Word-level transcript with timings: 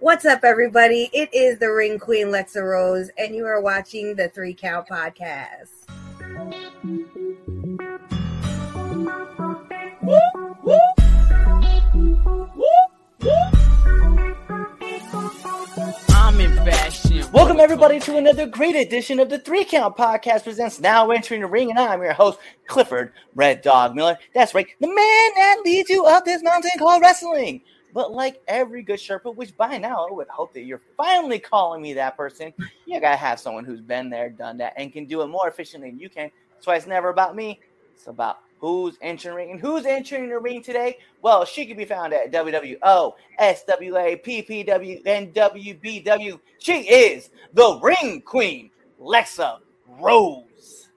What's 0.00 0.24
up, 0.24 0.44
everybody? 0.44 1.10
It 1.12 1.28
is 1.34 1.58
the 1.58 1.70
Ring 1.70 1.98
Queen 1.98 2.28
Lexa 2.28 2.62
Rose, 2.62 3.10
and 3.18 3.34
you 3.34 3.44
are 3.44 3.60
watching 3.60 4.14
the 4.16 4.30
Three 4.30 4.54
Count 4.54 4.88
Podcast. 4.88 5.68
I'm 16.08 16.40
in 16.40 16.54
fashion. 16.64 17.30
Welcome 17.32 17.60
everybody 17.60 18.00
to 18.00 18.16
another 18.16 18.46
great 18.46 18.76
edition 18.76 19.20
of 19.20 19.28
the 19.28 19.38
Three 19.38 19.66
Count 19.66 19.98
Podcast 19.98 20.44
presents 20.44 20.80
Now 20.80 21.10
Entering 21.10 21.42
the 21.42 21.46
Ring, 21.46 21.68
and 21.68 21.78
I'm 21.78 22.00
your 22.00 22.14
host, 22.14 22.38
Clifford 22.66 23.12
Red 23.34 23.60
Dog 23.60 23.94
Miller. 23.94 24.16
That's 24.34 24.54
right, 24.54 24.66
the 24.80 24.86
man 24.86 24.96
that 24.96 25.60
leads 25.62 25.90
you 25.90 26.06
up 26.06 26.24
this 26.24 26.42
mountain 26.42 26.70
called 26.78 27.02
wrestling. 27.02 27.60
But 27.92 28.12
like 28.12 28.40
every 28.48 28.82
good 28.82 28.98
Sherpa, 28.98 29.34
which 29.34 29.56
by 29.56 29.78
now 29.78 30.06
I 30.08 30.12
would 30.12 30.28
hope 30.28 30.52
that 30.54 30.62
you're 30.62 30.82
finally 30.96 31.38
calling 31.38 31.82
me 31.82 31.94
that 31.94 32.16
person, 32.16 32.52
you 32.86 33.00
gotta 33.00 33.16
have 33.16 33.40
someone 33.40 33.64
who's 33.64 33.80
been 33.80 34.10
there, 34.10 34.30
done 34.30 34.58
that, 34.58 34.74
and 34.76 34.92
can 34.92 35.06
do 35.06 35.22
it 35.22 35.26
more 35.26 35.48
efficiently 35.48 35.90
than 35.90 35.98
you 35.98 36.08
can. 36.08 36.30
Why 36.64 36.76
it's 36.76 36.86
never 36.86 37.08
about 37.08 37.34
me. 37.34 37.60
It's 37.94 38.06
about 38.06 38.40
who's 38.58 38.96
entering 39.00 39.52
and 39.52 39.60
who's 39.60 39.86
entering 39.86 40.28
the 40.28 40.38
ring 40.38 40.62
today. 40.62 40.98
Well, 41.22 41.44
she 41.44 41.64
can 41.64 41.76
be 41.76 41.86
found 41.86 42.12
at 42.12 42.30
WWO, 42.30 43.14
SWA, 43.40 44.22
PPW, 44.22 45.02
and 45.06 45.34
WBW. 45.34 46.40
She 46.58 46.72
is 46.82 47.30
the 47.54 47.80
Ring 47.82 48.20
Queen, 48.20 48.70
Lexa 49.00 49.58
Rose. 49.98 50.88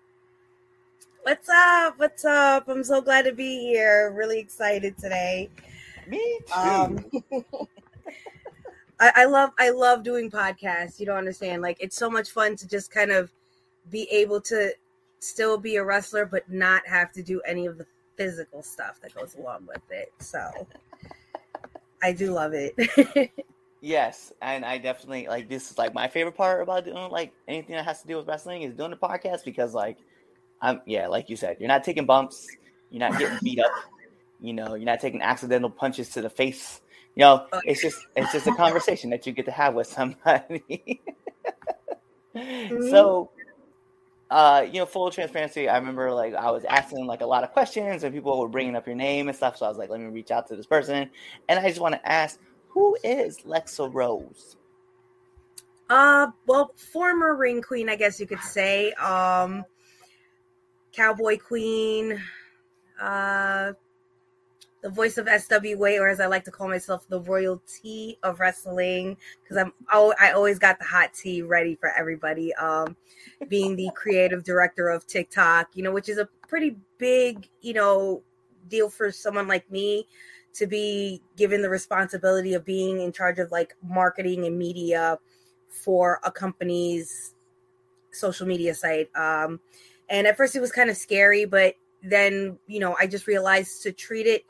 What's 1.23 1.47
up? 1.47 1.97
What's 1.97 2.25
up? 2.25 2.67
I'm 2.67 2.83
so 2.83 3.01
glad 3.01 3.23
to 3.23 3.31
be 3.33 3.59
here. 3.59 4.13
Really 4.13 4.39
excited 4.39 4.97
today. 4.97 5.49
Me 6.07 6.39
too. 6.45 6.53
Um, 6.53 7.05
I, 8.99 9.11
I 9.15 9.25
love 9.25 9.51
I 9.59 9.69
love 9.69 10.03
doing 10.03 10.29
podcasts. 10.29 10.99
You 10.99 11.05
don't 11.05 11.17
understand. 11.17 11.61
Like 11.61 11.77
it's 11.79 11.95
so 11.95 12.09
much 12.09 12.31
fun 12.31 12.55
to 12.57 12.67
just 12.67 12.91
kind 12.91 13.11
of 13.11 13.31
be 13.89 14.07
able 14.11 14.39
to 14.41 14.73
still 15.19 15.57
be 15.57 15.77
a 15.77 15.83
wrestler, 15.83 16.25
but 16.25 16.49
not 16.49 16.85
have 16.87 17.11
to 17.13 17.23
do 17.23 17.41
any 17.41 17.65
of 17.65 17.77
the 17.77 17.85
physical 18.15 18.61
stuff 18.61 18.99
that 19.01 19.13
goes 19.15 19.35
along 19.35 19.67
with 19.67 19.81
it. 19.89 20.11
So 20.19 20.67
I 22.01 22.11
do 22.11 22.31
love 22.31 22.53
it. 22.53 23.31
Yes, 23.85 24.31
and 24.41 24.63
I 24.63 24.77
definitely 24.77 25.27
like 25.27 25.49
this 25.49 25.69
is 25.69 25.77
like 25.77 25.93
my 25.93 26.07
favorite 26.07 26.37
part 26.37 26.63
about 26.63 26.85
doing 26.85 27.11
like 27.11 27.33
anything 27.49 27.75
that 27.75 27.83
has 27.83 28.01
to 28.01 28.07
do 28.07 28.15
with 28.15 28.25
wrestling 28.25 28.61
is 28.61 28.73
doing 28.73 28.91
the 28.91 28.95
podcast 28.95 29.43
because 29.43 29.73
like 29.73 29.97
I'm 30.61 30.79
yeah, 30.85 31.07
like 31.07 31.29
you 31.29 31.35
said, 31.35 31.57
you're 31.59 31.67
not 31.67 31.83
taking 31.83 32.05
bumps, 32.05 32.47
you're 32.91 33.01
not 33.01 33.19
getting 33.19 33.37
beat 33.43 33.59
up, 33.59 33.73
you 34.43 34.53
know, 34.53 34.75
you're 34.75 34.85
not 34.85 34.99
taking 34.99 35.21
accidental 35.21 35.69
punches 35.69 36.09
to 36.09 36.21
the 36.21 36.29
face. 36.29 36.81
You 37.15 37.21
know, 37.21 37.47
it's 37.63 37.81
just 37.81 37.97
it's 38.15 38.31
just 38.31 38.45
a 38.45 38.53
conversation 38.55 39.09
that 39.09 39.25
you 39.25 39.33
get 39.33 39.45
to 39.45 39.51
have 39.51 39.73
with 39.73 39.87
somebody. 39.87 41.01
So 42.89 43.29
uh, 44.33 44.65
you 44.65 44.79
know, 44.79 44.85
full 44.87 45.11
transparency, 45.11 45.69
I 45.69 45.77
remember 45.77 46.11
like 46.11 46.33
I 46.33 46.49
was 46.49 46.65
asking 46.65 47.05
like 47.05 47.21
a 47.21 47.25
lot 47.27 47.43
of 47.43 47.51
questions 47.51 48.03
and 48.03 48.11
people 48.11 48.39
were 48.39 48.47
bringing 48.47 48.75
up 48.75 48.87
your 48.87 48.95
name 48.95 49.27
and 49.27 49.37
stuff. 49.37 49.57
So 49.57 49.67
I 49.67 49.69
was 49.69 49.77
like, 49.77 49.91
let 49.91 49.99
me 49.99 50.07
reach 50.07 50.31
out 50.31 50.47
to 50.47 50.55
this 50.55 50.65
person. 50.65 51.11
And 51.47 51.59
I 51.59 51.69
just 51.69 51.79
want 51.79 51.93
to 51.93 52.09
ask, 52.11 52.39
who 52.69 52.97
is 53.03 53.41
Lexa 53.41 53.93
Rose? 53.93 54.57
Uh, 55.87 56.31
well, 56.47 56.71
former 56.75 57.35
ring 57.35 57.61
queen, 57.61 57.89
I 57.89 57.95
guess 57.95 58.19
you 58.19 58.25
could 58.25 58.39
say. 58.39 58.91
Um, 58.93 59.65
cowboy 60.93 61.37
queen, 61.37 62.19
uh, 62.99 63.73
the 64.83 64.89
voice 64.89 65.17
of 65.17 65.27
SWA, 65.27 65.97
or 65.97 66.09
as 66.09 66.19
I 66.19 66.25
like 66.27 66.43
to 66.43 66.51
call 66.51 66.67
myself, 66.67 67.07
the 67.07 67.21
royalty 67.21 68.19
of 68.21 68.41
wrestling, 68.41 69.15
because 69.41 69.55
I'm 69.55 69.73
I 69.89 70.33
always 70.33 70.59
got 70.59 70.77
the 70.77 70.85
hot 70.85 71.13
tea 71.13 71.41
ready 71.41 71.75
for 71.75 71.89
everybody. 71.89 72.53
Um, 72.55 72.97
being 73.47 73.77
the 73.77 73.89
creative 73.95 74.43
director 74.43 74.89
of 74.89 75.07
TikTok, 75.07 75.69
you 75.73 75.83
know, 75.83 75.91
which 75.93 76.09
is 76.09 76.17
a 76.17 76.27
pretty 76.49 76.75
big, 76.97 77.47
you 77.61 77.73
know, 77.73 78.21
deal 78.67 78.89
for 78.89 79.09
someone 79.09 79.47
like 79.47 79.71
me 79.71 80.05
to 80.55 80.67
be 80.67 81.21
given 81.37 81.61
the 81.61 81.69
responsibility 81.69 82.53
of 82.53 82.65
being 82.65 82.99
in 82.99 83.13
charge 83.13 83.39
of 83.39 83.51
like 83.51 83.75
marketing 83.81 84.45
and 84.45 84.59
media 84.59 85.17
for 85.69 86.19
a 86.23 86.31
company's 86.31 87.33
social 88.11 88.45
media 88.45 88.75
site. 88.75 89.09
Um, 89.15 89.61
and 90.09 90.27
at 90.27 90.35
first 90.35 90.57
it 90.57 90.59
was 90.59 90.73
kind 90.73 90.89
of 90.89 90.97
scary, 90.97 91.45
but 91.45 91.75
then, 92.03 92.59
you 92.67 92.81
know, 92.81 92.95
I 92.99 93.07
just 93.07 93.27
realized 93.27 93.81
to 93.83 93.93
treat 93.93 94.27
it 94.27 94.43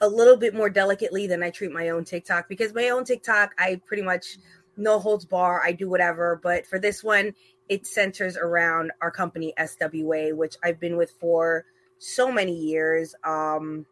a 0.00 0.08
little 0.08 0.36
bit 0.36 0.54
more 0.54 0.70
delicately 0.70 1.26
than 1.26 1.42
I 1.42 1.50
treat 1.50 1.72
my 1.72 1.88
own 1.88 2.04
TikTok 2.04 2.48
because 2.48 2.74
my 2.74 2.90
own 2.90 3.04
TikTok, 3.04 3.54
I 3.58 3.80
pretty 3.84 4.02
much 4.02 4.38
no 4.76 4.98
holds 4.98 5.24
bar. 5.24 5.60
I 5.62 5.72
do 5.72 5.88
whatever. 5.88 6.40
But 6.42 6.66
for 6.66 6.78
this 6.78 7.02
one, 7.02 7.34
it 7.68 7.86
centers 7.86 8.36
around 8.36 8.92
our 9.02 9.10
company 9.10 9.52
SWA, 9.58 10.34
which 10.34 10.56
I've 10.62 10.80
been 10.80 10.96
with 10.96 11.10
for 11.10 11.64
so 11.98 12.30
many 12.30 12.54
years. 12.54 13.14
Um, 13.24 13.84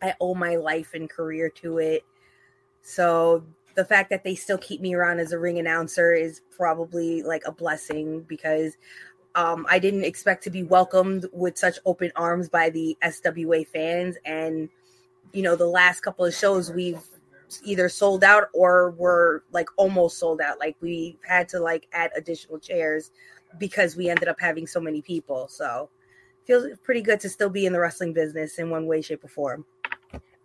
I 0.00 0.14
owe 0.20 0.34
my 0.34 0.56
life 0.56 0.94
and 0.94 1.10
career 1.10 1.50
to 1.56 1.78
it. 1.78 2.04
So 2.82 3.44
the 3.74 3.84
fact 3.84 4.10
that 4.10 4.24
they 4.24 4.34
still 4.34 4.58
keep 4.58 4.80
me 4.80 4.94
around 4.94 5.20
as 5.20 5.32
a 5.32 5.38
ring 5.38 5.58
announcer 5.58 6.12
is 6.14 6.42
probably 6.56 7.22
like 7.22 7.42
a 7.46 7.52
blessing 7.52 8.22
because 8.22 8.76
um, 9.34 9.66
I 9.68 9.78
didn't 9.78 10.04
expect 10.04 10.42
to 10.44 10.50
be 10.50 10.62
welcomed 10.62 11.26
with 11.32 11.56
such 11.56 11.78
open 11.84 12.10
arms 12.16 12.48
by 12.48 12.70
the 12.70 12.96
SWA 13.02 13.66
fans. 13.66 14.16
And, 14.24 14.68
you 15.32 15.42
know, 15.42 15.56
the 15.56 15.66
last 15.66 16.00
couple 16.00 16.24
of 16.24 16.34
shows 16.34 16.72
we've 16.72 17.02
either 17.64 17.88
sold 17.88 18.22
out 18.22 18.48
or 18.52 18.90
were 18.92 19.44
like 19.52 19.68
almost 19.76 20.18
sold 20.18 20.40
out. 20.40 20.58
Like 20.58 20.76
we 20.80 21.18
had 21.26 21.48
to 21.50 21.60
like 21.60 21.88
add 21.92 22.10
additional 22.16 22.58
chairs 22.58 23.10
because 23.58 23.96
we 23.96 24.08
ended 24.08 24.28
up 24.28 24.40
having 24.40 24.66
so 24.66 24.80
many 24.80 25.02
people. 25.02 25.48
So 25.48 25.90
feels 26.44 26.66
pretty 26.82 27.02
good 27.02 27.20
to 27.20 27.28
still 27.28 27.50
be 27.50 27.66
in 27.66 27.72
the 27.72 27.80
wrestling 27.80 28.12
business 28.12 28.58
in 28.58 28.70
one 28.70 28.86
way, 28.86 29.02
shape, 29.02 29.24
or 29.24 29.28
form. 29.28 29.64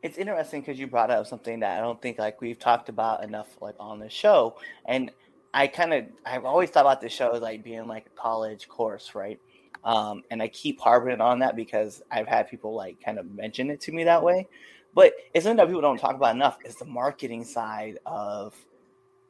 It's 0.01 0.17
interesting 0.17 0.61
because 0.61 0.79
you 0.79 0.87
brought 0.87 1.09
up 1.09 1.25
something 1.25 1.59
that 1.61 1.77
I 1.77 1.81
don't 1.81 1.99
think 2.01 2.19
like 2.19 2.41
we've 2.41 2.59
talked 2.59 2.89
about 2.89 3.23
enough 3.23 3.57
like 3.61 3.75
on 3.79 3.99
the 3.99 4.09
show. 4.09 4.57
And 4.85 5.11
I 5.53 5.67
kind 5.67 5.93
of 5.93 6.05
I've 6.25 6.45
always 6.45 6.69
thought 6.69 6.81
about 6.81 7.01
the 7.01 7.09
show 7.09 7.31
as 7.31 7.41
like 7.41 7.63
being 7.63 7.87
like 7.87 8.07
a 8.07 8.21
college 8.21 8.67
course, 8.67 9.15
right? 9.15 9.39
Um, 9.83 10.23
and 10.31 10.41
I 10.41 10.47
keep 10.47 10.79
harping 10.79 11.21
on 11.21 11.39
that 11.39 11.55
because 11.55 12.03
I've 12.11 12.27
had 12.27 12.49
people 12.49 12.75
like 12.75 13.03
kind 13.03 13.19
of 13.19 13.31
mention 13.31 13.69
it 13.69 13.81
to 13.81 13.91
me 13.91 14.03
that 14.03 14.21
way. 14.21 14.47
But 14.95 15.13
it's 15.33 15.43
something 15.43 15.57
that 15.57 15.67
people 15.67 15.81
don't 15.81 15.99
talk 15.99 16.15
about 16.15 16.35
enough 16.35 16.57
is 16.65 16.77
the 16.77 16.85
marketing 16.85 17.43
side 17.43 17.99
of 18.05 18.55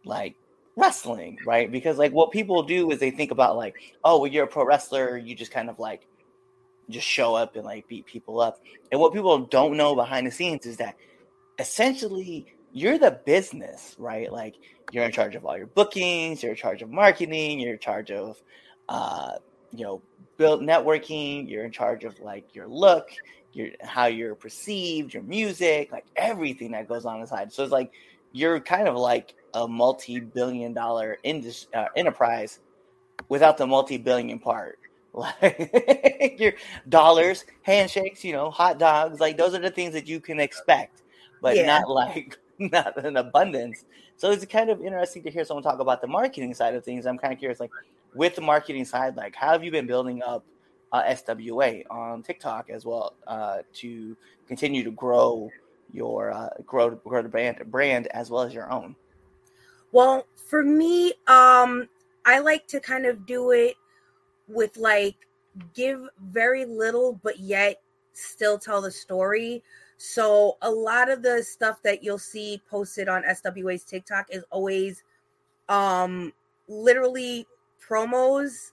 like 0.05 0.35
wrestling, 0.77 1.39
right? 1.45 1.71
Because 1.71 1.97
like 1.97 2.13
what 2.13 2.31
people 2.31 2.63
do 2.63 2.91
is 2.91 2.99
they 2.99 3.11
think 3.11 3.31
about 3.31 3.57
like, 3.57 3.75
oh, 4.03 4.19
well, 4.19 4.31
you're 4.31 4.45
a 4.45 4.47
pro 4.47 4.65
wrestler, 4.65 5.17
you 5.17 5.35
just 5.35 5.51
kind 5.51 5.69
of 5.69 5.79
like 5.79 6.07
just 6.89 7.07
show 7.07 7.33
up 7.33 7.55
and 7.55 7.65
like 7.65 7.87
beat 7.87 8.05
people 8.05 8.39
up. 8.39 8.61
And 8.91 9.01
what 9.01 9.11
people 9.11 9.39
don't 9.39 9.75
know 9.75 9.95
behind 9.95 10.27
the 10.27 10.31
scenes 10.31 10.67
is 10.67 10.77
that 10.77 10.95
essentially 11.57 12.45
you're 12.71 12.99
the 12.99 13.19
business, 13.25 13.95
right? 13.97 14.31
Like 14.31 14.55
you're 14.91 15.05
in 15.05 15.11
charge 15.11 15.35
of 15.35 15.45
all 15.45 15.57
your 15.57 15.67
bookings, 15.67 16.43
you're 16.43 16.51
in 16.51 16.57
charge 16.57 16.83
of 16.83 16.91
marketing, 16.91 17.59
you're 17.59 17.73
in 17.73 17.79
charge 17.79 18.11
of 18.11 18.37
uh, 18.87 19.31
you 19.71 19.83
know, 19.83 20.01
build 20.37 20.61
networking, 20.61 21.49
you're 21.49 21.63
in 21.63 21.71
charge 21.71 22.03
of 22.03 22.19
like 22.19 22.53
your 22.53 22.67
look, 22.67 23.09
your 23.55 23.69
how 23.81 24.05
you're 24.07 24.35
perceived, 24.35 25.13
your 25.13 25.23
music, 25.23 25.91
like 25.91 26.05
everything 26.17 26.71
that 26.73 26.88
goes 26.88 27.05
on 27.05 27.21
inside. 27.21 27.51
So 27.53 27.63
it's 27.63 27.71
like 27.71 27.91
you're 28.33 28.59
kind 28.59 28.88
of 28.88 28.95
like 28.95 29.33
a 29.53 29.67
multi-billion 29.67 30.73
dollar 30.73 31.17
indus- 31.23 31.67
uh, 31.73 31.88
enterprise 31.95 32.59
without 33.29 33.57
the 33.57 33.67
multi-billion 33.67 34.39
part. 34.39 34.79
Like 35.41 36.35
your 36.39 36.53
dollars, 36.89 37.45
handshakes, 37.61 38.23
you 38.25 38.33
know, 38.33 38.51
hot 38.51 38.79
dogs, 38.79 39.21
like 39.21 39.38
those 39.38 39.55
are 39.55 39.59
the 39.59 39.71
things 39.71 39.94
that 39.94 40.07
you 40.07 40.19
can 40.19 40.41
expect, 40.41 41.03
but 41.41 41.57
Yeah. 41.57 41.65
not 41.65 41.89
like 41.89 42.38
not 42.59 42.97
in 43.05 43.15
abundance. 43.17 43.85
So 44.17 44.31
it's 44.31 44.45
kind 44.45 44.69
of 44.69 44.81
interesting 44.81 45.24
to 45.24 45.31
hear 45.31 45.45
someone 45.45 45.63
talk 45.63 45.80
about 45.80 46.01
the 46.01 46.07
marketing 46.07 46.53
side 46.53 46.75
of 46.75 46.83
things. 46.83 47.06
I'm 47.06 47.18
kind 47.18 47.31
of 47.31 47.39
curious, 47.39 47.62
like 47.62 47.71
with 48.13 48.35
the 48.35 48.41
marketing 48.41 48.83
side, 48.85 49.15
like 49.15 49.35
how 49.35 49.51
have 49.53 49.63
you 49.63 49.71
been 49.71 49.88
building 49.88 50.21
up 50.21 50.45
uh, 50.95 51.03
SWA 51.03 51.83
on 51.89 52.24
TikTok 52.24 52.69
as 52.69 52.86
well 52.86 53.15
uh, 53.27 53.57
to 53.74 54.15
continue 54.47 54.81
to 54.83 54.92
grow 54.92 55.50
your 55.92 56.31
uh, 56.31 56.50
grow 56.65 56.92
grow 56.92 57.21
the 57.21 57.30
brand 57.30 57.59
brand 57.68 58.07
as 58.07 58.30
well 58.30 58.44
as 58.44 58.53
your 58.53 58.71
own. 58.71 58.95
Well, 59.92 60.25
for 60.36 60.63
me, 60.63 61.09
um, 61.27 61.89
I 62.25 62.39
like 62.39 62.65
to 62.68 62.80
kind 62.80 63.06
of 63.06 63.25
do 63.25 63.51
it 63.51 63.75
with 64.47 64.77
like 64.77 65.15
give 65.74 66.01
very 66.21 66.63
little, 66.63 67.19
but 67.24 67.39
yet 67.39 67.81
still 68.13 68.57
tell 68.57 68.81
the 68.81 68.92
story. 68.92 69.63
So 69.97 70.57
a 70.62 70.71
lot 70.71 71.09
of 71.09 71.24
the 71.24 71.44
stuff 71.44 71.81
that 71.83 72.03
you'll 72.03 72.18
see 72.19 72.62
posted 72.69 73.09
on 73.09 73.24
SWA's 73.24 73.83
TikTok 73.83 74.27
is 74.30 74.44
always 74.50 75.03
um 75.68 76.31
literally 76.68 77.47
promos 77.86 78.71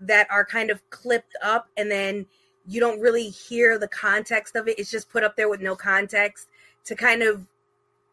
that 0.00 0.26
are 0.30 0.44
kind 0.44 0.70
of 0.70 0.88
clipped 0.90 1.36
up 1.42 1.68
and 1.76 1.90
then 1.90 2.26
you 2.66 2.80
don't 2.80 3.00
really 3.00 3.28
hear 3.28 3.78
the 3.78 3.88
context 3.88 4.56
of 4.56 4.68
it. 4.68 4.78
It's 4.78 4.90
just 4.90 5.10
put 5.10 5.24
up 5.24 5.36
there 5.36 5.48
with 5.48 5.60
no 5.60 5.74
context 5.74 6.48
to 6.84 6.94
kind 6.94 7.22
of 7.22 7.46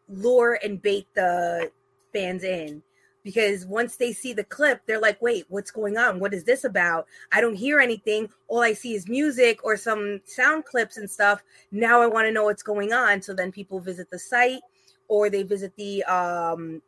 lure 0.08 0.58
and 0.62 0.80
bait 0.80 1.06
the 1.14 1.70
fans 2.12 2.44
in 2.44 2.82
because 3.22 3.66
once 3.66 3.96
they 3.96 4.12
see 4.12 4.32
the 4.32 4.44
clip, 4.44 4.80
they're 4.86 5.00
like, 5.00 5.20
wait, 5.20 5.44
what's 5.48 5.70
going 5.70 5.98
on? 5.98 6.18
What 6.18 6.32
is 6.32 6.44
this 6.44 6.64
about? 6.64 7.06
I 7.30 7.40
don't 7.40 7.54
hear 7.54 7.78
anything. 7.78 8.30
All 8.46 8.62
I 8.62 8.72
see 8.72 8.94
is 8.94 9.08
music 9.08 9.62
or 9.64 9.76
some 9.76 10.20
sound 10.24 10.64
clips 10.64 10.96
and 10.96 11.10
stuff. 11.10 11.42
Now 11.70 12.00
I 12.00 12.06
want 12.06 12.26
to 12.26 12.32
know 12.32 12.44
what's 12.44 12.62
going 12.62 12.92
on. 12.92 13.20
So 13.20 13.34
then 13.34 13.52
people 13.52 13.80
visit 13.80 14.10
the 14.10 14.18
site 14.18 14.60
or 15.08 15.28
they 15.28 15.42
visit 15.42 15.74
the 15.76 16.04
um, 16.04 16.80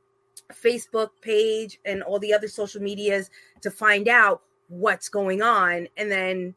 Facebook 0.50 1.10
page 1.20 1.78
and 1.84 2.02
all 2.02 2.18
the 2.18 2.32
other 2.32 2.48
social 2.48 2.80
medias 2.80 3.30
to 3.60 3.70
find 3.70 4.08
out 4.08 4.42
what's 4.70 5.08
going 5.08 5.42
on. 5.42 5.88
And 5.96 6.10
then, 6.10 6.54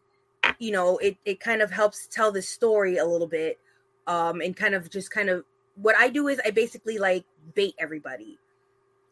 you 0.60 0.72
know, 0.72 0.98
it, 1.00 1.18
it 1.26 1.40
kind 1.40 1.62
of 1.62 1.72
helps 1.72 2.08
tell 2.08 2.32
the 2.32 2.42
story 2.42 2.98
a 2.98 3.06
little 3.06 3.28
bit 3.28 3.60
um, 4.08 4.40
and 4.40 4.56
kind 4.56 4.76
of 4.76 4.90
just 4.90 5.12
kind 5.12 5.30
of 5.30 5.44
what 5.76 5.96
I 5.98 6.10
do 6.10 6.28
is 6.28 6.40
I 6.46 6.52
basically 6.52 6.98
like 6.98 7.26
bait 7.56 7.76
everybody. 7.80 8.38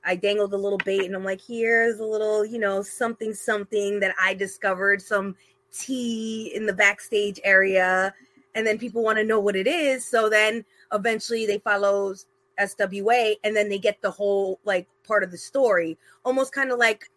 I 0.03 0.15
dangle 0.15 0.48
the 0.48 0.57
little 0.57 0.80
bait 0.80 1.06
and 1.06 1.15
I'm 1.15 1.24
like, 1.24 1.42
here's 1.42 2.00
a 2.00 2.06
little, 2.06 2.45
you 2.45 2.59
know, 2.59 2.81
something, 2.81 3.33
something 3.33 4.00
that 4.00 4.15
I 4.21 4.33
discovered, 4.33 5.01
some 5.01 5.36
tea 5.71 6.51
in 6.56 6.65
the 6.65 6.74
backstage 6.74 7.39
area. 7.44 8.13
And 8.56 8.65
then 8.65 8.77
people 8.77 9.04
want 9.04 9.18
to 9.18 9.24
know 9.24 9.39
what 9.39 9.56
it 9.56 9.68
is. 9.68 10.06
So 10.06 10.30
then 10.30 10.65
eventually 10.92 11.45
they 11.45 11.59
follow 11.59 12.15
SWA 12.59 13.36
and 13.44 13.56
then 13.56 13.69
they 13.69 13.77
get 13.77 14.01
the 14.01 14.12
whole 14.12 14.59
like 14.65 14.88
part 15.07 15.24
of 15.24 15.31
the 15.31 15.38
story. 15.38 15.97
Almost 16.25 16.51
kind 16.51 16.71
of 16.71 16.80
like 16.80 17.09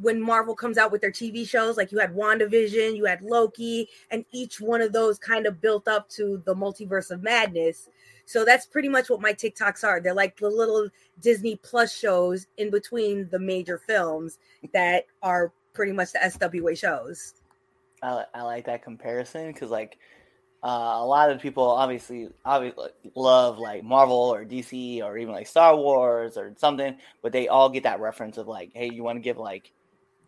when 0.00 0.20
Marvel 0.20 0.54
comes 0.54 0.78
out 0.78 0.90
with 0.90 1.00
their 1.00 1.10
TV 1.10 1.46
shows, 1.46 1.76
like 1.76 1.92
you 1.92 1.98
had 1.98 2.14
WandaVision, 2.14 2.96
you 2.96 3.04
had 3.04 3.22
Loki, 3.22 3.88
and 4.10 4.24
each 4.32 4.60
one 4.60 4.80
of 4.80 4.92
those 4.92 5.18
kind 5.18 5.46
of 5.46 5.60
built 5.60 5.86
up 5.86 6.08
to 6.10 6.42
the 6.44 6.54
multiverse 6.54 7.10
of 7.10 7.22
madness. 7.22 7.88
So 8.24 8.44
that's 8.44 8.66
pretty 8.66 8.88
much 8.88 9.10
what 9.10 9.20
my 9.20 9.32
TikToks 9.32 9.84
are. 9.84 10.00
They're 10.00 10.14
like 10.14 10.36
the 10.36 10.48
little 10.48 10.88
Disney 11.20 11.56
Plus 11.56 11.92
shows 11.96 12.46
in 12.56 12.70
between 12.70 13.28
the 13.30 13.38
major 13.38 13.78
films 13.78 14.38
that 14.72 15.04
are 15.22 15.52
pretty 15.74 15.92
much 15.92 16.12
the 16.12 16.20
SWA 16.20 16.76
shows. 16.76 17.34
I, 18.02 18.24
I 18.34 18.42
like 18.42 18.66
that 18.66 18.82
comparison 18.82 19.52
because 19.52 19.70
like 19.70 19.98
uh, 20.62 20.98
a 21.00 21.06
lot 21.06 21.30
of 21.30 21.40
people 21.40 21.64
obviously 21.64 22.28
obviously 22.44 22.88
love 23.14 23.58
like 23.58 23.82
Marvel 23.82 24.16
or 24.16 24.44
DC 24.44 25.02
or 25.02 25.18
even 25.18 25.34
like 25.34 25.46
Star 25.46 25.76
Wars 25.76 26.36
or 26.36 26.54
something, 26.56 26.96
but 27.22 27.32
they 27.32 27.48
all 27.48 27.68
get 27.68 27.82
that 27.84 28.00
reference 28.00 28.38
of 28.38 28.48
like, 28.48 28.70
hey, 28.74 28.90
you 28.90 29.02
want 29.02 29.16
to 29.16 29.20
give 29.20 29.38
like 29.38 29.72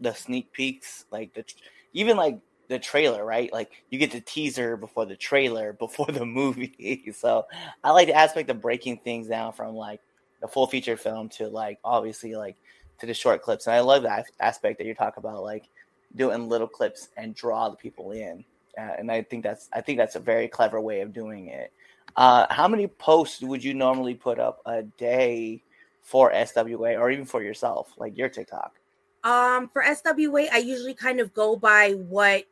the 0.00 0.12
sneak 0.12 0.52
peeks, 0.52 1.04
like 1.10 1.34
the 1.34 1.44
even 1.92 2.16
like 2.16 2.38
the 2.68 2.78
trailer, 2.78 3.24
right? 3.24 3.52
Like 3.52 3.70
you 3.90 3.98
get 3.98 4.12
the 4.12 4.20
teaser 4.20 4.76
before 4.76 5.06
the 5.06 5.16
trailer, 5.16 5.72
before 5.78 6.06
the 6.06 6.26
movie. 6.26 7.12
so 7.16 7.46
I 7.82 7.90
like 7.90 8.08
the 8.08 8.14
aspect 8.14 8.50
of 8.50 8.60
breaking 8.60 8.98
things 8.98 9.28
down 9.28 9.52
from 9.52 9.74
like 9.74 10.00
the 10.40 10.48
full 10.48 10.66
feature 10.66 10.96
film 10.96 11.28
to 11.30 11.48
like 11.48 11.78
obviously 11.84 12.34
like 12.34 12.56
to 13.00 13.06
the 13.06 13.14
short 13.14 13.42
clips. 13.42 13.66
And 13.66 13.74
I 13.74 13.80
love 13.80 14.02
that 14.02 14.26
aspect 14.40 14.78
that 14.78 14.86
you 14.86 14.94
talk 14.94 15.16
about, 15.16 15.42
like 15.42 15.68
doing 16.16 16.48
little 16.48 16.68
clips 16.68 17.08
and 17.16 17.34
draw 17.34 17.68
the 17.68 17.76
people 17.76 18.12
in 18.12 18.44
uh, 18.78 18.92
and 18.98 19.10
I 19.10 19.22
think 19.22 19.42
that's 19.42 19.68
I 19.72 19.80
think 19.80 19.98
that's 19.98 20.16
a 20.16 20.20
very 20.20 20.48
clever 20.48 20.80
way 20.80 21.00
of 21.00 21.12
doing 21.12 21.48
it. 21.48 21.72
Uh, 22.16 22.46
how 22.50 22.68
many 22.68 22.86
posts 22.86 23.42
would 23.42 23.62
you 23.62 23.74
normally 23.74 24.14
put 24.14 24.38
up 24.38 24.60
a 24.66 24.82
day 24.82 25.62
for 26.02 26.32
SWA 26.32 26.98
or 26.98 27.10
even 27.10 27.24
for 27.24 27.42
yourself, 27.42 27.92
like 27.96 28.16
your 28.16 28.28
TikTok? 28.28 28.74
Um, 29.24 29.68
for 29.68 29.82
SWA, 29.82 30.48
I 30.52 30.58
usually 30.58 30.94
kind 30.94 31.18
of 31.18 31.32
go 31.32 31.56
by 31.56 31.92
what 31.92 32.44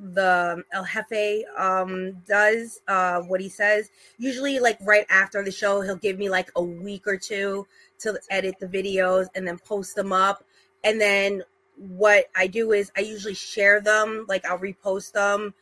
the 0.00 0.62
El 0.72 0.84
Jefe 0.84 1.44
um 1.56 2.22
does, 2.26 2.80
uh, 2.88 3.20
what 3.20 3.40
he 3.40 3.48
says. 3.48 3.88
Usually, 4.18 4.58
like 4.58 4.78
right 4.80 5.06
after 5.08 5.42
the 5.42 5.52
show, 5.52 5.80
he'll 5.80 5.96
give 5.96 6.18
me 6.18 6.28
like 6.28 6.50
a 6.56 6.62
week 6.62 7.06
or 7.06 7.16
two 7.16 7.66
to 8.00 8.20
edit 8.30 8.56
the 8.60 8.66
videos 8.66 9.26
and 9.34 9.46
then 9.46 9.58
post 9.58 9.94
them 9.94 10.12
up. 10.12 10.44
And 10.84 11.00
then 11.00 11.42
what 11.76 12.26
I 12.34 12.48
do 12.48 12.72
is 12.72 12.90
I 12.96 13.00
usually 13.00 13.34
share 13.34 13.80
them, 13.80 14.26
like 14.28 14.44
I'll 14.44 14.58
repost 14.58 15.12
them 15.12 15.54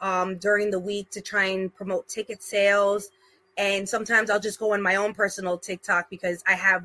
um, 0.00 0.36
during 0.36 0.70
the 0.70 0.78
week 0.78 1.10
to 1.10 1.20
try 1.22 1.44
and 1.46 1.74
promote 1.74 2.08
ticket 2.08 2.42
sales. 2.42 3.10
And 3.56 3.88
sometimes 3.88 4.30
I'll 4.30 4.40
just 4.40 4.58
go 4.58 4.72
on 4.72 4.82
my 4.82 4.96
own 4.96 5.14
personal 5.14 5.58
TikTok 5.58 6.08
because 6.10 6.42
I 6.46 6.54
have 6.54 6.84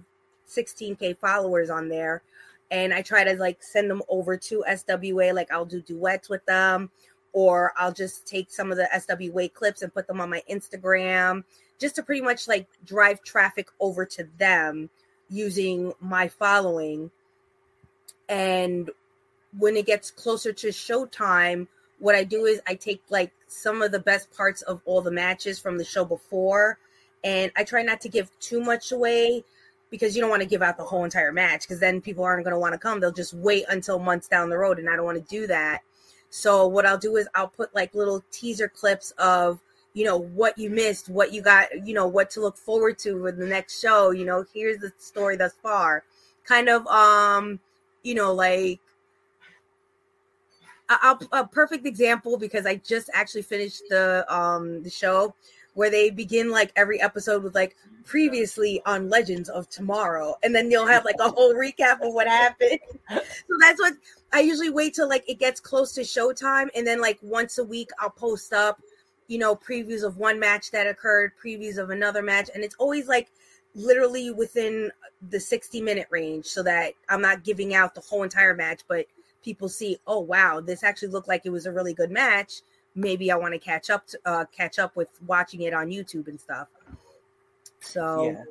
16k 0.50 1.18
followers 1.18 1.70
on 1.70 1.90
there. 1.90 2.22
And 2.70 2.94
I 2.94 3.02
try 3.02 3.24
to 3.24 3.36
like 3.36 3.64
send 3.64 3.90
them 3.90 4.02
over 4.10 4.38
to 4.38 4.64
SWA, 4.68 5.34
like 5.34 5.52
I'll 5.52 5.66
do 5.66 5.82
duets 5.82 6.30
with 6.30 6.46
them, 6.46 6.92
or 7.34 7.74
I'll 7.78 7.94
just 7.94 8.28
take 8.28 8.52
some 8.52 8.72
of 8.72 8.78
the 8.78 8.90
SWA 8.94 9.54
clips 9.54 9.82
and 9.82 9.94
put 9.94 10.08
them 10.08 10.20
on 10.20 10.30
my 10.30 10.42
Instagram 10.50 11.44
just 11.80 11.96
to 11.96 12.04
pretty 12.04 12.22
much 12.22 12.48
like 12.48 12.68
drive 12.86 13.24
traffic 13.24 13.70
over 13.80 14.06
to 14.06 14.28
them 14.38 14.90
using 15.30 15.94
my 16.00 16.28
following. 16.28 17.12
And 18.30 18.90
when 19.58 19.78
it 19.78 19.86
gets 19.86 20.12
closer 20.12 20.52
to 20.54 20.68
showtime, 20.68 21.68
what 22.00 22.16
I 22.16 22.24
do 22.24 22.46
is 22.46 22.62
I 22.68 22.76
take 22.76 23.02
like 23.10 23.32
some 23.48 23.82
of 23.82 23.92
the 23.92 24.00
best 24.00 24.32
parts 24.36 24.62
of 24.64 24.82
all 24.86 25.02
the 25.02 25.12
matches 25.12 25.60
from 25.60 25.78
the 25.78 25.86
show 25.86 26.06
before, 26.06 26.78
and 27.24 27.52
I 27.56 27.64
try 27.64 27.82
not 27.82 28.02
to 28.02 28.10
give 28.10 28.30
too 28.40 28.62
much 28.62 28.92
away 28.92 29.44
because 29.90 30.16
you 30.16 30.22
don't 30.22 30.30
want 30.30 30.42
to 30.42 30.48
give 30.48 30.62
out 30.62 30.78
the 30.78 30.84
whole 30.84 31.04
entire 31.04 31.32
match 31.32 31.62
because 31.62 31.80
then 31.80 32.02
people 32.02 32.24
aren't 32.24 32.44
going 32.44 32.54
to 32.54 32.60
want 32.60 32.74
to 32.74 32.80
come. 32.80 33.00
They'll 33.00 33.12
just 33.12 33.34
wait 33.34 33.66
until 33.70 34.00
months 34.00 34.28
down 34.28 34.50
the 34.50 34.58
road, 34.58 34.80
and 34.80 34.90
I 34.90 34.96
don't 34.96 35.06
want 35.06 35.18
to 35.18 35.30
do 35.30 35.48
that. 35.48 35.82
So 36.30 36.68
what 36.68 36.86
I'll 36.86 36.98
do 36.98 37.16
is 37.16 37.28
I'll 37.36 37.48
put 37.48 37.74
like 37.74 37.94
little 37.96 38.24
teaser 38.32 38.68
clips 38.68 39.12
of 39.18 39.60
you 39.94 40.06
know 40.06 40.18
what 40.18 40.58
you 40.58 40.70
missed, 40.70 41.10
what 41.10 41.34
you 41.34 41.42
got, 41.42 41.88
you 41.88 41.94
know 41.94 42.08
what 42.08 42.30
to 42.32 42.42
look 42.42 42.58
forward 42.58 42.98
to 43.00 43.22
with 43.22 43.38
the 43.38 43.46
next 43.46 43.82
show. 43.82 44.12
You 44.12 44.26
know, 44.26 44.46
here's 44.54 44.80
the 44.80 44.92
story 44.98 45.38
thus 45.38 45.54
far. 45.62 46.04
Kind 46.46 46.70
of 46.70 46.86
um 46.88 47.60
you 48.04 48.16
know, 48.16 48.34
like 48.34 48.80
a, 50.90 51.18
a, 51.34 51.46
perfect 51.46 51.86
example 51.86 52.38
because 52.38 52.66
I 52.66 52.76
just 52.76 53.10
actually 53.14 53.42
finished 53.42 53.84
the 53.90 54.26
um 54.34 54.84
the 54.84 54.90
show 54.90 55.34
where 55.78 55.92
they 55.92 56.10
begin 56.10 56.50
like 56.50 56.72
every 56.76 57.00
episode 57.00 57.44
with 57.44 57.54
like 57.54 57.76
previously 58.04 58.82
on 58.88 59.10
Legends 59.10 59.48
of 59.48 59.70
Tomorrow, 59.70 60.34
and 60.42 60.56
then 60.56 60.72
you'll 60.72 60.88
have 60.88 61.06
like 61.06 61.18
a 61.20 61.30
whole 61.30 61.54
recap 61.54 62.02
of 62.02 62.16
what 62.16 62.28
happened. 62.28 62.80
so 63.12 63.22
that's 63.60 63.80
what 63.80 63.94
I 64.34 64.40
usually 64.40 64.72
wait 64.72 64.96
till 64.96 65.08
like 65.08 65.24
it 65.30 65.38
gets 65.38 65.60
close 65.60 65.94
to 65.94 66.02
showtime, 66.02 66.70
and 66.74 66.88
then 66.88 67.00
like 67.00 67.20
once 67.22 67.60
a 67.60 67.64
week 67.64 67.92
I'll 68.00 68.10
post 68.10 68.54
up, 68.54 68.82
you 69.28 69.38
know, 69.38 69.56
previews 69.56 70.04
of 70.04 70.18
one 70.18 70.40
match 70.40 70.72
that 70.72 70.88
occurred, 70.88 71.34
previews 71.40 71.78
of 71.78 71.92
another 71.92 72.24
match, 72.24 72.50
and 72.56 72.64
it's 72.64 72.76
always 72.80 73.08
like 73.08 73.30
literally 73.76 74.32
within 74.32 74.92
the 75.30 75.40
60 75.40 75.80
minute 75.80 76.08
range 76.10 76.48
so 76.48 76.64
that 76.64 76.94
I'm 77.08 77.22
not 77.22 77.44
giving 77.44 77.76
out 77.76 77.94
the 77.94 78.02
whole 78.02 78.24
entire 78.24 78.56
match, 78.56 78.82
but 78.88 79.06
people 79.44 79.70
see, 79.70 80.00
oh 80.08 80.22
wow, 80.22 80.60
this 80.60 80.84
actually 80.84 81.10
looked 81.10 81.28
like 81.28 81.46
it 81.46 81.52
was 81.52 81.68
a 81.68 81.72
really 81.72 81.94
good 81.94 82.10
match. 82.10 82.62
Maybe 82.98 83.32
I 83.32 83.36
want 83.36 83.54
to 83.54 83.60
catch 83.60 83.90
up 83.90 84.08
to, 84.08 84.20
uh, 84.26 84.46
catch 84.46 84.80
up 84.80 84.96
with 84.96 85.08
watching 85.26 85.62
it 85.62 85.74
on 85.74 85.88
YouTube 85.88 86.28
and 86.28 86.40
stuff. 86.40 86.68
So 87.80 88.32
yeah. 88.32 88.44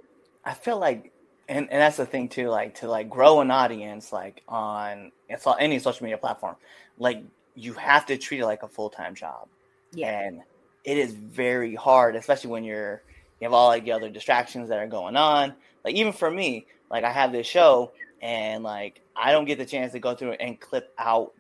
I 0.45 0.55
feel 0.55 0.79
like 0.79 1.13
and, 1.49 1.71
and 1.71 1.81
that's 1.81 1.97
the 1.97 2.07
thing 2.07 2.29
too, 2.29 2.49
like 2.49 2.77
to 2.77 2.89
like 2.89 3.11
grow 3.11 3.41
an 3.41 3.51
audience 3.51 4.13
like 4.13 4.43
on 4.49 5.13
it's 5.29 5.47
all 5.47 5.57
any 5.59 5.79
social 5.79 6.05
media 6.05 6.19
platform, 6.19 6.57
like 6.99 7.23
you 7.55 7.73
have 7.75 8.07
to 8.07 8.17
treat 8.17 8.41
it 8.41 8.47
like 8.47 8.63
a 8.63 8.69
full 8.69 8.91
time 8.91 9.15
job. 9.15 9.49
Yeah. 9.93 10.21
And 10.21 10.43
it 10.85 10.99
is 10.99 11.13
very 11.13 11.75
hard, 11.75 12.17
especially 12.17 12.51
when 12.51 12.65
you're 12.65 13.03
you 13.41 13.45
have 13.45 13.53
all 13.53 13.69
like 13.69 13.85
the 13.85 13.93
other 13.93 14.09
distractions 14.09 14.69
that 14.69 14.79
are 14.79 14.87
going 14.87 15.17
on. 15.17 15.55
Like 15.85 15.95
even 15.95 16.13
for 16.13 16.31
me, 16.31 16.67
like 16.91 17.05
I 17.05 17.11
have 17.11 17.33
this 17.33 17.47
show 17.47 17.93
and 18.23 18.63
like 18.63 19.01
I 19.15 19.33
don't 19.33 19.45
get 19.45 19.59
the 19.59 19.67
chance 19.67 19.93
to 19.93 19.99
go 19.99 20.15
through 20.15 20.33
and 20.33 20.61
clip 20.61 20.93
out 20.99 21.33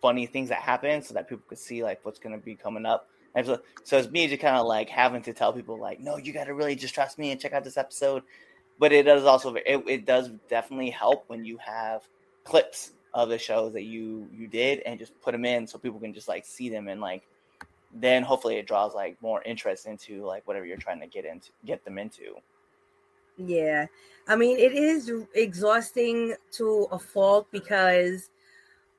funny 0.00 0.26
things 0.26 0.48
that 0.48 0.60
happen 0.60 1.02
so 1.02 1.14
that 1.14 1.28
people 1.28 1.44
could 1.48 1.58
see 1.58 1.82
like 1.82 2.00
what's 2.04 2.18
gonna 2.18 2.38
be 2.38 2.54
coming 2.54 2.86
up. 2.86 3.08
And 3.34 3.46
so, 3.46 3.60
so 3.84 3.98
it's 3.98 4.10
me 4.10 4.26
just 4.26 4.40
kind 4.40 4.56
of 4.56 4.66
like 4.66 4.88
having 4.88 5.22
to 5.22 5.32
tell 5.32 5.52
people 5.52 5.78
like, 5.78 6.00
no, 6.00 6.16
you 6.16 6.32
got 6.32 6.44
to 6.44 6.54
really 6.54 6.74
just 6.74 6.94
trust 6.94 7.18
me 7.18 7.30
and 7.30 7.40
check 7.40 7.52
out 7.52 7.62
this 7.62 7.76
episode. 7.76 8.22
But 8.78 8.92
it 8.92 9.04
does 9.04 9.24
also 9.24 9.54
it, 9.54 9.84
it 9.86 10.06
does 10.06 10.30
definitely 10.48 10.90
help 10.90 11.24
when 11.28 11.44
you 11.44 11.58
have 11.58 12.02
clips 12.44 12.92
of 13.14 13.28
the 13.28 13.38
shows 13.38 13.72
that 13.72 13.82
you 13.82 14.28
you 14.32 14.46
did 14.46 14.80
and 14.80 14.98
just 14.98 15.18
put 15.20 15.32
them 15.32 15.44
in 15.44 15.66
so 15.66 15.78
people 15.78 15.98
can 15.98 16.12
just 16.12 16.28
like 16.28 16.44
see 16.44 16.68
them 16.68 16.88
and 16.88 17.00
like 17.00 17.26
then 17.94 18.22
hopefully 18.22 18.56
it 18.56 18.66
draws 18.66 18.94
like 18.94 19.20
more 19.22 19.42
interest 19.42 19.86
into 19.86 20.24
like 20.24 20.46
whatever 20.46 20.66
you're 20.66 20.76
trying 20.76 21.00
to 21.00 21.06
get 21.06 21.24
into 21.24 21.50
get 21.64 21.84
them 21.84 21.98
into 21.98 22.34
yeah 23.36 23.86
i 24.28 24.36
mean 24.36 24.58
it 24.58 24.72
is 24.72 25.10
exhausting 25.34 26.34
to 26.50 26.86
a 26.92 26.98
fault 26.98 27.46
because 27.50 28.30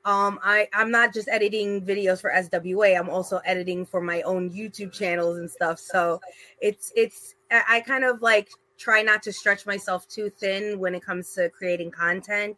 um 0.04 0.38
i 0.42 0.66
i'm 0.72 0.90
not 0.90 1.12
just 1.12 1.28
editing 1.28 1.82
videos 1.84 2.20
for 2.20 2.30
swa 2.30 2.98
i'm 2.98 3.10
also 3.10 3.38
editing 3.44 3.84
for 3.84 4.00
my 4.00 4.22
own 4.22 4.50
youtube 4.50 4.92
channels 4.92 5.38
and 5.38 5.50
stuff. 5.50 5.78
So 5.78 6.20
it's 6.60 6.92
it's 6.96 7.34
i 7.50 7.80
kind 7.80 8.04
of 8.04 8.22
like 8.22 8.50
try 8.78 9.02
not 9.02 9.22
to 9.24 9.32
stretch 9.32 9.66
myself 9.66 10.08
too 10.08 10.30
thin 10.30 10.78
when 10.78 10.94
it 10.94 11.04
comes 11.04 11.34
to 11.34 11.50
creating 11.50 11.90
content. 11.90 12.56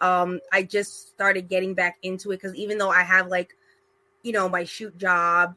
Um 0.00 0.40
i 0.52 0.62
just 0.62 1.08
started 1.08 1.48
getting 1.48 1.74
back 1.74 1.98
into 2.02 2.30
it 2.30 2.36
because 2.36 2.54
even 2.54 2.78
though 2.78 2.90
i 2.90 3.02
have 3.02 3.26
like 3.28 3.56
you 4.22 4.32
know 4.32 4.48
my 4.48 4.64
shoot 4.64 4.96
job 4.96 5.54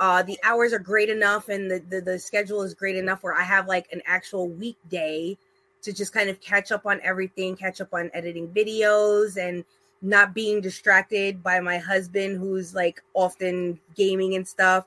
uh, 0.00 0.22
the 0.22 0.38
hours 0.44 0.72
are 0.72 0.78
great 0.78 1.08
enough 1.08 1.48
and 1.48 1.70
the, 1.70 1.82
the, 1.88 2.00
the 2.00 2.18
schedule 2.18 2.62
is 2.62 2.72
great 2.72 2.96
enough 2.96 3.22
where 3.22 3.34
I 3.34 3.42
have 3.42 3.66
like 3.66 3.90
an 3.92 4.00
actual 4.06 4.48
weekday 4.48 5.36
to 5.82 5.92
just 5.92 6.12
kind 6.12 6.30
of 6.30 6.40
catch 6.40 6.70
up 6.70 6.86
on 6.86 7.00
everything, 7.02 7.56
catch 7.56 7.80
up 7.80 7.92
on 7.92 8.10
editing 8.14 8.48
videos 8.48 9.36
and 9.36 9.64
not 10.00 10.34
being 10.34 10.60
distracted 10.60 11.42
by 11.42 11.60
my 11.60 11.78
husband 11.78 12.38
who's 12.38 12.74
like 12.74 13.02
often 13.14 13.78
gaming 13.94 14.34
and 14.34 14.46
stuff. 14.46 14.86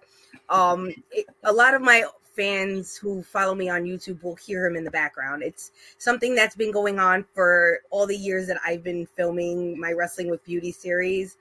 Um, 0.49 0.93
it, 1.11 1.25
a 1.43 1.51
lot 1.51 1.73
of 1.73 1.81
my 1.81 2.03
fans 2.35 2.95
who 2.95 3.21
follow 3.23 3.53
me 3.53 3.69
on 3.69 3.83
YouTube 3.83 4.23
will 4.23 4.35
hear 4.35 4.65
him 4.65 4.75
in 4.75 4.83
the 4.83 4.91
background. 4.91 5.43
It's 5.43 5.71
something 5.97 6.33
that's 6.33 6.55
been 6.55 6.71
going 6.71 6.99
on 6.99 7.25
for 7.33 7.79
all 7.89 8.07
the 8.07 8.15
years 8.15 8.47
that 8.47 8.57
I've 8.65 8.83
been 8.83 9.05
filming 9.05 9.79
my 9.79 9.91
Wrestling 9.91 10.29
with 10.29 10.43
Beauty 10.45 10.71
series. 10.71 11.37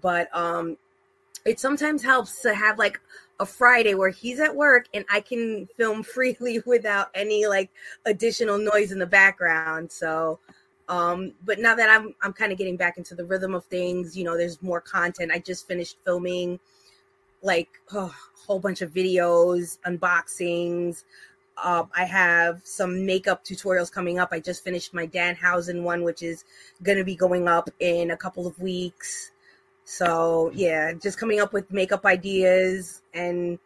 But 0.00 0.28
um, 0.36 0.76
it 1.44 1.58
sometimes 1.58 2.02
helps 2.02 2.42
to 2.42 2.54
have 2.54 2.78
like 2.78 3.00
a 3.40 3.46
Friday 3.46 3.94
where 3.94 4.10
he's 4.10 4.40
at 4.40 4.54
work 4.54 4.86
and 4.92 5.04
I 5.10 5.20
can 5.20 5.66
film 5.76 6.02
freely 6.14 6.62
without 6.66 7.08
any 7.14 7.46
like 7.46 7.70
additional 8.04 8.58
noise 8.58 8.92
in 8.92 8.98
the 8.98 9.06
background. 9.06 9.90
So 9.90 10.38
um 10.88 11.32
but 11.44 11.58
now 11.58 11.74
that 11.74 11.90
I'm 11.90 12.14
I'm 12.22 12.32
kind 12.32 12.52
of 12.52 12.58
getting 12.58 12.76
back 12.76 12.98
into 12.98 13.14
the 13.14 13.24
rhythm 13.24 13.54
of 13.54 13.64
things, 13.66 14.16
you 14.16 14.24
know, 14.24 14.36
there's 14.36 14.62
more 14.62 14.80
content. 14.80 15.32
I 15.32 15.38
just 15.38 15.66
finished 15.66 15.96
filming 16.04 16.58
like 17.42 17.68
oh, 17.92 18.06
a 18.06 18.46
whole 18.46 18.58
bunch 18.58 18.82
of 18.82 18.92
videos, 18.92 19.78
unboxings. 19.86 21.04
Uh, 21.56 21.84
I 21.94 22.04
have 22.04 22.60
some 22.64 23.04
makeup 23.04 23.44
tutorials 23.44 23.90
coming 23.90 24.18
up. 24.18 24.28
I 24.30 24.38
just 24.38 24.62
finished 24.62 24.94
my 24.94 25.06
Danhausen 25.06 25.82
one, 25.82 26.04
which 26.04 26.22
is 26.22 26.44
going 26.82 26.98
to 26.98 27.04
be 27.04 27.16
going 27.16 27.48
up 27.48 27.68
in 27.80 28.12
a 28.12 28.16
couple 28.16 28.46
of 28.46 28.58
weeks. 28.60 29.32
So 29.84 30.52
yeah, 30.54 30.92
just 30.92 31.18
coming 31.18 31.40
up 31.40 31.52
with 31.52 31.72
makeup 31.72 32.04
ideas 32.06 33.02
and 33.12 33.58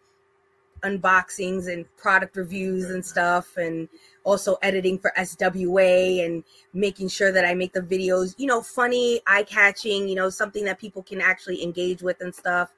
unboxings 0.82 1.72
and 1.72 1.84
product 1.96 2.36
reviews 2.36 2.90
and 2.90 3.04
stuff 3.04 3.56
and 3.56 3.88
also 4.24 4.56
editing 4.62 4.98
for 4.98 5.12
SWA 5.18 6.24
and 6.24 6.44
making 6.72 7.08
sure 7.08 7.32
that 7.32 7.44
I 7.44 7.54
make 7.54 7.72
the 7.72 7.80
videos, 7.80 8.34
you 8.38 8.46
know, 8.46 8.62
funny, 8.62 9.20
eye-catching, 9.26 10.08
you 10.08 10.14
know, 10.14 10.30
something 10.30 10.64
that 10.64 10.78
people 10.78 11.02
can 11.02 11.20
actually 11.20 11.62
engage 11.62 12.02
with 12.02 12.20
and 12.20 12.34
stuff. 12.34 12.70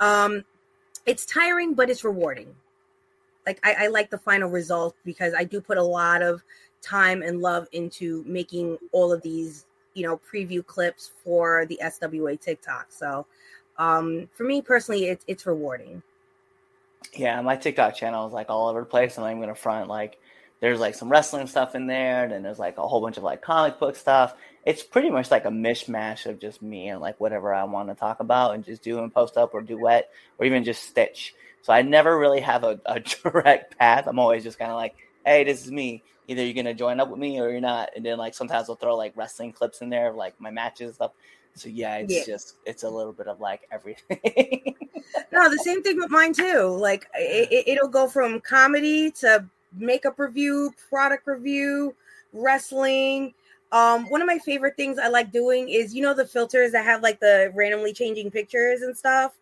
Um 0.00 0.44
it's 1.04 1.24
tiring, 1.24 1.74
but 1.74 1.88
it's 1.88 2.02
rewarding. 2.02 2.54
Like 3.46 3.60
I, 3.64 3.84
I 3.84 3.86
like 3.88 4.10
the 4.10 4.18
final 4.18 4.50
result 4.50 4.96
because 5.04 5.32
I 5.34 5.44
do 5.44 5.60
put 5.60 5.78
a 5.78 5.82
lot 5.82 6.20
of 6.20 6.42
time 6.82 7.22
and 7.22 7.40
love 7.40 7.68
into 7.72 8.24
making 8.26 8.78
all 8.92 9.12
of 9.12 9.22
these 9.22 9.66
you 9.96 10.06
know 10.06 10.20
preview 10.30 10.64
clips 10.64 11.10
for 11.24 11.66
the 11.66 11.80
SWA 11.82 12.38
TikTok. 12.40 12.86
So 12.90 13.26
um, 13.78 14.28
for 14.32 14.44
me 14.44 14.62
personally, 14.62 15.06
it's 15.26 15.46
rewarding. 15.46 16.02
Yeah, 17.14 17.40
my 17.40 17.56
TikTok 17.56 17.94
channel 17.94 18.26
is 18.26 18.32
like 18.32 18.50
all 18.50 18.68
over 18.68 18.80
the 18.80 18.86
place, 18.86 19.16
and 19.16 19.26
I'm 19.26 19.40
gonna 19.40 19.54
front 19.54 19.88
like 19.88 20.18
there's 20.66 20.80
like 20.80 20.96
some 20.96 21.08
wrestling 21.08 21.46
stuff 21.46 21.76
in 21.76 21.86
there, 21.86 22.24
and 22.24 22.32
then 22.32 22.42
there's 22.42 22.58
like 22.58 22.76
a 22.76 22.88
whole 22.88 23.00
bunch 23.00 23.18
of 23.18 23.22
like 23.22 23.40
comic 23.40 23.78
book 23.78 23.94
stuff. 23.94 24.34
It's 24.64 24.82
pretty 24.82 25.10
much 25.10 25.30
like 25.30 25.44
a 25.44 25.50
mishmash 25.50 26.26
of 26.26 26.40
just 26.40 26.60
me 26.60 26.88
and 26.88 27.00
like 27.00 27.20
whatever 27.20 27.54
I 27.54 27.62
want 27.62 27.88
to 27.88 27.94
talk 27.94 28.18
about 28.18 28.56
and 28.56 28.64
just 28.64 28.82
do 28.82 28.98
and 28.98 29.14
post 29.14 29.36
up 29.36 29.54
or 29.54 29.62
duet 29.62 30.10
or 30.38 30.44
even 30.44 30.64
just 30.64 30.82
stitch. 30.82 31.36
So 31.62 31.72
I 31.72 31.82
never 31.82 32.18
really 32.18 32.40
have 32.40 32.64
a, 32.64 32.80
a 32.84 32.98
direct 33.22 33.78
path. 33.78 34.08
I'm 34.08 34.18
always 34.18 34.42
just 34.42 34.58
kind 34.58 34.72
of 34.72 34.76
like, 34.76 34.96
hey, 35.24 35.44
this 35.44 35.64
is 35.64 35.70
me 35.70 36.02
either 36.26 36.44
you're 36.44 36.54
gonna 36.54 36.74
join 36.74 36.98
up 36.98 37.10
with 37.10 37.20
me 37.20 37.38
or 37.38 37.48
you're 37.48 37.60
not. 37.60 37.90
And 37.94 38.04
then 38.04 38.18
like 38.18 38.34
sometimes 38.34 38.68
I'll 38.68 38.74
throw 38.74 38.96
like 38.96 39.12
wrestling 39.14 39.52
clips 39.52 39.82
in 39.82 39.88
there 39.88 40.10
of 40.10 40.16
like 40.16 40.34
my 40.40 40.50
matches 40.50 40.86
and 40.86 40.94
stuff. 40.96 41.12
So 41.54 41.68
yeah, 41.68 41.98
it's 41.98 42.12
yeah. 42.12 42.24
just 42.26 42.56
it's 42.66 42.82
a 42.82 42.90
little 42.90 43.12
bit 43.12 43.28
of 43.28 43.38
like 43.38 43.68
everything. 43.70 44.74
no, 45.32 45.48
the 45.48 45.60
same 45.62 45.84
thing 45.84 45.96
with 45.96 46.10
mine 46.10 46.32
too. 46.32 46.76
Like 46.76 47.06
it, 47.14 47.68
it'll 47.68 47.88
go 47.88 48.08
from 48.08 48.40
comedy 48.40 49.12
to 49.12 49.48
makeup 49.76 50.18
review, 50.18 50.72
product 50.88 51.26
review, 51.26 51.94
wrestling. 52.32 53.34
Um, 53.72 54.08
one 54.08 54.22
of 54.22 54.26
my 54.26 54.38
favorite 54.38 54.76
things 54.76 54.98
I 54.98 55.08
like 55.08 55.32
doing 55.32 55.68
is 55.68 55.94
you 55.94 56.02
know 56.02 56.14
the 56.14 56.26
filters 56.26 56.72
that 56.72 56.84
have 56.84 57.02
like 57.02 57.20
the 57.20 57.52
randomly 57.54 57.92
changing 57.92 58.30
pictures 58.30 58.82
and 58.82 58.96
stuff. 58.96 59.32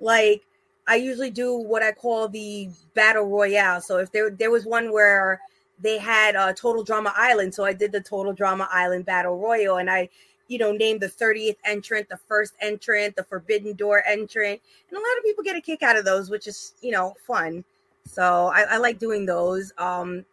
Like 0.00 0.42
I 0.86 0.96
usually 0.96 1.30
do 1.30 1.56
what 1.56 1.82
I 1.82 1.92
call 1.92 2.28
the 2.28 2.68
battle 2.94 3.26
royale. 3.26 3.80
So 3.80 3.98
if 3.98 4.10
there 4.12 4.30
there 4.30 4.50
was 4.50 4.66
one 4.66 4.92
where 4.92 5.40
they 5.80 5.98
had 5.98 6.36
uh, 6.36 6.52
Total 6.52 6.82
Drama 6.82 7.12
Island. 7.16 7.54
So 7.54 7.64
I 7.64 7.72
did 7.72 7.92
the 7.92 8.00
Total 8.00 8.32
Drama 8.32 8.68
Island 8.72 9.06
Battle 9.06 9.38
Royal 9.38 9.76
and 9.78 9.90
I, 9.90 10.08
you 10.48 10.58
know, 10.58 10.72
named 10.72 11.00
the 11.00 11.08
30th 11.08 11.56
entrant, 11.64 12.08
the 12.08 12.16
first 12.16 12.54
entrant, 12.60 13.16
the 13.16 13.24
Forbidden 13.24 13.74
Door 13.74 14.04
entrant. 14.06 14.60
And 14.88 14.96
a 14.96 15.00
lot 15.00 15.18
of 15.18 15.24
people 15.24 15.44
get 15.44 15.56
a 15.56 15.60
kick 15.60 15.82
out 15.82 15.96
of 15.96 16.04
those, 16.04 16.30
which 16.30 16.46
is, 16.46 16.74
you 16.80 16.90
know, 16.90 17.14
fun. 17.26 17.64
So 18.08 18.50
I, 18.54 18.62
I 18.70 18.76
like 18.78 18.98
doing 18.98 19.26
those. 19.26 19.72
Um, 19.78 20.24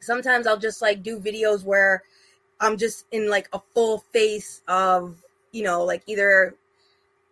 sometimes 0.00 0.46
I'll 0.46 0.58
just 0.58 0.80
like 0.80 1.02
do 1.02 1.18
videos 1.18 1.64
where 1.64 2.02
I'm 2.60 2.76
just 2.76 3.06
in 3.12 3.28
like 3.28 3.48
a 3.52 3.60
full 3.74 3.98
face 4.12 4.62
of, 4.68 5.16
you 5.52 5.62
know, 5.62 5.84
like 5.84 6.02
either 6.06 6.54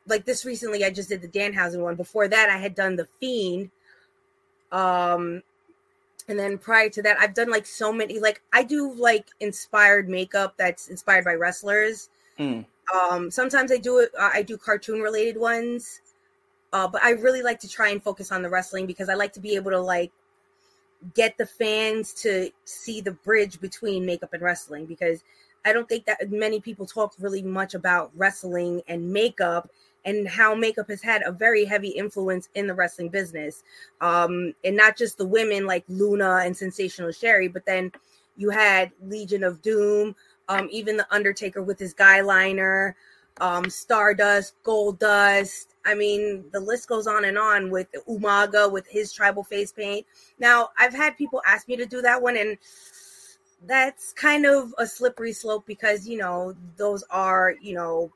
like 0.07 0.25
this 0.25 0.45
recently 0.45 0.85
I 0.85 0.91
just 0.91 1.09
did 1.09 1.23
the 1.23 1.29
Danhausen 1.29 1.81
one. 1.81 1.95
Before 1.95 2.29
that 2.29 2.51
I 2.51 2.59
had 2.59 2.75
done 2.75 2.97
the 2.97 3.07
Fiend. 3.21 3.71
Um 4.73 5.43
and 6.29 6.39
then 6.39 6.59
prior 6.59 6.89
to 6.89 7.03
that 7.03 7.19
i've 7.21 7.35
done 7.35 7.51
like 7.51 7.67
so 7.67 7.93
many 7.93 8.19
like 8.19 8.43
i 8.53 8.63
do 8.63 8.95
like 8.95 9.29
inspired 9.41 10.09
makeup 10.09 10.55
that's 10.57 10.89
inspired 10.89 11.25
by 11.25 11.35
wrestlers 11.35 12.09
mm. 12.39 12.65
um 12.95 13.31
sometimes 13.31 13.71
i 13.73 13.77
do 13.77 13.99
it 13.99 14.11
uh, 14.19 14.31
i 14.33 14.43
do 14.43 14.57
cartoon 14.57 15.01
related 15.01 15.37
ones 15.37 16.01
uh 16.75 16.87
but 16.87 17.03
i 17.03 17.11
really 17.11 17.43
like 17.43 17.59
to 17.59 17.69
try 17.69 17.89
and 17.89 18.03
focus 18.03 18.31
on 18.31 18.43
the 18.43 18.51
wrestling 18.51 18.85
because 18.85 19.09
i 19.09 19.15
like 19.15 19.33
to 19.33 19.41
be 19.41 19.55
able 19.55 19.71
to 19.71 19.81
like 19.81 20.13
get 21.15 21.37
the 21.39 21.47
fans 21.47 22.13
to 22.13 22.51
see 22.65 23.01
the 23.01 23.13
bridge 23.13 23.61
between 23.61 24.05
makeup 24.05 24.35
and 24.35 24.43
wrestling 24.43 24.85
because 24.85 25.25
i 25.65 25.73
don't 25.73 25.89
think 25.89 26.05
that 26.05 26.31
many 26.31 26.61
people 26.61 26.85
talk 26.85 27.15
really 27.19 27.43
much 27.43 27.73
about 27.73 28.11
wrestling 28.15 28.83
and 28.89 29.11
makeup 29.11 29.71
and 30.05 30.29
how 30.29 30.55
makeup 30.55 30.89
has 30.89 31.03
had 31.03 31.23
a 31.25 31.33
very 31.33 31.65
heavy 31.65 31.89
influence 31.89 32.49
in 32.55 32.67
the 32.67 32.75
wrestling 32.75 33.09
business. 33.09 33.63
Um, 34.01 34.55
and 34.65 34.77
not 34.77 34.97
just 34.97 35.19
the 35.19 35.27
women 35.27 35.67
like 35.67 35.85
Luna 35.89 36.43
and 36.45 36.57
Sensational 36.57 37.13
Sherri, 37.13 37.49
but 37.49 37.65
then 37.65 37.91
you 38.37 38.51
had 38.51 38.93
Legion 39.03 39.45
of 39.45 39.63
Doom, 39.63 40.15
um, 40.49 40.69
even 40.71 40.97
the 40.97 41.07
Undertaker 41.11 41.63
with 41.63 41.79
his 41.79 41.95
guy 41.95 42.21
liner, 42.21 42.97
um, 43.41 43.71
Stardust, 43.71 44.55
Goldust. 44.63 45.67
I 45.85 45.95
mean, 45.95 46.45
the 46.53 46.61
list 46.61 46.89
goes 46.89 47.07
on 47.07 47.25
and 47.25 47.39
on 47.39 47.71
with 47.71 47.89
Umaga 48.09 48.71
with 48.71 48.87
his 48.89 49.13
tribal 49.13 49.45
face 49.45 49.73
paint. 49.73 50.07
Now, 50.39 50.71
I've 50.79 50.95
had 50.95 51.17
people 51.17 51.43
ask 51.47 51.69
me 51.69 51.77
to 51.77 51.87
do 51.87 52.01
that 52.03 52.23
one, 52.23 52.37
and 52.37 52.57
that's 53.67 54.13
kind 54.13 54.47
of 54.47 54.75
a 54.79 54.87
slippery 54.87 55.33
slope 55.33 55.65
because 55.67 56.07
you 56.07 56.19
know 56.19 56.55
those 56.77 57.03
are 57.11 57.55
you 57.63 57.75
know 57.75 58.13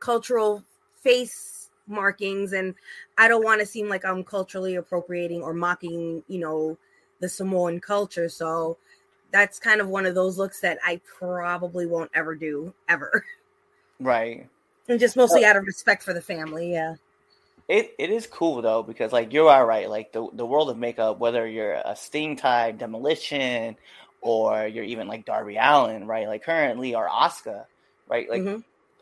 cultural 0.00 0.64
face 1.02 1.70
markings 1.86 2.52
and 2.52 2.74
I 3.18 3.28
don't 3.28 3.44
want 3.44 3.60
to 3.60 3.66
seem 3.66 3.88
like 3.88 4.04
I'm 4.04 4.24
culturally 4.24 4.76
appropriating 4.76 5.42
or 5.42 5.52
mocking, 5.52 6.22
you 6.28 6.38
know, 6.38 6.78
the 7.20 7.28
Samoan 7.28 7.80
culture. 7.80 8.28
So 8.28 8.78
that's 9.32 9.58
kind 9.58 9.80
of 9.80 9.88
one 9.88 10.06
of 10.06 10.14
those 10.14 10.38
looks 10.38 10.60
that 10.60 10.78
I 10.84 11.00
probably 11.18 11.86
won't 11.86 12.10
ever 12.14 12.34
do 12.34 12.72
ever. 12.88 13.24
Right. 14.02 14.48
And 14.90 15.00
just 15.00 15.16
mostly 15.16 15.44
out 15.44 15.56
of 15.56 15.64
respect 15.64 16.02
for 16.02 16.12
the 16.12 16.20
family, 16.20 16.72
yeah. 16.72 16.96
It 17.68 17.94
it 17.98 18.10
is 18.10 18.26
cool 18.26 18.60
though 18.60 18.82
because 18.82 19.12
like 19.12 19.32
you 19.32 19.46
are 19.48 19.64
right, 19.64 19.88
like 19.88 20.12
the 20.12 20.28
the 20.32 20.44
world 20.44 20.68
of 20.68 20.76
makeup, 20.76 21.18
whether 21.18 21.46
you're 21.46 21.74
a 21.74 21.94
Sting 21.94 22.36
type 22.36 22.78
demolition 22.78 23.76
or 24.20 24.66
you're 24.66 24.84
even 24.84 25.06
like 25.06 25.24
Darby 25.24 25.56
Allin, 25.56 26.06
right? 26.06 26.26
Like 26.26 26.42
currently 26.42 26.94
or 26.94 27.08
Asuka, 27.08 27.64
right? 28.08 28.28
Like 28.28 28.42
mm-hmm 28.42 28.60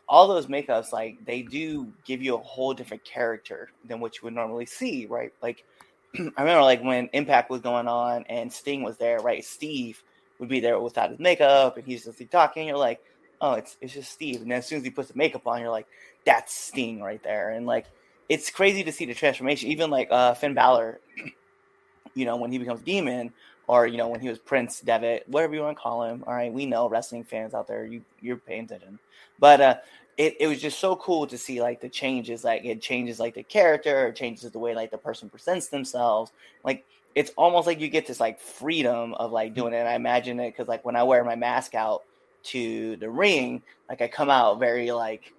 all 0.09 0.27
those 0.27 0.47
makeups 0.47 0.91
like 0.91 1.23
they 1.23 1.43
do 1.43 1.93
give 2.03 2.21
you 2.21 2.33
a 2.33 2.39
whole 2.39 2.73
different 2.73 3.03
character 3.05 3.69
than 3.85 3.99
what 3.99 4.15
you 4.15 4.21
would 4.23 4.33
normally 4.33 4.65
see, 4.65 5.05
right? 5.05 5.31
Like 5.41 5.63
I 6.17 6.41
remember 6.41 6.63
like 6.63 6.81
when 6.81 7.09
Impact 7.13 7.51
was 7.51 7.61
going 7.61 7.87
on 7.87 8.25
and 8.27 8.51
Sting 8.51 8.81
was 8.81 8.97
there, 8.97 9.19
right? 9.19 9.45
Steve 9.45 10.03
would 10.39 10.49
be 10.49 10.59
there 10.59 10.79
without 10.79 11.11
his 11.11 11.19
makeup 11.19 11.77
and 11.77 11.85
he's 11.85 12.05
just 12.05 12.19
like, 12.19 12.31
talking. 12.31 12.67
You're 12.67 12.77
like, 12.77 13.01
oh, 13.41 13.53
it's 13.53 13.77
it's 13.81 13.93
just 13.93 14.11
Steve. 14.11 14.41
And 14.41 14.51
then 14.51 14.59
as 14.59 14.67
soon 14.67 14.79
as 14.79 14.83
he 14.83 14.89
puts 14.89 15.09
the 15.09 15.17
makeup 15.17 15.47
on, 15.47 15.61
you're 15.61 15.69
like, 15.69 15.87
that's 16.25 16.53
Sting 16.53 17.01
right 17.01 17.21
there. 17.23 17.49
And 17.51 17.65
like 17.65 17.85
it's 18.27 18.49
crazy 18.49 18.83
to 18.83 18.91
see 18.91 19.05
the 19.05 19.13
transformation. 19.13 19.69
Even 19.69 19.89
like 19.89 20.07
uh 20.11 20.33
Finn 20.33 20.53
Balor, 20.53 20.99
you 22.13 22.25
know, 22.25 22.35
when 22.37 22.51
he 22.51 22.57
becomes 22.57 22.81
Demon, 22.81 23.33
or 23.67 23.87
you 23.87 23.97
know 23.97 24.07
when 24.07 24.19
he 24.19 24.29
was 24.29 24.39
Prince 24.39 24.81
Devitt, 24.81 25.27
whatever 25.27 25.53
you 25.55 25.61
want 25.61 25.77
to 25.77 25.81
call 25.81 26.03
him. 26.03 26.23
All 26.27 26.33
right, 26.33 26.51
we 26.51 26.65
know 26.65 26.89
wrestling 26.89 27.23
fans 27.23 27.53
out 27.53 27.67
there, 27.67 27.85
you 27.85 28.01
you're 28.21 28.37
paying 28.37 28.65
attention. 28.65 28.99
But 29.39 29.61
uh, 29.61 29.75
it, 30.19 30.35
it 30.41 30.47
was 30.47 30.61
just 30.61 30.79
so 30.79 30.97
cool 30.97 31.25
to 31.27 31.37
see 31.37 31.61
like 31.61 31.79
the 31.79 31.87
changes 31.87 32.43
like 32.43 32.65
it 32.65 32.81
changes 32.81 33.19
like 33.21 33.33
the 33.35 33.43
character 33.43 34.07
it 34.07 34.17
changes 34.17 34.51
the 34.51 34.59
way 34.59 34.75
like 34.75 34.91
the 34.91 34.97
person 34.97 35.29
presents 35.29 35.69
themselves 35.69 36.33
like 36.65 36.85
it's 37.15 37.31
almost 37.37 37.65
like 37.65 37.79
you 37.79 37.87
get 37.87 38.05
this 38.05 38.19
like 38.19 38.37
freedom 38.37 39.13
of 39.13 39.31
like 39.31 39.53
doing 39.55 39.73
it 39.73 39.77
and 39.77 39.87
i 39.87 39.93
imagine 39.93 40.37
it 40.41 40.49
because 40.49 40.67
like 40.67 40.83
when 40.83 40.97
i 40.97 41.01
wear 41.01 41.23
my 41.23 41.35
mask 41.35 41.73
out 41.73 42.03
to 42.49 42.95
the 42.97 43.09
ring 43.09 43.61
like 43.89 44.01
i 44.01 44.07
come 44.07 44.29
out 44.29 44.59
very 44.59 44.91
like 44.91 45.33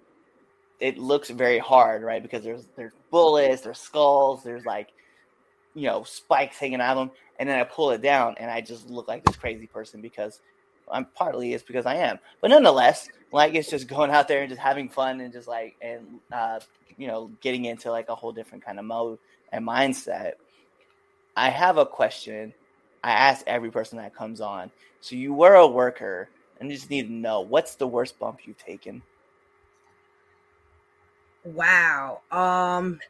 it 0.81 0.97
looks 0.99 1.29
very 1.29 1.59
hard, 1.59 2.02
right? 2.02 2.23
Because 2.23 2.43
there's 2.43 2.64
there's 2.75 2.93
bullets, 3.11 3.62
there's 3.62 3.79
skulls, 3.79 4.43
there's 4.43 4.64
like 4.64 4.88
you 5.75 5.87
know 5.87 6.02
spikes 6.05 6.57
hanging 6.59 6.81
out 6.81 6.97
of 6.97 7.09
them, 7.09 7.17
and 7.38 7.49
then 7.49 7.59
I 7.59 7.64
pull 7.64 7.90
it 7.90 8.02
down, 8.02 8.35
and 8.38 8.50
I 8.50 8.61
just 8.62 8.88
look 8.88 9.07
like 9.07 9.25
this 9.25 9.37
crazy 9.37 9.67
person 9.67 10.00
because 10.00 10.40
I'm 10.90 11.05
partly 11.14 11.52
it's 11.52 11.62
because 11.62 11.87
I 11.87 11.97
am, 11.97 12.19
but 12.40 12.50
nonetheless, 12.50 13.09
like 13.31 13.55
it's 13.55 13.71
just 13.71 13.87
going 13.87 14.11
out 14.11 14.26
there 14.26 14.40
and 14.40 14.49
just 14.49 14.61
having 14.61 14.88
fun 14.88 15.21
and 15.21 15.33
just 15.33 15.47
like 15.47 15.76
and 15.83 16.21
uh, 16.33 16.61
you 16.97 17.07
know 17.07 17.31
getting 17.43 17.67
into 17.67 17.90
like 17.90 18.09
a 18.09 18.14
whole 18.14 18.33
different 18.33 18.64
kind 18.64 18.79
of 18.79 18.85
mode 18.87 19.19
and 19.52 19.67
mindset. 19.67 20.33
I 21.37 21.50
have 21.50 21.76
a 21.76 21.87
question. 21.87 22.55
I 23.05 23.12
ask 23.12 23.45
every 23.47 23.71
person 23.71 23.99
that 23.99 24.14
comes 24.14 24.40
on. 24.40 24.71
So 25.00 25.17
you 25.17 25.33
were 25.33 25.55
a 25.55 25.67
worker, 25.67 26.29
and 26.61 26.71
just 26.71 26.90
need 26.90 27.09
to 27.09 27.12
know 27.12 27.40
what's 27.40 27.75
the 27.75 27.87
worst 27.87 28.19
bump 28.19 28.40
you've 28.45 28.59
taken. 28.59 29.02
Wow. 31.45 32.21
Um 32.31 33.00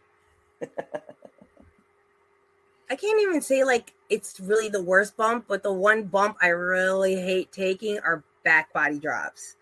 I 2.89 2.97
can't 2.97 3.21
even 3.21 3.41
say 3.41 3.65
like 3.65 3.93
it's 4.09 4.41
really 4.41 4.69
the 4.69 4.83
worst 4.83 5.17
bump, 5.17 5.47
but 5.49 5.63
the 5.63 5.73
one 5.73 6.05
bump 6.05 6.37
I 6.41 6.49
really 6.49 7.17
hate 7.17 7.53
taking 7.53 7.99
are 8.01 8.25
back 8.45 8.73
body 8.73 8.99
drops. 8.99 9.57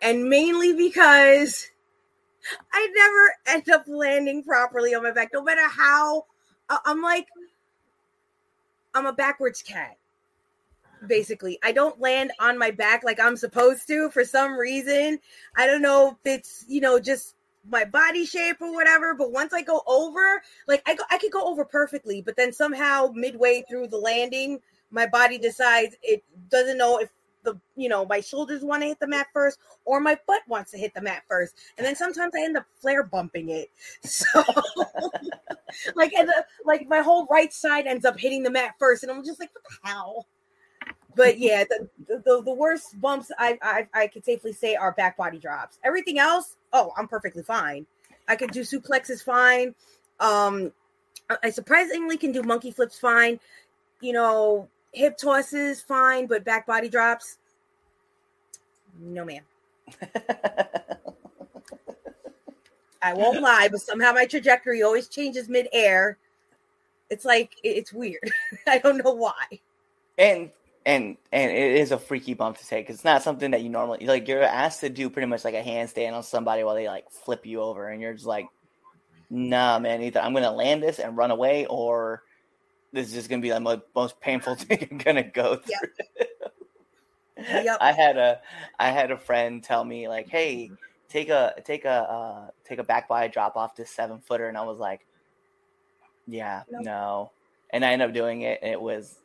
And 0.00 0.28
mainly 0.28 0.72
because 0.74 1.70
I 2.72 2.92
never 2.96 3.56
end 3.56 3.70
up 3.70 3.84
landing 3.86 4.42
properly 4.42 4.94
on 4.94 5.04
my 5.04 5.12
back, 5.12 5.30
no 5.32 5.42
matter 5.42 5.68
how 5.68 6.26
I'm 6.84 7.00
like, 7.00 7.26
I'm 8.94 9.06
a 9.06 9.12
backwards 9.12 9.62
cat. 9.62 9.96
Basically, 11.06 11.58
I 11.62 11.72
don't 11.72 12.00
land 12.00 12.32
on 12.38 12.58
my 12.58 12.70
back 12.70 13.02
like 13.04 13.18
I'm 13.18 13.36
supposed 13.36 13.86
to 13.88 14.10
for 14.10 14.24
some 14.24 14.52
reason. 14.52 15.18
I 15.56 15.66
don't 15.66 15.82
know 15.82 16.10
if 16.10 16.16
it's, 16.24 16.64
you 16.68 16.80
know, 16.80 16.98
just 16.98 17.34
my 17.68 17.84
body 17.84 18.24
shape 18.24 18.56
or 18.60 18.72
whatever. 18.72 19.14
But 19.14 19.32
once 19.32 19.52
I 19.52 19.62
go 19.62 19.82
over, 19.86 20.42
like 20.66 20.82
I 20.86 20.94
go, 20.94 21.04
I 21.10 21.18
could 21.18 21.32
go 21.32 21.44
over 21.46 21.64
perfectly, 21.64 22.22
but 22.22 22.36
then 22.36 22.52
somehow 22.52 23.10
midway 23.14 23.64
through 23.68 23.88
the 23.88 23.98
landing, 23.98 24.60
my 24.90 25.06
body 25.06 25.38
decides 25.38 25.96
it 26.02 26.22
doesn't 26.50 26.78
know 26.78 26.98
if 26.98 27.10
the 27.44 27.58
you 27.76 27.88
know 27.88 28.04
my 28.06 28.20
shoulders 28.20 28.62
want 28.62 28.82
to 28.82 28.88
hit 28.88 29.00
the 29.00 29.06
mat 29.06 29.26
first 29.32 29.58
or 29.84 30.00
my 30.00 30.16
butt 30.26 30.42
wants 30.46 30.70
to 30.70 30.78
hit 30.78 30.94
the 30.94 31.00
mat 31.00 31.22
first 31.28 31.56
and 31.76 31.84
then 31.84 31.96
sometimes 31.96 32.32
i 32.36 32.44
end 32.44 32.56
up 32.56 32.64
flare 32.80 33.02
bumping 33.02 33.48
it 33.48 33.68
so 34.04 34.44
like 35.96 36.12
and 36.12 36.28
the, 36.28 36.44
like 36.64 36.88
my 36.88 37.00
whole 37.00 37.26
right 37.30 37.52
side 37.52 37.86
ends 37.86 38.04
up 38.04 38.18
hitting 38.18 38.42
the 38.42 38.50
mat 38.50 38.74
first 38.78 39.02
and 39.02 39.10
i'm 39.10 39.24
just 39.24 39.40
like 39.40 39.50
what 39.52 39.64
the 39.64 39.88
hell 39.88 40.26
but 41.16 41.38
yeah 41.38 41.64
the, 41.64 41.88
the, 42.06 42.42
the 42.42 42.54
worst 42.54 43.00
bumps 43.00 43.30
I, 43.38 43.58
I 43.62 43.88
i 43.94 44.06
could 44.06 44.24
safely 44.24 44.52
say 44.52 44.74
are 44.74 44.92
back 44.92 45.16
body 45.16 45.38
drops 45.38 45.78
everything 45.84 46.18
else 46.18 46.56
oh, 46.72 46.92
I'm 46.96 47.08
perfectly 47.08 47.42
fine. 47.42 47.86
I 48.28 48.36
can 48.36 48.48
do 48.48 48.60
suplexes 48.60 49.22
fine. 49.22 49.74
Um, 50.20 50.72
I 51.42 51.50
surprisingly 51.50 52.16
can 52.16 52.32
do 52.32 52.42
monkey 52.42 52.70
flips 52.70 52.98
fine. 52.98 53.40
You 54.00 54.12
know, 54.12 54.68
hip 54.92 55.16
tosses 55.16 55.82
fine, 55.82 56.26
but 56.26 56.44
back 56.44 56.66
body 56.66 56.88
drops, 56.88 57.38
no, 58.98 59.24
ma'am. 59.24 59.42
I 63.02 63.14
won't 63.14 63.40
lie, 63.40 63.68
but 63.70 63.80
somehow 63.80 64.12
my 64.12 64.26
trajectory 64.26 64.82
always 64.82 65.08
changes 65.08 65.48
mid-air. 65.48 66.18
It's 67.10 67.24
like 67.24 67.52
it's 67.62 67.92
weird. 67.92 68.30
I 68.66 68.78
don't 68.78 69.02
know 69.04 69.12
why. 69.12 69.60
And 70.18 70.50
and 70.84 71.16
and 71.32 71.50
it 71.50 71.76
is 71.76 71.92
a 71.92 71.98
freaky 71.98 72.34
bump 72.34 72.58
to 72.58 72.66
take. 72.66 72.86
because 72.86 72.96
It's 72.96 73.04
not 73.04 73.22
something 73.22 73.52
that 73.52 73.62
you 73.62 73.68
normally 73.68 74.06
like. 74.06 74.28
You're 74.28 74.42
asked 74.42 74.80
to 74.80 74.88
do 74.88 75.10
pretty 75.10 75.26
much 75.26 75.44
like 75.44 75.54
a 75.54 75.62
handstand 75.62 76.12
on 76.14 76.22
somebody 76.22 76.64
while 76.64 76.74
they 76.74 76.88
like 76.88 77.10
flip 77.10 77.46
you 77.46 77.60
over, 77.60 77.88
and 77.88 78.00
you're 78.00 78.14
just 78.14 78.26
like, 78.26 78.46
"Nah, 79.30 79.78
man. 79.78 80.02
Either 80.02 80.20
I'm 80.20 80.34
gonna 80.34 80.52
land 80.52 80.82
this 80.82 80.98
and 80.98 81.16
run 81.16 81.30
away, 81.30 81.66
or 81.66 82.22
this 82.92 83.08
is 83.08 83.14
just 83.14 83.28
gonna 83.30 83.42
be 83.42 83.50
the 83.50 83.60
like 83.60 83.82
most 83.94 84.20
painful 84.20 84.54
thing 84.56 84.88
I'm 84.90 84.98
gonna 84.98 85.22
go 85.22 85.56
through." 85.56 85.88
Yep. 87.38 87.64
yep. 87.64 87.78
I 87.80 87.92
had 87.92 88.16
a 88.16 88.40
I 88.78 88.90
had 88.90 89.10
a 89.10 89.16
friend 89.16 89.62
tell 89.62 89.84
me 89.84 90.08
like, 90.08 90.28
"Hey, 90.28 90.70
take 91.08 91.28
a 91.28 91.54
take 91.64 91.84
a 91.84 91.90
uh, 91.90 92.50
take 92.64 92.78
a 92.78 92.84
back 92.84 93.08
body 93.08 93.28
drop 93.28 93.56
off 93.56 93.76
this 93.76 93.90
seven 93.90 94.20
footer," 94.20 94.48
and 94.48 94.58
I 94.58 94.62
was 94.64 94.78
like, 94.78 95.06
"Yeah, 96.26 96.62
nope. 96.70 96.84
no." 96.84 97.30
And 97.70 97.84
I 97.84 97.92
ended 97.92 98.08
up 98.08 98.14
doing 98.14 98.42
it, 98.42 98.58
and 98.62 98.70
it 98.70 98.80
was 98.80 99.16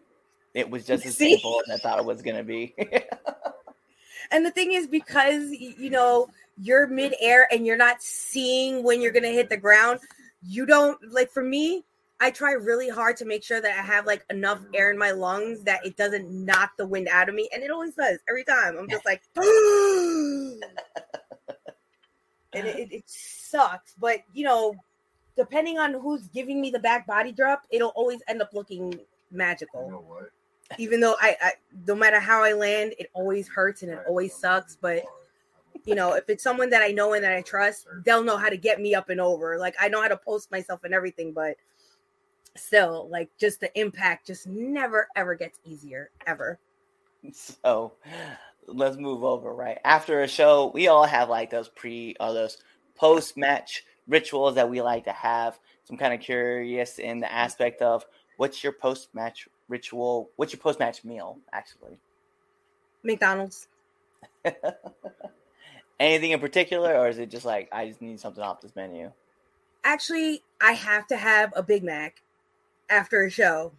it 0.58 0.68
was 0.68 0.86
just 0.86 1.06
as 1.06 1.16
See? 1.16 1.34
simple 1.34 1.62
as 1.68 1.76
I 1.76 1.78
thought 1.78 2.00
it 2.00 2.06
was 2.06 2.24
going 2.24 2.36
to 2.36 2.44
be. 2.44 2.74
and 4.32 4.44
the 4.44 4.50
thing 4.50 4.74
is, 4.74 4.88
because 4.88 5.52
you 5.52 5.92
know 5.92 6.30
you're 6.60 6.88
midair 6.88 7.48
and 7.54 7.66
you're 7.66 7.78
not 7.78 8.02
seeing 8.02 8.84
when 8.84 9.00
you're 9.00 9.12
going 9.12 9.22
to 9.22 9.32
hit 9.32 9.50
the 9.50 9.58
ground, 9.58 10.00
you 10.42 10.66
don't 10.66 10.98
like. 11.12 11.30
For 11.30 11.44
me, 11.44 11.86
I 12.20 12.32
try 12.32 12.54
really 12.54 12.90
hard 12.90 13.18
to 13.18 13.26
make 13.26 13.44
sure 13.44 13.62
that 13.62 13.78
I 13.78 13.84
have 13.84 14.08
like 14.08 14.26
enough 14.32 14.60
air 14.74 14.90
in 14.90 14.98
my 14.98 15.12
lungs 15.12 15.62
that 15.66 15.86
it 15.86 15.96
doesn't 15.96 16.28
knock 16.28 16.72
the 16.76 16.88
wind 16.88 17.08
out 17.08 17.30
of 17.30 17.36
me, 17.36 17.48
and 17.54 17.62
it 17.62 17.70
always 17.70 17.94
does 17.94 18.18
every 18.28 18.44
time. 18.44 18.78
I'm 18.80 18.90
just 18.90 19.06
like, 19.06 19.22
and 19.36 19.46
it, 22.54 22.80
it, 22.80 22.94
it 22.94 23.04
sucks, 23.06 23.94
but 24.00 24.22
you 24.34 24.44
know, 24.44 24.74
depending 25.36 25.78
on 25.78 25.94
who's 25.94 26.28
giving 26.30 26.60
me 26.60 26.72
the 26.72 26.80
back 26.80 27.06
body 27.06 27.32
drop, 27.32 27.62
it'll 27.70 27.94
always 27.96 28.22
end 28.28 28.42
up 28.42 28.56
looking 28.56 29.00
magical. 29.30 29.86
You 29.86 29.92
know 29.92 30.28
even 30.78 31.00
though 31.00 31.16
I, 31.20 31.36
I 31.42 31.52
no 31.88 31.96
matter 31.96 32.20
how 32.20 32.44
I 32.44 32.54
land, 32.54 32.94
it 33.00 33.10
always 33.14 33.48
hurts 33.48 33.84
and 33.84 33.92
it 33.92 34.00
always 34.08 34.34
sucks. 34.34 34.76
But 34.76 35.04
you 35.86 35.96
know, 35.96 36.14
if 36.14 36.30
it's 36.30 36.44
someone 36.44 36.70
that 36.72 36.82
I 36.82 36.90
know 36.90 37.14
and 37.14 37.24
that 37.24 37.34
I 37.34 37.42
trust, 37.42 37.88
they'll 38.04 38.24
know 38.24 38.38
how 38.38 38.50
to 38.50 38.58
get 38.58 38.82
me 38.82 38.94
up 38.94 39.10
and 39.10 39.22
over. 39.22 39.58
Like 39.58 39.76
I 39.80 39.88
know 39.88 40.02
how 40.02 40.08
to 40.08 40.18
post 40.18 40.52
myself 40.52 40.84
and 40.84 40.94
everything, 40.94 41.32
but 41.34 41.56
still, 42.56 43.08
like 43.10 43.30
just 43.40 43.60
the 43.60 43.80
impact 43.80 44.28
just 44.28 44.48
never 44.48 45.08
ever 45.16 45.36
gets 45.36 45.60
easier 45.64 46.12
ever. 46.26 46.60
So 47.32 47.94
let's 48.68 48.98
move 48.98 49.24
over, 49.24 49.54
right? 49.54 49.80
After 49.84 50.22
a 50.22 50.28
show, 50.28 50.72
we 50.74 50.88
all 50.88 51.06
have 51.06 51.30
like 51.30 51.50
those 51.50 51.70
pre 51.70 52.16
or 52.20 52.34
those 52.34 52.58
post 52.96 53.38
match 53.38 53.84
rituals 54.08 54.56
that 54.56 54.70
we 54.70 54.82
like 54.82 55.06
to 55.06 55.12
have. 55.12 55.60
So 55.84 55.94
I'm 55.94 55.98
kind 55.98 56.14
of 56.14 56.20
curious 56.20 57.00
in 57.00 57.20
the 57.20 57.32
aspect 57.32 57.82
of 57.82 58.06
what's 58.38 58.64
your 58.64 58.74
post 58.74 59.10
match 59.14 59.48
ritual? 59.68 60.30
What's 60.36 60.54
your 60.54 60.60
post 60.60 60.80
match 60.80 61.04
meal, 61.04 61.40
actually? 61.52 61.98
McDonald's. 63.04 63.68
Anything 66.00 66.32
in 66.32 66.40
particular, 66.40 66.96
or 66.96 67.08
is 67.08 67.18
it 67.18 67.30
just 67.30 67.46
like 67.46 67.70
I 67.72 67.88
just 67.88 68.02
need 68.02 68.20
something 68.20 68.44
off 68.44 68.62
this 68.62 68.76
menu? 68.76 69.12
Actually, 69.84 70.44
I 70.62 70.74
have 70.74 71.08
to 71.08 71.18
have 71.18 71.54
a 71.56 71.64
Big 71.64 71.84
Mac 71.84 72.22
after 72.90 73.24
a 73.24 73.32
show. 73.32 73.72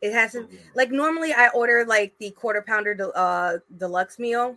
It 0.00 0.12
hasn't 0.12 0.50
like 0.74 0.92
normally 0.92 1.32
I 1.32 1.48
order 1.48 1.84
like 1.84 2.14
the 2.18 2.30
quarter 2.30 2.62
pounder 2.62 2.96
uh 3.14 3.58
deluxe 3.76 4.20
meal, 4.20 4.56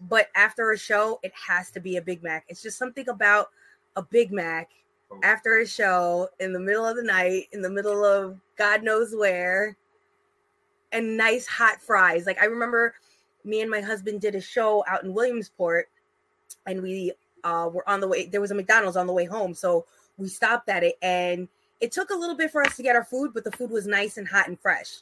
but 0.00 0.28
after 0.34 0.72
a 0.72 0.78
show 0.78 1.20
it 1.22 1.32
has 1.46 1.70
to 1.72 1.80
be 1.80 1.96
a 1.96 2.02
Big 2.02 2.22
Mac. 2.24 2.44
It's 2.48 2.62
just 2.62 2.78
something 2.78 3.08
about 3.08 3.50
a 3.94 4.02
Big 4.02 4.32
Mac 4.32 4.70
after 5.22 5.58
a 5.58 5.66
show 5.66 6.28
in 6.40 6.52
the 6.52 6.58
middle 6.58 6.84
of 6.84 6.96
the 6.96 7.02
night, 7.02 7.48
in 7.52 7.62
the 7.62 7.70
middle 7.70 8.04
of 8.04 8.38
God 8.56 8.82
knows 8.82 9.14
where, 9.14 9.76
and 10.92 11.16
nice 11.16 11.46
hot 11.46 11.80
fries. 11.80 12.26
Like 12.26 12.40
I 12.40 12.46
remember 12.46 12.94
me 13.44 13.60
and 13.60 13.70
my 13.70 13.80
husband 13.80 14.20
did 14.20 14.34
a 14.34 14.40
show 14.40 14.84
out 14.88 15.04
in 15.04 15.14
Williamsport 15.14 15.88
and 16.66 16.82
we 16.82 17.12
uh, 17.44 17.70
were 17.72 17.88
on 17.88 18.00
the 18.00 18.08
way. 18.08 18.26
There 18.26 18.40
was 18.40 18.50
a 18.50 18.54
McDonald's 18.54 18.96
on 18.96 19.06
the 19.06 19.12
way 19.12 19.24
home. 19.24 19.54
So 19.54 19.86
we 20.18 20.28
stopped 20.28 20.68
at 20.68 20.82
it 20.82 20.96
and 21.02 21.48
it 21.80 21.92
took 21.92 22.10
a 22.10 22.14
little 22.14 22.36
bit 22.36 22.50
for 22.50 22.62
us 22.62 22.76
to 22.76 22.82
get 22.82 22.96
our 22.96 23.04
food, 23.04 23.32
but 23.34 23.44
the 23.44 23.52
food 23.52 23.70
was 23.70 23.86
nice 23.86 24.16
and 24.16 24.26
hot 24.26 24.48
and 24.48 24.58
fresh. 24.58 24.98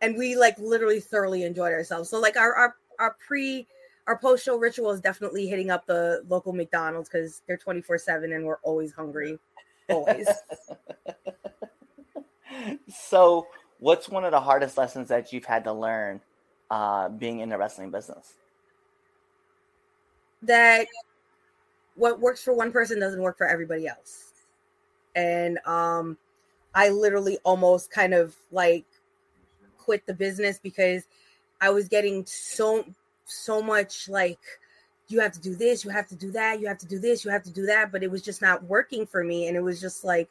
And 0.00 0.16
we 0.16 0.36
like 0.36 0.58
literally 0.58 1.00
thoroughly 1.00 1.44
enjoyed 1.44 1.72
ourselves. 1.72 2.10
So 2.10 2.20
like 2.20 2.36
our 2.36 2.54
our, 2.54 2.76
our 2.98 3.16
pre 3.26 3.66
our 4.06 4.18
post 4.18 4.44
show 4.44 4.56
ritual 4.56 4.90
is 4.90 5.00
definitely 5.00 5.46
hitting 5.46 5.70
up 5.70 5.86
the 5.86 6.24
local 6.28 6.52
McDonald's 6.52 7.08
because 7.08 7.42
they're 7.46 7.56
24 7.56 7.98
7 7.98 8.32
and 8.32 8.44
we're 8.44 8.58
always 8.62 8.92
hungry. 8.92 9.38
Always. 9.88 10.28
so 13.08 13.46
what's 13.82 14.08
one 14.08 14.24
of 14.24 14.30
the 14.30 14.40
hardest 14.40 14.78
lessons 14.78 15.08
that 15.08 15.32
you've 15.32 15.44
had 15.44 15.64
to 15.64 15.72
learn 15.72 16.20
uh, 16.70 17.08
being 17.08 17.40
in 17.40 17.48
the 17.48 17.58
wrestling 17.58 17.90
business? 17.90 18.34
That 20.42 20.86
what 21.96 22.20
works 22.20 22.42
for 22.42 22.54
one 22.54 22.70
person 22.70 23.00
doesn't 23.00 23.20
work 23.20 23.36
for 23.36 23.46
everybody 23.46 23.88
else. 23.88 24.32
And 25.16 25.58
um, 25.66 26.16
I 26.74 26.90
literally 26.90 27.38
almost 27.44 27.90
kind 27.90 28.14
of 28.14 28.36
like 28.52 28.84
quit 29.78 30.06
the 30.06 30.14
business 30.14 30.60
because 30.62 31.02
I 31.60 31.70
was 31.70 31.88
getting 31.88 32.24
so 32.24 32.84
so 33.24 33.60
much 33.60 34.08
like 34.08 34.38
you 35.08 35.20
have 35.20 35.32
to 35.32 35.40
do 35.40 35.56
this, 35.56 35.84
you 35.84 35.90
have 35.90 36.06
to 36.08 36.14
do 36.14 36.30
that, 36.30 36.60
you 36.60 36.68
have 36.68 36.78
to 36.78 36.86
do 36.86 37.00
this, 37.00 37.24
you 37.24 37.30
have 37.32 37.42
to 37.42 37.50
do 37.50 37.66
that, 37.66 37.90
but 37.90 38.04
it 38.04 38.10
was 38.10 38.22
just 38.22 38.40
not 38.40 38.62
working 38.64 39.06
for 39.06 39.24
me 39.24 39.48
and 39.48 39.56
it 39.56 39.60
was 39.60 39.80
just 39.80 40.04
like 40.04 40.28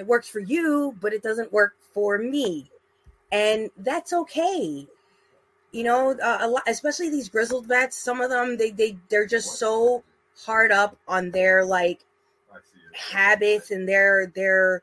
it 0.00 0.06
works 0.06 0.28
for 0.28 0.40
you, 0.40 0.96
but 1.00 1.12
it 1.12 1.22
doesn't 1.22 1.52
work 1.52 1.74
for 1.94 2.18
me. 2.18 2.70
And 3.30 3.70
that's 3.76 4.12
okay. 4.12 4.86
You 5.72 5.84
know, 5.84 6.18
uh, 6.18 6.38
a 6.40 6.48
lot, 6.48 6.62
especially 6.66 7.10
these 7.10 7.28
grizzled 7.28 7.66
vets, 7.66 7.96
some 7.96 8.20
of 8.20 8.30
them 8.30 8.56
they 8.56 8.70
they 8.70 8.98
they're 9.08 9.26
just 9.26 9.58
so 9.58 10.02
hard 10.44 10.72
up 10.72 10.96
on 11.06 11.30
their 11.30 11.64
like 11.64 12.00
habits 12.92 13.70
and 13.70 13.88
their 13.88 14.32
their 14.34 14.82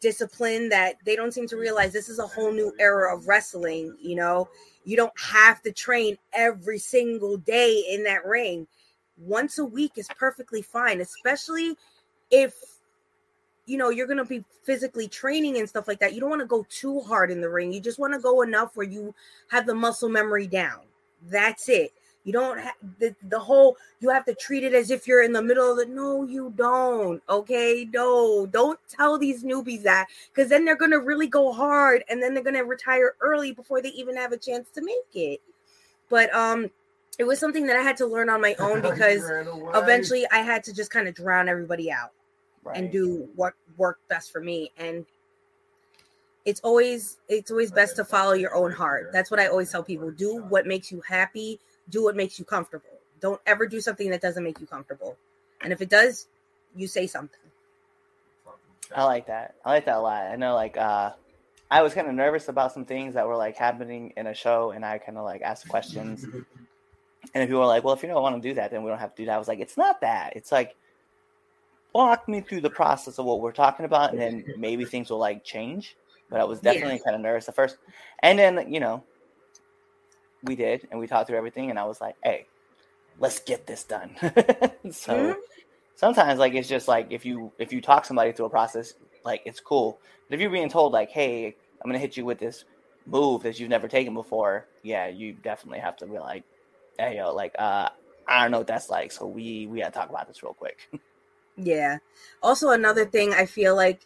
discipline 0.00 0.68
that 0.68 0.96
they 1.04 1.16
don't 1.16 1.34
seem 1.34 1.46
to 1.48 1.56
realize 1.56 1.92
this 1.92 2.08
is 2.08 2.18
a 2.18 2.26
whole 2.26 2.52
new 2.52 2.72
era 2.78 3.14
of 3.14 3.26
wrestling 3.26 3.96
you 4.00 4.14
know 4.14 4.48
you 4.84 4.96
don't 4.96 5.18
have 5.18 5.60
to 5.62 5.72
train 5.72 6.16
every 6.32 6.78
single 6.78 7.36
day 7.38 7.84
in 7.90 8.04
that 8.04 8.24
ring 8.24 8.66
once 9.16 9.58
a 9.58 9.64
week 9.64 9.92
is 9.96 10.06
perfectly 10.16 10.62
fine 10.62 11.00
especially 11.00 11.76
if 12.30 12.54
you 13.70 13.78
know 13.78 13.90
you're 13.90 14.06
going 14.06 14.18
to 14.18 14.24
be 14.24 14.44
physically 14.62 15.06
training 15.06 15.58
and 15.58 15.68
stuff 15.68 15.86
like 15.86 16.00
that 16.00 16.12
you 16.12 16.20
don't 16.20 16.30
want 16.30 16.40
to 16.40 16.46
go 16.46 16.66
too 16.68 17.00
hard 17.00 17.30
in 17.30 17.40
the 17.40 17.48
ring 17.48 17.72
you 17.72 17.80
just 17.80 17.98
want 17.98 18.12
to 18.12 18.20
go 18.20 18.42
enough 18.42 18.76
where 18.76 18.86
you 18.86 19.14
have 19.48 19.66
the 19.66 19.74
muscle 19.74 20.08
memory 20.08 20.46
down 20.46 20.80
that's 21.28 21.68
it 21.68 21.92
you 22.24 22.32
don't 22.32 22.58
have 22.58 22.74
the, 22.98 23.14
the 23.28 23.38
whole, 23.38 23.76
you 24.00 24.10
have 24.10 24.26
to 24.26 24.34
treat 24.34 24.62
it 24.62 24.74
as 24.74 24.90
if 24.90 25.06
you're 25.06 25.22
in 25.22 25.32
the 25.32 25.42
middle 25.42 25.70
of 25.70 25.78
the, 25.78 25.86
no, 25.86 26.24
you 26.24 26.52
don't. 26.54 27.22
Okay. 27.28 27.88
No, 27.90 28.46
don't 28.46 28.78
tell 28.88 29.18
these 29.18 29.42
newbies 29.42 29.82
that 29.84 30.08
because 30.32 30.50
then 30.50 30.64
they're 30.64 30.76
going 30.76 30.90
to 30.90 31.00
really 31.00 31.26
go 31.26 31.50
hard 31.52 32.04
and 32.08 32.22
then 32.22 32.34
they're 32.34 32.42
going 32.42 32.56
to 32.56 32.64
retire 32.64 33.14
early 33.20 33.52
before 33.52 33.80
they 33.80 33.88
even 33.90 34.16
have 34.16 34.32
a 34.32 34.36
chance 34.36 34.68
to 34.74 34.82
make 34.82 35.14
it. 35.14 35.40
But, 36.10 36.32
um, 36.34 36.70
it 37.18 37.24
was 37.24 37.38
something 37.38 37.66
that 37.66 37.76
I 37.76 37.82
had 37.82 37.96
to 37.98 38.06
learn 38.06 38.28
on 38.30 38.40
my 38.40 38.54
own 38.58 38.80
because 38.82 39.22
eventually 39.74 40.26
I 40.30 40.38
had 40.38 40.62
to 40.64 40.74
just 40.74 40.90
kind 40.90 41.08
of 41.08 41.14
drown 41.14 41.48
everybody 41.48 41.90
out 41.90 42.12
right. 42.64 42.76
and 42.76 42.90
do 42.90 43.28
what 43.36 43.54
worked 43.76 44.06
best 44.08 44.32
for 44.32 44.40
me. 44.40 44.72
And 44.76 45.06
it's 46.44 46.60
always 46.60 47.18
it's 47.28 47.50
always 47.50 47.70
best 47.70 47.96
to 47.96 48.04
follow 48.04 48.32
your 48.32 48.54
own 48.54 48.72
heart. 48.72 49.10
That's 49.12 49.30
what 49.30 49.40
I 49.40 49.48
always 49.48 49.70
tell 49.70 49.82
people. 49.82 50.10
Do 50.10 50.42
what 50.48 50.66
makes 50.66 50.90
you 50.90 51.02
happy 51.06 51.60
do 51.90 52.04
what 52.04 52.16
makes 52.16 52.38
you 52.38 52.44
comfortable. 52.44 52.88
Don't 53.20 53.40
ever 53.46 53.66
do 53.66 53.80
something 53.80 54.10
that 54.10 54.22
doesn't 54.22 54.42
make 54.42 54.60
you 54.60 54.66
comfortable. 54.66 55.16
And 55.60 55.72
if 55.72 55.82
it 55.82 55.90
does, 55.90 56.28
you 56.74 56.86
say 56.86 57.06
something. 57.06 57.38
I 58.94 59.04
like 59.04 59.26
that. 59.26 59.56
I 59.64 59.70
like 59.70 59.84
that 59.84 59.96
a 59.96 60.00
lot. 60.00 60.26
I 60.26 60.36
know, 60.36 60.54
like, 60.54 60.76
uh, 60.76 61.12
I 61.70 61.82
was 61.82 61.94
kind 61.94 62.08
of 62.08 62.14
nervous 62.14 62.48
about 62.48 62.72
some 62.72 62.84
things 62.84 63.14
that 63.14 63.26
were 63.26 63.36
like 63.36 63.56
happening 63.56 64.12
in 64.16 64.26
a 64.26 64.34
show, 64.34 64.72
and 64.72 64.84
I 64.84 64.98
kind 64.98 65.18
of 65.18 65.24
like 65.24 65.42
asked 65.42 65.68
questions. 65.68 66.24
and 66.24 66.44
if 67.34 67.48
people 67.48 67.60
were 67.60 67.66
like, 67.66 67.84
"Well, 67.84 67.94
if 67.94 68.02
you 68.02 68.08
don't 68.08 68.20
want 68.22 68.42
to 68.42 68.48
do 68.48 68.54
that, 68.54 68.72
then 68.72 68.82
we 68.82 68.90
don't 68.90 68.98
have 68.98 69.14
to 69.14 69.22
do 69.22 69.26
that," 69.26 69.34
I 69.34 69.38
was 69.38 69.46
like, 69.46 69.60
"It's 69.60 69.76
not 69.76 70.00
that. 70.00 70.32
It's 70.34 70.50
like 70.50 70.74
walk 71.92 72.28
me 72.28 72.40
through 72.40 72.60
the 72.60 72.70
process 72.70 73.18
of 73.18 73.24
what 73.24 73.40
we're 73.40 73.52
talking 73.52 73.84
about, 73.84 74.12
and 74.12 74.20
then 74.20 74.44
maybe 74.58 74.84
things 74.84 75.10
will 75.10 75.18
like 75.18 75.44
change." 75.44 75.96
But 76.28 76.40
I 76.40 76.44
was 76.44 76.60
definitely 76.60 76.96
yeah. 76.96 77.04
kind 77.04 77.16
of 77.16 77.22
nervous 77.22 77.48
at 77.48 77.56
first, 77.56 77.76
and 78.22 78.38
then 78.38 78.72
you 78.72 78.80
know, 78.80 79.02
we 80.44 80.56
did, 80.56 80.86
and 80.90 81.00
we 81.00 81.06
talked 81.06 81.28
through 81.28 81.38
everything, 81.38 81.70
and 81.70 81.78
I 81.78 81.84
was 81.84 82.00
like, 82.00 82.16
"Hey, 82.22 82.46
let's 83.18 83.40
get 83.40 83.66
this 83.66 83.84
done." 83.84 84.16
so 84.20 84.28
mm-hmm. 85.12 85.40
sometimes, 85.96 86.38
like, 86.38 86.54
it's 86.54 86.68
just 86.68 86.88
like 86.88 87.08
if 87.10 87.24
you 87.24 87.52
if 87.58 87.72
you 87.72 87.80
talk 87.80 88.04
somebody 88.04 88.32
through 88.32 88.46
a 88.46 88.50
process, 88.50 88.94
like 89.24 89.42
it's 89.44 89.60
cool. 89.60 89.98
But 90.28 90.36
if 90.36 90.40
you're 90.40 90.50
being 90.50 90.68
told, 90.68 90.92
like, 90.92 91.10
"Hey, 91.10 91.56
I'm 91.82 91.88
gonna 91.88 91.98
hit 91.98 92.16
you 92.16 92.24
with 92.24 92.38
this 92.38 92.64
move 93.06 93.42
that 93.42 93.58
you've 93.58 93.70
never 93.70 93.88
taken 93.88 94.14
before," 94.14 94.66
yeah, 94.82 95.08
you 95.08 95.32
definitely 95.32 95.80
have 95.80 95.96
to 95.96 96.06
be 96.06 96.18
like, 96.18 96.44
"Hey, 96.98 97.16
yo, 97.16 97.34
like, 97.34 97.54
uh, 97.58 97.88
I 98.28 98.42
don't 98.42 98.52
know 98.52 98.58
what 98.58 98.68
that's 98.68 98.88
like." 98.88 99.10
So 99.10 99.26
we 99.26 99.66
we 99.66 99.80
gotta 99.80 99.90
talk 99.90 100.10
about 100.10 100.28
this 100.28 100.42
real 100.42 100.54
quick. 100.54 100.88
yeah. 101.60 101.98
Also, 102.42 102.70
another 102.70 103.04
thing 103.04 103.32
I 103.32 103.46
feel 103.46 103.76
like 103.76 104.00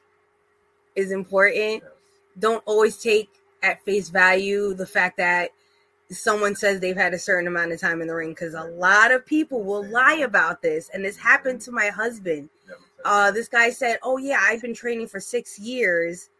is 0.94 1.10
important. 1.10 1.82
Don't 2.38 2.62
always 2.66 2.96
take 2.98 3.28
at 3.62 3.82
face 3.84 4.10
value 4.10 4.74
the 4.74 4.86
fact 4.86 5.16
that 5.16 5.50
someone 6.10 6.54
says 6.54 6.80
they've 6.80 6.96
had 6.96 7.14
a 7.14 7.18
certain 7.18 7.48
amount 7.48 7.72
of 7.72 7.80
time 7.80 8.00
in 8.00 8.08
the 8.08 8.14
ring 8.14 8.30
because 8.30 8.54
a 8.54 8.62
lot 8.62 9.10
of 9.10 9.24
people 9.24 9.62
will 9.62 9.84
lie 9.86 10.16
about 10.16 10.60
this 10.62 10.90
and 10.92 11.04
this 11.04 11.16
happened 11.16 11.60
to 11.62 11.72
my 11.72 11.88
husband. 11.88 12.48
Uh, 13.04 13.30
this 13.30 13.48
guy 13.48 13.68
said 13.68 13.98
oh 14.02 14.16
yeah 14.16 14.38
i've 14.42 14.62
been 14.62 14.74
training 14.74 15.06
for 15.06 15.20
six 15.20 15.58
years 15.58 16.30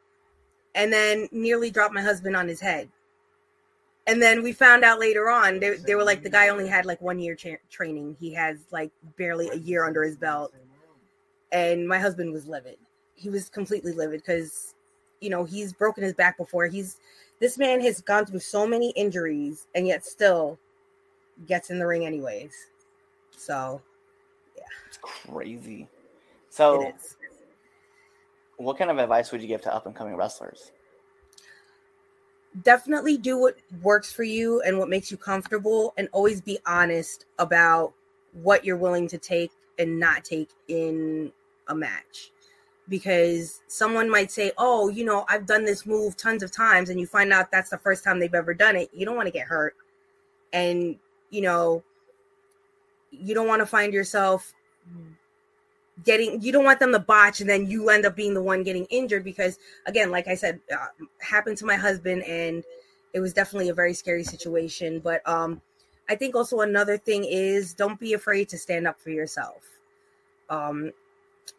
and 0.75 0.93
then 0.93 1.29
nearly 1.31 1.71
dropped 1.71 1.95
my 1.95 2.01
husband 2.01 2.37
on 2.37 2.49
his 2.49 2.61
head. 2.61 2.89
And 4.07 4.21
then 4.21 4.43
we 4.43 4.53
found 4.53 4.85
out 4.85 5.01
later 5.01 5.31
on 5.31 5.61
they, 5.61 5.77
they 5.77 5.95
were 5.95 6.05
like 6.05 6.23
the 6.23 6.31
guy 6.31 6.49
only 6.49 6.69
had 6.69 6.85
like 6.85 7.01
one 7.01 7.19
year 7.19 7.35
cha- 7.35 7.57
training. 7.71 8.17
He 8.21 8.35
has 8.35 8.59
like 8.71 8.91
barely 9.17 9.49
a 9.49 9.57
year 9.57 9.87
under 9.87 10.03
his 10.03 10.17
belt 10.17 10.53
and 11.55 11.89
my 11.89 11.99
husband 11.99 12.31
was 12.31 12.47
livid 12.47 12.77
he 13.15 13.31
was 13.31 13.49
completely 13.49 13.93
livid 13.93 14.21
because 14.21 14.75
you 15.21 15.31
know 15.31 15.45
he's 15.45 15.73
broken 15.73 16.05
his 16.05 16.13
back 16.13 16.37
before 16.37 16.67
he's 16.67 16.99
this 17.41 17.59
man 17.59 17.81
has 17.81 18.01
gone 18.01 18.27
through 18.27 18.41
so 18.41 18.67
many 18.67 18.91
injuries 18.91 19.67
and 19.75 19.87
yet 19.87 20.05
still 20.05 20.59
gets 21.47 21.71
in 21.71 21.79
the 21.79 21.87
ring 21.87 22.07
anyways. 22.07 22.53
So, 23.37 23.81
yeah. 24.57 24.63
It's 24.89 24.99
crazy. 25.03 25.89
So, 26.51 26.93
what 28.57 28.79
kind 28.79 28.91
of 28.91 28.99
advice 28.99 29.33
would 29.33 29.43
you 29.43 29.49
give 29.49 29.61
to 29.63 29.75
up 29.75 29.87
and 29.87 29.95
coming 29.95 30.15
wrestlers? 30.15 30.71
Definitely 32.63 33.19
do 33.19 33.37
what 33.37 33.57
works 33.83 34.13
for 34.13 34.23
you 34.23 34.61
and 34.61 34.79
what 34.79 34.89
makes 34.89 35.11
you 35.11 35.17
comfortable, 35.17 35.93
and 35.97 36.09
always 36.13 36.41
be 36.41 36.59
honest 36.65 37.27
about 37.41 37.93
what 38.33 38.65
you're 38.65 38.77
willing 38.77 39.09
to 39.09 39.19
take 39.19 39.51
and 39.79 39.99
not 39.99 40.25
take 40.25 40.51
in 40.69 41.33
a 41.69 41.75
match 41.75 42.31
because 42.89 43.63
someone 43.67 44.11
might 44.11 44.31
say, 44.31 44.53
"Oh, 44.59 44.89
you 44.89 45.05
know, 45.05 45.25
I've 45.29 45.47
done 45.47 45.65
this 45.65 45.87
move 45.87 46.17
tons 46.17 46.43
of 46.43 46.51
times," 46.51 46.91
and 46.91 47.01
you 47.01 47.07
find 47.07 47.33
out 47.33 47.51
that's 47.51 47.71
the 47.71 47.79
first 47.79 48.05
time 48.05 48.19
they've 48.19 48.35
ever 48.35 48.55
done 48.55 48.77
it. 48.77 48.91
You 48.93 49.07
don't 49.07 49.17
want 49.17 49.27
to 49.27 49.33
get 49.33 49.47
hurt, 49.47 49.77
and 50.53 50.97
you 51.31 51.41
know, 51.41 51.83
you 53.11 53.35
don't 53.35 53.49
want 53.49 53.61
to 53.61 53.67
find 53.67 53.93
yourself 53.93 54.53
getting. 56.05 56.43
You 56.43 56.53
don't 56.53 56.65
want 56.65 56.81
them 56.81 56.93
to 56.93 56.99
botch, 56.99 57.41
and 57.41 57.49
then 57.49 57.67
you 57.67 57.89
end 57.91 58.07
up 58.07 58.17
being 58.17 58.35
the 58.35 58.43
one 58.43 58.63
getting 58.63 58.85
injured 58.87 59.25
because, 59.25 59.59
again, 59.87 60.11
like 60.11 60.29
I 60.29 60.35
said, 60.35 60.61
uh, 60.73 60.87
happened 61.21 61.57
to 61.59 61.67
my 61.67 61.77
husband, 61.77 62.23
and 62.25 62.65
it 63.13 63.21
was 63.21 63.33
definitely 63.33 63.71
a 63.71 63.75
very 63.75 63.95
scary 63.95 64.25
situation. 64.25 65.01
But 65.01 65.27
um, 65.29 65.63
I 66.09 66.17
think 66.17 66.35
also 66.35 66.61
another 66.61 66.99
thing 66.99 67.25
is 67.25 67.73
don't 67.73 67.99
be 67.99 68.13
afraid 68.13 68.49
to 68.51 68.59
stand 68.59 68.87
up 68.87 69.01
for 69.01 69.11
yourself. 69.11 69.63
Um, 70.51 70.93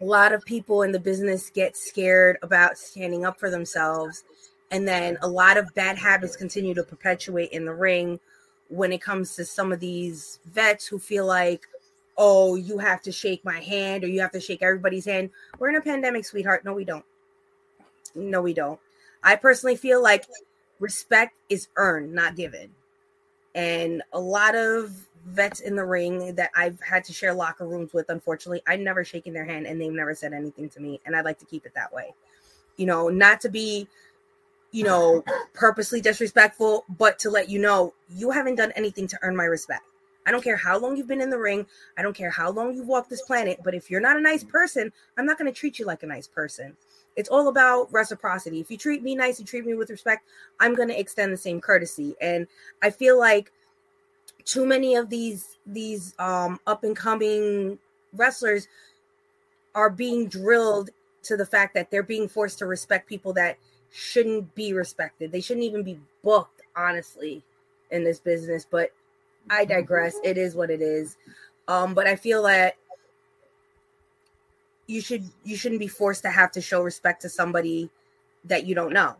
a 0.01 0.05
lot 0.05 0.33
of 0.33 0.43
people 0.45 0.81
in 0.81 0.91
the 0.91 0.99
business 0.99 1.49
get 1.49 1.77
scared 1.77 2.37
about 2.41 2.77
standing 2.77 3.25
up 3.25 3.39
for 3.39 3.49
themselves 3.49 4.23
and 4.71 4.87
then 4.87 5.17
a 5.21 5.27
lot 5.27 5.57
of 5.57 5.73
bad 5.75 5.97
habits 5.97 6.35
continue 6.35 6.73
to 6.73 6.83
perpetuate 6.83 7.51
in 7.51 7.65
the 7.65 7.73
ring 7.73 8.19
when 8.69 8.91
it 8.91 9.01
comes 9.01 9.35
to 9.35 9.45
some 9.45 9.71
of 9.71 9.79
these 9.79 10.39
vets 10.45 10.87
who 10.87 10.99
feel 10.99 11.25
like 11.25 11.67
oh 12.17 12.55
you 12.55 12.77
have 12.77 13.01
to 13.01 13.11
shake 13.11 13.43
my 13.45 13.59
hand 13.59 14.03
or 14.03 14.07
you 14.07 14.21
have 14.21 14.31
to 14.31 14.39
shake 14.39 14.61
everybody's 14.61 15.05
hand. 15.05 15.29
We're 15.59 15.69
in 15.69 15.75
a 15.75 15.81
pandemic 15.81 16.25
sweetheart. 16.25 16.65
No 16.65 16.73
we 16.73 16.85
don't. 16.85 17.05
No 18.15 18.41
we 18.41 18.53
don't. 18.53 18.79
I 19.23 19.35
personally 19.35 19.75
feel 19.75 20.01
like 20.01 20.25
respect 20.79 21.35
is 21.49 21.67
earned 21.75 22.13
not 22.13 22.35
given. 22.35 22.69
And 23.53 24.03
a 24.13 24.19
lot 24.19 24.55
of 24.55 25.07
vets 25.25 25.59
in 25.59 25.75
the 25.75 25.83
ring 25.83 26.35
that 26.35 26.51
I've 26.55 26.79
had 26.81 27.03
to 27.05 27.13
share 27.13 27.33
locker 27.33 27.67
rooms 27.67 27.93
with, 27.93 28.09
unfortunately, 28.09 28.61
I've 28.67 28.79
never 28.79 29.03
shaken 29.03 29.33
their 29.33 29.45
hand 29.45 29.65
and 29.65 29.81
they've 29.81 29.91
never 29.91 30.13
said 30.13 30.33
anything 30.33 30.69
to 30.69 30.79
me. 30.79 31.01
And 31.05 31.15
I'd 31.15 31.25
like 31.25 31.39
to 31.39 31.45
keep 31.45 31.65
it 31.65 31.73
that 31.75 31.91
way. 31.91 32.13
You 32.77 32.85
know, 32.85 33.09
not 33.09 33.41
to 33.41 33.49
be, 33.49 33.87
you 34.71 34.83
know, 34.83 35.23
purposely 35.53 36.01
disrespectful, 36.01 36.85
but 36.97 37.17
to 37.19 37.29
let 37.29 37.49
you 37.49 37.59
know 37.59 37.93
you 38.09 38.31
haven't 38.31 38.55
done 38.55 38.71
anything 38.75 39.07
to 39.07 39.19
earn 39.21 39.35
my 39.35 39.45
respect. 39.45 39.83
I 40.27 40.31
don't 40.31 40.43
care 40.43 40.57
how 40.57 40.77
long 40.77 40.97
you've 40.97 41.07
been 41.07 41.21
in 41.21 41.29
the 41.29 41.37
ring. 41.37 41.65
I 41.97 42.01
don't 42.01 42.15
care 42.15 42.31
how 42.31 42.51
long 42.51 42.73
you've 42.73 42.87
walked 42.87 43.09
this 43.09 43.21
planet. 43.21 43.59
But 43.63 43.75
if 43.75 43.89
you're 43.91 44.01
not 44.01 44.17
a 44.17 44.21
nice 44.21 44.43
person, 44.43 44.91
I'm 45.17 45.25
not 45.25 45.37
going 45.37 45.51
to 45.51 45.57
treat 45.57 45.79
you 45.79 45.85
like 45.85 46.03
a 46.03 46.07
nice 46.07 46.27
person. 46.27 46.75
It's 47.15 47.29
all 47.29 47.47
about 47.47 47.93
reciprocity. 47.93 48.59
If 48.59 48.69
you 48.69 48.77
treat 48.77 49.01
me 49.03 49.15
nice, 49.15 49.39
you 49.39 49.45
treat 49.45 49.65
me 49.65 49.75
with 49.75 49.89
respect, 49.89 50.27
I'm 50.59 50.75
going 50.75 50.89
to 50.89 50.99
extend 50.99 51.31
the 51.31 51.37
same 51.37 51.61
courtesy. 51.61 52.15
And 52.19 52.47
I 52.81 52.89
feel 52.89 53.17
like 53.17 53.51
too 54.45 54.65
many 54.65 54.95
of 54.95 55.09
these 55.09 55.57
these 55.65 56.13
um 56.19 56.59
up 56.67 56.83
and 56.83 56.95
coming 56.95 57.77
wrestlers 58.13 58.67
are 59.73 59.89
being 59.89 60.27
drilled 60.27 60.89
to 61.23 61.35
the 61.35 61.45
fact 61.45 61.73
that 61.73 61.91
they're 61.91 62.03
being 62.03 62.27
forced 62.27 62.59
to 62.59 62.65
respect 62.65 63.09
people 63.09 63.33
that 63.33 63.57
shouldn't 63.91 64.53
be 64.55 64.73
respected. 64.73 65.31
They 65.31 65.41
shouldn't 65.41 65.65
even 65.65 65.83
be 65.83 65.99
booked, 66.23 66.61
honestly, 66.75 67.43
in 67.91 68.03
this 68.03 68.19
business. 68.19 68.65
But 68.69 68.91
I 69.49 69.65
digress. 69.65 70.15
It 70.23 70.37
is 70.37 70.55
what 70.55 70.69
it 70.69 70.81
is. 70.81 71.17
Um, 71.67 71.93
but 71.93 72.07
I 72.07 72.15
feel 72.15 72.43
that 72.43 72.75
you 74.87 75.01
should 75.01 75.23
you 75.43 75.57
shouldn't 75.57 75.79
be 75.79 75.87
forced 75.87 76.21
to 76.23 76.29
have 76.29 76.51
to 76.51 76.61
show 76.61 76.81
respect 76.81 77.21
to 77.23 77.29
somebody 77.29 77.89
that 78.45 78.65
you 78.65 78.75
don't 78.75 78.93
know. 78.93 79.15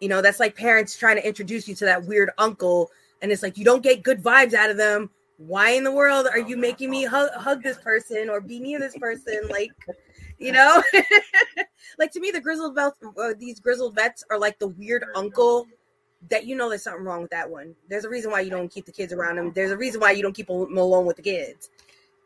You 0.00 0.08
know, 0.08 0.20
that's 0.20 0.40
like 0.40 0.56
parents 0.56 0.98
trying 0.98 1.16
to 1.16 1.26
introduce 1.26 1.68
you 1.68 1.74
to 1.76 1.84
that 1.84 2.04
weird 2.04 2.30
uncle 2.36 2.90
and 3.22 3.32
it's 3.32 3.42
like 3.42 3.56
you 3.56 3.64
don't 3.64 3.82
get 3.82 4.02
good 4.02 4.22
vibes 4.22 4.54
out 4.54 4.70
of 4.70 4.76
them. 4.76 5.10
Why 5.38 5.70
in 5.70 5.84
the 5.84 5.92
world 5.92 6.26
are 6.26 6.38
you 6.38 6.56
making 6.56 6.90
me 6.90 7.04
hug, 7.04 7.30
hug 7.32 7.62
this 7.62 7.78
person 7.78 8.28
or 8.28 8.40
be 8.40 8.60
near 8.60 8.78
this 8.78 8.96
person? 8.96 9.40
Like 9.50 9.70
you 10.38 10.52
know? 10.52 10.82
Like 11.96 12.10
to 12.12 12.20
me 12.20 12.32
the 12.32 12.40
grizzled 12.40 12.74
vets 12.74 12.96
uh, 13.22 13.34
these 13.38 13.60
grizzled 13.60 13.94
vets 13.94 14.24
are 14.28 14.38
like 14.38 14.58
the 14.58 14.66
weird 14.66 15.04
uncle 15.14 15.66
that 16.28 16.44
you 16.44 16.56
know 16.56 16.68
there's 16.68 16.82
something 16.82 17.04
wrong 17.04 17.22
with 17.22 17.30
that 17.30 17.48
one. 17.48 17.76
There's 17.88 18.04
a 18.04 18.08
reason 18.08 18.32
why 18.32 18.40
you 18.40 18.50
don't 18.50 18.68
keep 18.68 18.84
the 18.84 18.90
kids 18.90 19.12
around 19.12 19.36
them. 19.36 19.52
There's 19.54 19.70
a 19.70 19.76
reason 19.76 20.00
why 20.00 20.10
you 20.10 20.22
don't 20.22 20.34
keep 20.34 20.48
them 20.48 20.76
alone 20.76 21.06
with 21.06 21.16
the 21.16 21.22
kids 21.22 21.70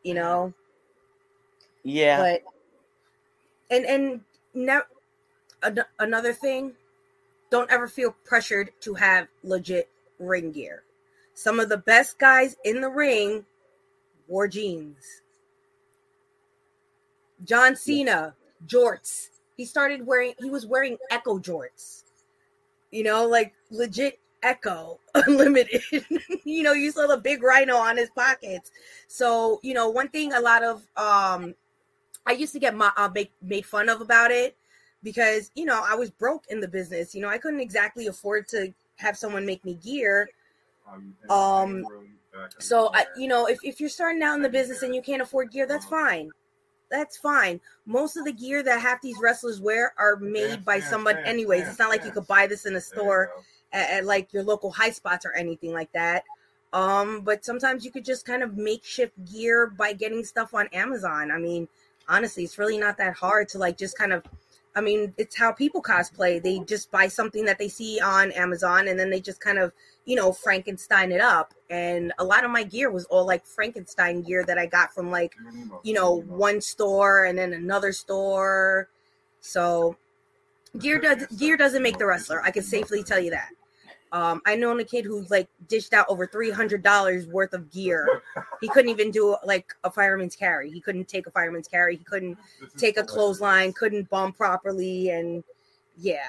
you 0.02 0.14
know? 0.14 0.52
Yeah. 1.84 2.18
But 2.18 2.42
and 3.70 3.84
and 3.84 4.20
now 4.54 4.82
an- 5.62 5.84
another 5.98 6.32
thing, 6.32 6.72
don't 7.50 7.70
ever 7.70 7.86
feel 7.86 8.14
pressured 8.24 8.70
to 8.80 8.94
have 8.94 9.28
legit 9.42 9.88
ring 10.18 10.52
gear. 10.52 10.82
Some 11.34 11.60
of 11.60 11.68
the 11.68 11.78
best 11.78 12.18
guys 12.18 12.56
in 12.64 12.80
the 12.80 12.88
ring 12.88 13.44
wore 14.26 14.48
jeans. 14.48 15.22
John 17.44 17.76
Cena, 17.76 18.34
jorts. 18.66 19.28
He 19.56 19.64
started 19.64 20.06
wearing 20.06 20.34
he 20.38 20.50
was 20.50 20.66
wearing 20.66 20.98
Ecko 21.10 21.38
jorts. 21.38 22.02
You 22.90 23.04
know, 23.04 23.26
like 23.26 23.54
legit 23.70 24.18
Ecko 24.42 24.98
Unlimited. 25.14 25.82
you 26.44 26.62
know, 26.62 26.72
you 26.72 26.90
saw 26.90 27.06
the 27.06 27.16
big 27.16 27.42
rhino 27.42 27.76
on 27.76 27.96
his 27.96 28.10
pockets. 28.10 28.70
So, 29.06 29.60
you 29.62 29.74
know, 29.74 29.88
one 29.88 30.08
thing 30.08 30.32
a 30.32 30.40
lot 30.40 30.62
of 30.62 30.82
um 30.96 31.54
I 32.26 32.32
used 32.32 32.52
to 32.52 32.58
get 32.58 32.76
my 32.76 32.92
uh, 32.96 33.08
make, 33.14 33.32
made 33.40 33.64
fun 33.64 33.88
of 33.88 34.02
about 34.02 34.30
it 34.30 34.54
because, 35.02 35.50
you 35.54 35.64
know, 35.64 35.82
I 35.86 35.94
was 35.94 36.10
broke 36.10 36.44
in 36.50 36.60
the 36.60 36.68
business. 36.68 37.14
You 37.14 37.22
know, 37.22 37.28
I 37.28 37.38
couldn't 37.38 37.60
exactly 37.60 38.06
afford 38.06 38.48
to 38.48 38.74
have 38.98 39.16
someone 39.16 39.44
make 39.46 39.64
me 39.64 39.74
gear. 39.74 40.28
Um 41.30 41.84
so 42.58 42.90
I, 42.94 43.06
you 43.16 43.26
know, 43.26 43.46
if, 43.46 43.58
if 43.64 43.80
you're 43.80 43.88
starting 43.88 44.22
out 44.22 44.36
in 44.36 44.42
the 44.42 44.48
business 44.48 44.82
and 44.82 44.94
you 44.94 45.02
can't 45.02 45.22
afford 45.22 45.50
gear, 45.50 45.66
that's 45.66 45.86
fine. 45.86 46.30
That's 46.90 47.16
fine. 47.16 47.60
Most 47.84 48.16
of 48.16 48.24
the 48.24 48.32
gear 48.32 48.62
that 48.62 48.80
half 48.80 49.02
these 49.02 49.16
wrestlers 49.20 49.60
wear 49.60 49.92
are 49.98 50.16
made 50.16 50.64
by 50.64 50.80
someone 50.80 51.18
anyways. 51.18 51.68
It's 51.68 51.78
not 51.78 51.90
like 51.90 52.04
you 52.04 52.10
could 52.10 52.26
buy 52.26 52.46
this 52.46 52.64
in 52.64 52.76
a 52.76 52.80
store 52.80 53.32
at, 53.72 53.90
at 53.90 54.04
like 54.04 54.32
your 54.32 54.42
local 54.42 54.72
Highspots 54.72 55.24
or 55.24 55.34
anything 55.34 55.72
like 55.72 55.92
that. 55.92 56.24
Um, 56.72 57.22
but 57.22 57.44
sometimes 57.44 57.84
you 57.84 57.90
could 57.90 58.04
just 58.04 58.24
kind 58.26 58.42
of 58.42 58.56
makeshift 58.56 59.12
gear 59.30 59.66
by 59.66 59.92
getting 59.92 60.24
stuff 60.24 60.54
on 60.54 60.68
Amazon. 60.68 61.30
I 61.30 61.38
mean, 61.38 61.68
honestly, 62.08 62.44
it's 62.44 62.58
really 62.58 62.78
not 62.78 62.96
that 62.98 63.14
hard 63.14 63.48
to 63.50 63.58
like 63.58 63.76
just 63.76 63.96
kind 63.96 64.12
of 64.12 64.22
I 64.78 64.80
mean, 64.80 65.12
it's 65.18 65.36
how 65.36 65.50
people 65.50 65.82
cosplay. 65.82 66.40
They 66.40 66.60
just 66.60 66.92
buy 66.92 67.08
something 67.08 67.44
that 67.46 67.58
they 67.58 67.68
see 67.68 67.98
on 67.98 68.30
Amazon 68.30 68.86
and 68.86 68.96
then 68.96 69.10
they 69.10 69.20
just 69.20 69.40
kind 69.40 69.58
of, 69.58 69.72
you 70.04 70.14
know, 70.14 70.30
Frankenstein 70.32 71.10
it 71.10 71.20
up. 71.20 71.52
And 71.68 72.12
a 72.20 72.24
lot 72.24 72.44
of 72.44 72.52
my 72.52 72.62
gear 72.62 72.88
was 72.88 73.04
all 73.06 73.26
like 73.26 73.44
Frankenstein 73.44 74.22
gear 74.22 74.44
that 74.44 74.56
I 74.56 74.66
got 74.66 74.94
from 74.94 75.10
like, 75.10 75.34
you 75.82 75.94
know, 75.94 76.22
one 76.22 76.60
store 76.60 77.24
and 77.24 77.36
then 77.36 77.52
another 77.52 77.90
store. 77.90 78.88
So 79.40 79.96
gear 80.78 81.00
does 81.00 81.26
gear 81.36 81.56
doesn't 81.56 81.82
make 81.82 81.98
the 81.98 82.06
wrestler. 82.06 82.40
I 82.40 82.52
can 82.52 82.62
safely 82.62 83.02
tell 83.02 83.18
you 83.18 83.32
that. 83.32 83.48
Um, 84.12 84.40
I 84.46 84.56
known 84.56 84.80
a 84.80 84.84
kid 84.84 85.04
who 85.04 85.26
like 85.28 85.48
dished 85.68 85.92
out 85.92 86.06
over 86.08 86.26
three 86.26 86.50
hundred 86.50 86.82
dollars 86.82 87.26
worth 87.26 87.52
of 87.52 87.70
gear. 87.70 88.22
He 88.60 88.68
couldn't 88.68 88.90
even 88.90 89.10
do 89.10 89.36
like 89.44 89.74
a 89.84 89.90
fireman's 89.90 90.34
carry. 90.34 90.70
He 90.70 90.80
couldn't 90.80 91.08
take 91.08 91.26
a 91.26 91.30
fireman's 91.30 91.68
carry. 91.68 91.96
He 91.96 92.04
couldn't 92.04 92.38
take 92.76 92.96
a 92.96 93.04
clothesline. 93.04 93.72
Couldn't 93.74 94.08
bump 94.08 94.36
properly, 94.36 95.10
and 95.10 95.44
yeah, 95.96 96.28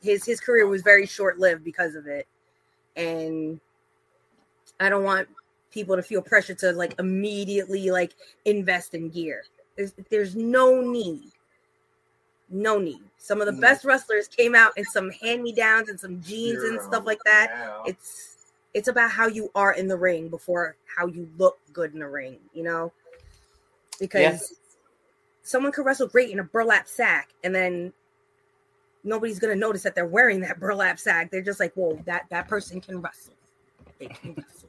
his 0.00 0.24
his 0.24 0.40
career 0.40 0.66
was 0.66 0.82
very 0.82 1.06
short 1.06 1.38
lived 1.38 1.64
because 1.64 1.94
of 1.96 2.06
it. 2.06 2.26
And 2.94 3.60
I 4.78 4.88
don't 4.88 5.04
want 5.04 5.28
people 5.70 5.96
to 5.96 6.02
feel 6.02 6.22
pressure 6.22 6.54
to 6.54 6.72
like 6.72 6.94
immediately 6.98 7.90
like 7.90 8.14
invest 8.44 8.94
in 8.94 9.10
gear. 9.10 9.42
There's 9.76 9.92
there's 10.10 10.36
no 10.36 10.80
need 10.80 11.32
no 12.50 12.78
need. 12.78 13.00
Some 13.18 13.40
of 13.40 13.46
the 13.46 13.52
mm. 13.52 13.60
best 13.60 13.84
wrestlers 13.84 14.28
came 14.28 14.54
out 14.54 14.72
in 14.76 14.84
some 14.84 15.10
hand 15.10 15.42
me 15.42 15.52
downs 15.52 15.88
and 15.88 15.98
some 15.98 16.20
jeans 16.22 16.62
and 16.62 16.80
stuff 16.80 17.04
like 17.04 17.18
that. 17.24 17.80
It's 17.86 18.36
it's 18.74 18.88
about 18.88 19.10
how 19.10 19.26
you 19.26 19.50
are 19.54 19.72
in 19.72 19.88
the 19.88 19.96
ring 19.96 20.28
before 20.28 20.76
how 20.84 21.06
you 21.06 21.28
look 21.38 21.58
good 21.72 21.92
in 21.94 22.00
the 22.00 22.08
ring, 22.08 22.36
you 22.52 22.62
know? 22.62 22.92
Because 23.98 24.54
someone 25.42 25.72
could 25.72 25.86
wrestle 25.86 26.06
great 26.06 26.30
in 26.30 26.40
a 26.40 26.44
burlap 26.44 26.86
sack 26.86 27.30
and 27.42 27.54
then 27.54 27.92
nobody's 29.02 29.38
gonna 29.38 29.56
notice 29.56 29.82
that 29.82 29.94
they're 29.94 30.06
wearing 30.06 30.40
that 30.40 30.60
burlap 30.60 30.98
sack. 30.98 31.30
They're 31.30 31.42
just 31.42 31.60
like, 31.60 31.72
whoa, 31.74 32.00
that 32.04 32.26
that 32.30 32.48
person 32.48 32.80
can 32.80 33.00
wrestle. 33.00 33.34
They 33.98 34.08
can 34.08 34.36
wrestle. 34.36 34.68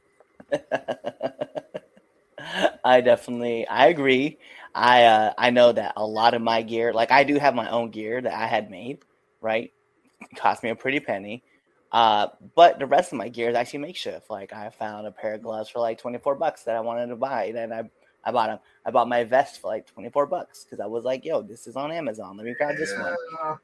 I 2.84 3.00
definitely 3.00 3.66
I 3.68 3.88
agree. 3.88 4.38
I 4.78 5.04
uh, 5.04 5.32
I 5.36 5.50
know 5.50 5.72
that 5.72 5.94
a 5.96 6.06
lot 6.06 6.34
of 6.34 6.42
my 6.42 6.62
gear, 6.62 6.92
like 6.92 7.10
I 7.10 7.24
do 7.24 7.36
have 7.38 7.54
my 7.54 7.68
own 7.68 7.90
gear 7.90 8.20
that 8.20 8.32
I 8.32 8.46
had 8.46 8.70
made, 8.70 9.00
right? 9.40 9.72
It 10.20 10.36
cost 10.36 10.62
me 10.62 10.70
a 10.70 10.76
pretty 10.76 11.00
penny. 11.00 11.42
Uh, 11.90 12.28
but 12.54 12.78
the 12.78 12.86
rest 12.86 13.12
of 13.12 13.18
my 13.18 13.28
gear 13.28 13.48
is 13.50 13.56
actually 13.56 13.80
makeshift. 13.80 14.30
Like 14.30 14.52
I 14.52 14.70
found 14.70 15.06
a 15.06 15.10
pair 15.10 15.34
of 15.34 15.42
gloves 15.42 15.68
for 15.68 15.80
like 15.80 15.98
twenty 15.98 16.18
four 16.18 16.36
bucks 16.36 16.62
that 16.62 16.76
I 16.76 16.80
wanted 16.80 17.08
to 17.08 17.16
buy, 17.16 17.46
and 17.46 17.74
I 17.74 17.90
I 18.24 18.30
bought 18.30 18.48
them. 18.50 18.58
I 18.84 18.92
bought 18.92 19.08
my 19.08 19.24
vest 19.24 19.60
for 19.60 19.66
like 19.66 19.86
twenty 19.86 20.10
four 20.10 20.26
bucks 20.26 20.64
because 20.64 20.78
I 20.78 20.86
was 20.86 21.04
like, 21.04 21.24
yo, 21.24 21.42
this 21.42 21.66
is 21.66 21.74
on 21.74 21.90
Amazon. 21.90 22.36
Let 22.36 22.46
me 22.46 22.54
grab 22.56 22.76
this 22.76 22.92
one. 22.96 23.16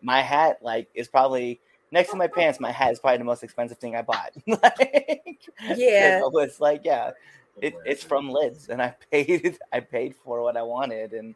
My 0.02 0.20
hat, 0.20 0.58
like, 0.62 0.88
is 0.94 1.06
probably 1.06 1.60
next 1.92 2.10
to 2.10 2.16
my 2.16 2.26
pants. 2.26 2.58
My 2.58 2.72
hat 2.72 2.92
is 2.92 2.98
probably 2.98 3.18
the 3.18 3.24
most 3.24 3.44
expensive 3.44 3.78
thing 3.78 3.94
I 3.94 4.02
bought. 4.02 4.32
like, 4.46 5.38
Yeah. 5.76 6.18
it 6.26 6.32
was 6.32 6.58
like, 6.60 6.80
yeah, 6.84 7.12
it, 7.60 7.74
it's 7.84 8.02
from 8.02 8.30
lids 8.30 8.68
and 8.68 8.82
i 8.82 8.94
paid 9.10 9.58
i 9.72 9.80
paid 9.80 10.14
for 10.24 10.42
what 10.42 10.56
i 10.56 10.62
wanted 10.62 11.12
and 11.12 11.34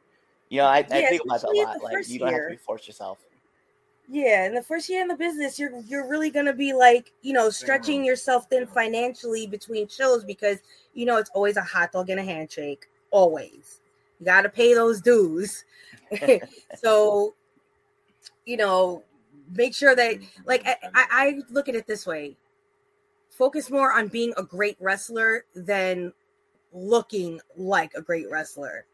you 0.48 0.59
know 0.59 0.66
i, 0.66 0.78
I 0.78 0.83
think 0.83 1.22
about 1.24 1.40
that 1.42 1.48
a 1.48 1.52
lot 1.52 1.83
like 1.83 2.09
you 2.09 2.18
don't 2.18 2.33
have 2.33 2.50
to 2.50 2.59
force 2.59 2.87
yourself 2.87 3.18
Yeah, 4.11 4.46
in 4.46 4.54
the 4.54 4.62
first 4.62 4.88
year 4.88 5.02
in 5.02 5.09
the 5.09 5.16
business, 5.16 5.59
you're 5.59 5.78
you're 5.87 6.09
really 6.09 6.31
gonna 6.31 6.54
be 6.54 6.72
like, 6.72 7.12
you 7.20 7.35
know, 7.35 7.50
stretching 7.50 7.98
mm-hmm. 7.98 8.07
yourself 8.07 8.48
thin 8.48 8.66
financially 8.66 9.46
between 9.46 9.87
shows 9.87 10.24
because 10.24 10.59
you 10.94 11.04
know 11.04 11.18
it's 11.18 11.28
always 11.35 11.59
a 11.59 11.62
hot 11.62 11.92
dog 11.92 12.09
and 12.09 12.18
a 12.18 12.22
handshake. 12.22 12.87
Always. 13.11 13.81
You 14.18 14.24
gotta 14.24 14.48
pay 14.48 14.72
those 14.72 15.02
dues. 15.02 15.64
so, 16.78 17.35
you 18.46 18.57
know, 18.57 19.02
make 19.54 19.74
sure 19.74 19.94
that 19.94 20.16
like 20.46 20.66
I, 20.66 20.76
I 20.94 21.07
I 21.11 21.40
look 21.50 21.68
at 21.68 21.74
it 21.74 21.87
this 21.87 22.07
way. 22.07 22.35
Focus 23.31 23.71
more 23.71 23.93
on 23.93 24.09
being 24.09 24.33
a 24.37 24.43
great 24.43 24.77
wrestler 24.81 25.45
than 25.55 26.12
looking 26.73 27.41
like 27.57 27.93
a 27.95 28.03
great 28.03 28.31
wrestler. 28.31 28.85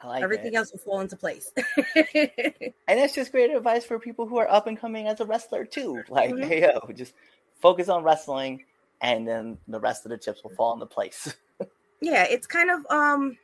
i 0.00 0.06
like 0.06 0.22
Everything 0.22 0.54
it. 0.54 0.56
else 0.56 0.70
will 0.72 0.78
fall 0.78 1.00
into 1.00 1.16
place. 1.16 1.52
and 2.14 2.72
that's 2.86 3.14
just 3.14 3.32
great 3.32 3.50
advice 3.50 3.84
for 3.84 3.98
people 3.98 4.26
who 4.26 4.36
are 4.38 4.50
up 4.50 4.66
and 4.66 4.78
coming 4.78 5.06
as 5.08 5.20
a 5.20 5.24
wrestler 5.24 5.64
too 5.64 6.02
like 6.08 6.30
Mhm. 6.30 6.44
hey 6.44 6.62
yo 6.62 6.92
just 6.92 7.14
focus 7.60 7.88
on 7.88 8.02
wrestling 8.04 8.64
and 9.00 9.26
then 9.26 9.58
the 9.68 9.80
rest 9.80 10.04
of 10.04 10.10
the 10.10 10.18
chips 10.18 10.42
will 10.44 10.50
fall 10.54 10.72
into 10.74 10.86
place 10.86 11.34
yeah 12.00 12.24
it's 12.28 12.46
kind 12.46 12.70
of 12.70 12.84
um 12.90 13.36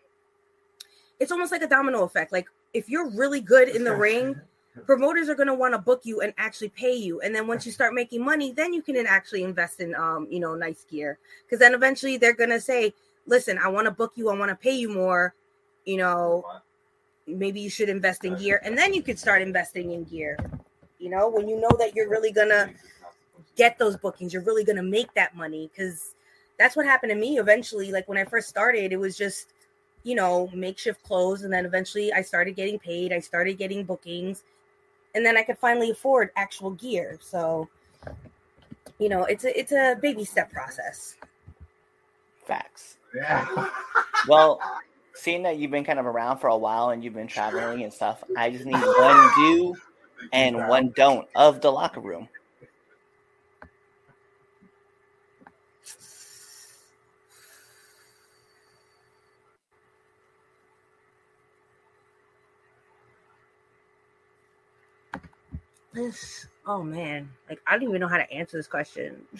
it's 1.20 1.32
almost 1.32 1.50
like 1.52 1.62
a 1.62 1.68
domino 1.68 2.02
effect 2.04 2.32
like 2.32 2.46
if 2.74 2.88
you're 2.88 3.08
really 3.10 3.40
good 3.40 3.68
in 3.68 3.82
the 3.84 3.94
ring 3.94 4.40
promoters 4.86 5.28
are 5.28 5.34
going 5.34 5.48
to 5.48 5.54
want 5.54 5.74
to 5.74 5.78
book 5.78 6.02
you 6.04 6.20
and 6.20 6.32
actually 6.38 6.70
pay 6.70 6.94
you. 6.94 7.20
And 7.20 7.34
then 7.34 7.46
once 7.46 7.66
you 7.66 7.72
start 7.72 7.94
making 7.94 8.24
money 8.24 8.52
then 8.52 8.72
you 8.72 8.82
can 8.82 8.96
actually 9.06 9.42
invest 9.42 9.80
in 9.80 9.94
um 9.94 10.26
you 10.30 10.40
know 10.40 10.54
nice 10.54 10.84
gear. 10.90 11.18
Because 11.44 11.58
then 11.58 11.74
eventually 11.74 12.16
they're 12.16 12.34
going 12.34 12.50
to 12.50 12.60
say 12.60 12.94
listen 13.26 13.58
i 13.58 13.68
want 13.68 13.84
to 13.84 13.90
book 13.90 14.12
you 14.14 14.30
i 14.30 14.34
want 14.34 14.50
to 14.50 14.56
pay 14.56 14.74
you 14.76 14.92
more 14.92 15.34
you 15.84 15.96
know. 15.96 16.44
Maybe 17.26 17.60
you 17.60 17.68
should 17.68 17.90
invest 17.90 18.24
in 18.24 18.36
gear 18.36 18.58
and 18.64 18.76
then 18.76 18.94
you 18.94 19.02
could 19.02 19.18
start 19.18 19.42
investing 19.42 19.92
in 19.92 20.04
gear 20.04 20.38
you 20.98 21.10
know 21.10 21.28
when 21.28 21.46
you 21.46 21.60
know 21.60 21.70
that 21.78 21.94
you're 21.94 22.08
really 22.08 22.32
going 22.32 22.48
to 22.48 22.70
get 23.54 23.78
those 23.78 23.98
bookings 23.98 24.32
you're 24.32 24.42
really 24.42 24.64
going 24.64 24.76
to 24.76 24.82
make 24.82 25.12
that 25.14 25.36
money. 25.36 25.70
Because 25.70 26.14
that's 26.58 26.74
what 26.74 26.86
happened 26.86 27.10
to 27.10 27.16
me 27.16 27.38
eventually 27.38 27.92
like 27.92 28.08
when 28.08 28.18
i 28.18 28.24
first 28.24 28.48
started 28.48 28.92
it 28.92 28.96
was 28.96 29.16
just 29.16 29.48
you 30.02 30.14
know 30.14 30.50
makeshift 30.52 31.02
clothes 31.02 31.42
and 31.42 31.52
then 31.52 31.64
eventually 31.64 32.12
i 32.12 32.20
started 32.20 32.56
getting 32.56 32.78
paid 32.78 33.12
i 33.12 33.18
started 33.18 33.56
getting 33.56 33.84
bookings 33.84 34.42
and 35.18 35.26
then 35.26 35.36
i 35.36 35.42
could 35.42 35.58
finally 35.58 35.90
afford 35.90 36.30
actual 36.36 36.70
gear. 36.70 37.18
So 37.20 37.68
you 38.98 39.08
know 39.08 39.24
it's 39.24 39.44
a 39.44 39.58
it's 39.58 39.72
a 39.72 39.96
baby 40.00 40.24
step 40.24 40.50
process. 40.50 41.16
Facts. 42.46 42.96
Yeah. 43.14 43.68
well 44.28 44.60
seeing 45.14 45.42
that 45.42 45.58
you've 45.58 45.72
been 45.72 45.84
kind 45.84 45.98
of 45.98 46.06
around 46.06 46.38
for 46.38 46.46
a 46.46 46.56
while 46.56 46.90
and 46.90 47.02
you've 47.02 47.14
been 47.14 47.26
traveling 47.26 47.82
and 47.82 47.92
stuff 47.92 48.22
i 48.36 48.48
just 48.50 48.64
need 48.64 48.74
one 48.74 49.30
do 49.34 49.74
and 50.32 50.56
one 50.68 50.92
don't 50.94 51.26
of 51.34 51.60
the 51.60 51.70
locker 51.70 52.00
room 52.00 52.28
this 65.92 66.46
oh 66.66 66.82
man. 66.82 67.30
Like 67.48 67.60
i 67.66 67.72
don't 67.74 67.88
even 67.88 68.00
know 68.00 68.08
how 68.08 68.18
to 68.18 68.30
answer 68.32 68.56
this 68.56 68.68
question. 68.68 69.22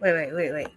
Wait 0.00 0.12
wait 0.12 0.34
wait 0.34 0.52
wait. 0.52 0.68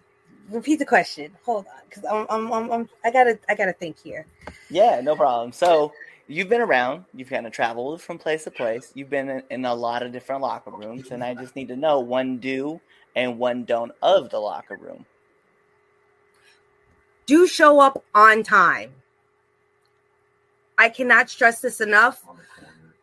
Repeat 0.50 0.78
the 0.78 0.86
question. 0.86 1.32
Hold 1.44 1.66
on 1.66 1.82
because 1.88 2.04
I'm, 2.04 2.26
I'm, 2.30 2.52
I'm, 2.52 2.72
I'm 2.72 2.88
i 3.04 3.10
gotta 3.10 3.38
i 3.48 3.54
gotta 3.54 3.72
think 3.74 3.98
here. 4.02 4.26
Yeah, 4.70 5.00
no 5.02 5.16
problem. 5.16 5.52
So 5.52 5.92
you've 6.28 6.48
been 6.48 6.62
around, 6.62 7.04
you've 7.14 7.30
kind 7.30 7.46
of 7.46 7.52
traveled 7.52 8.02
from 8.02 8.18
place 8.18 8.44
to 8.44 8.50
place, 8.50 8.92
you've 8.94 9.10
been 9.10 9.28
in, 9.28 9.42
in 9.50 9.64
a 9.66 9.74
lot 9.74 10.02
of 10.02 10.12
different 10.12 10.42
locker 10.42 10.70
rooms, 10.70 11.10
and 11.10 11.22
I 11.22 11.34
just 11.34 11.56
need 11.56 11.68
to 11.68 11.76
know 11.76 12.00
one 12.00 12.38
do 12.38 12.80
and 13.16 13.38
one 13.38 13.64
don't 13.64 13.92
of 14.02 14.30
the 14.30 14.38
locker 14.40 14.76
room. 14.76 15.06
do 17.26 17.46
show 17.46 17.80
up 17.80 18.04
on 18.14 18.42
time. 18.42 18.92
I 20.80 20.88
cannot 20.88 21.28
stress 21.28 21.60
this 21.60 21.82
enough. 21.82 22.26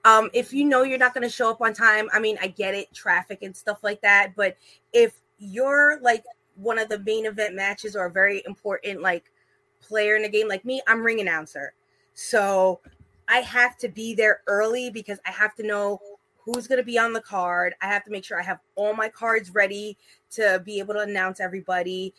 Um, 0.03 0.31
if 0.33 0.51
you 0.51 0.65
know 0.65 0.81
you're 0.81 0.97
not 0.97 1.13
going 1.13 1.21
to 1.21 1.29
show 1.29 1.51
up 1.51 1.61
on 1.61 1.73
time, 1.73 2.09
I 2.11 2.19
mean, 2.19 2.35
I 2.41 2.47
get 2.47 2.73
it, 2.73 2.91
traffic 2.91 3.43
and 3.43 3.55
stuff 3.55 3.83
like 3.83 4.01
that. 4.01 4.33
But 4.35 4.57
if 4.93 5.21
you're 5.37 5.99
like 6.01 6.23
one 6.55 6.79
of 6.79 6.89
the 6.89 6.97
main 6.97 7.27
event 7.27 7.53
matches 7.53 7.95
or 7.95 8.05
a 8.07 8.11
very 8.11 8.41
important 8.47 9.03
like 9.03 9.31
player 9.79 10.15
in 10.15 10.25
a 10.25 10.29
game, 10.29 10.47
like 10.47 10.65
me, 10.65 10.81
I'm 10.87 11.03
ring 11.03 11.21
announcer. 11.21 11.75
So 12.15 12.79
I 13.27 13.41
have 13.41 13.77
to 13.77 13.89
be 13.89 14.15
there 14.15 14.41
early 14.47 14.89
because 14.89 15.19
I 15.27 15.29
have 15.29 15.53
to 15.57 15.63
know 15.63 15.99
who's 16.35 16.65
going 16.65 16.79
to 16.79 16.85
be 16.85 16.97
on 16.97 17.13
the 17.13 17.21
card. 17.21 17.75
I 17.79 17.85
have 17.85 18.03
to 18.05 18.11
make 18.11 18.25
sure 18.25 18.39
I 18.39 18.43
have 18.43 18.59
all 18.73 18.95
my 18.95 19.09
cards 19.09 19.51
ready 19.51 19.99
to 20.31 20.63
be 20.65 20.79
able 20.79 20.95
to 20.95 21.01
announce 21.01 21.39
everybody. 21.39 22.15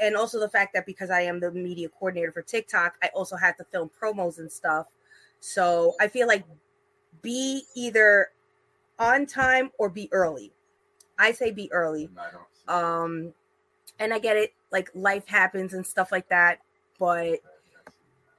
And 0.00 0.16
also 0.16 0.38
the 0.38 0.48
fact 0.48 0.74
that 0.74 0.86
because 0.86 1.10
I 1.10 1.22
am 1.22 1.40
the 1.40 1.50
media 1.50 1.88
coordinator 1.88 2.32
for 2.32 2.42
TikTok, 2.42 2.96
I 3.02 3.08
also 3.14 3.36
have 3.36 3.56
to 3.56 3.64
film 3.64 3.90
promos 4.00 4.38
and 4.38 4.50
stuff. 4.50 4.86
So 5.40 5.94
I 6.00 6.08
feel 6.08 6.26
like 6.26 6.44
be 7.22 7.64
either 7.74 8.28
on 8.98 9.26
time 9.26 9.70
or 9.78 9.88
be 9.88 10.08
early. 10.12 10.52
I 11.18 11.32
say 11.32 11.50
be 11.50 11.70
early. 11.72 12.10
Um 12.68 13.32
and 13.98 14.14
I 14.14 14.18
get 14.18 14.36
it 14.36 14.52
like 14.70 14.90
life 14.94 15.26
happens 15.26 15.74
and 15.74 15.84
stuff 15.84 16.12
like 16.12 16.28
that, 16.28 16.60
but 16.98 17.40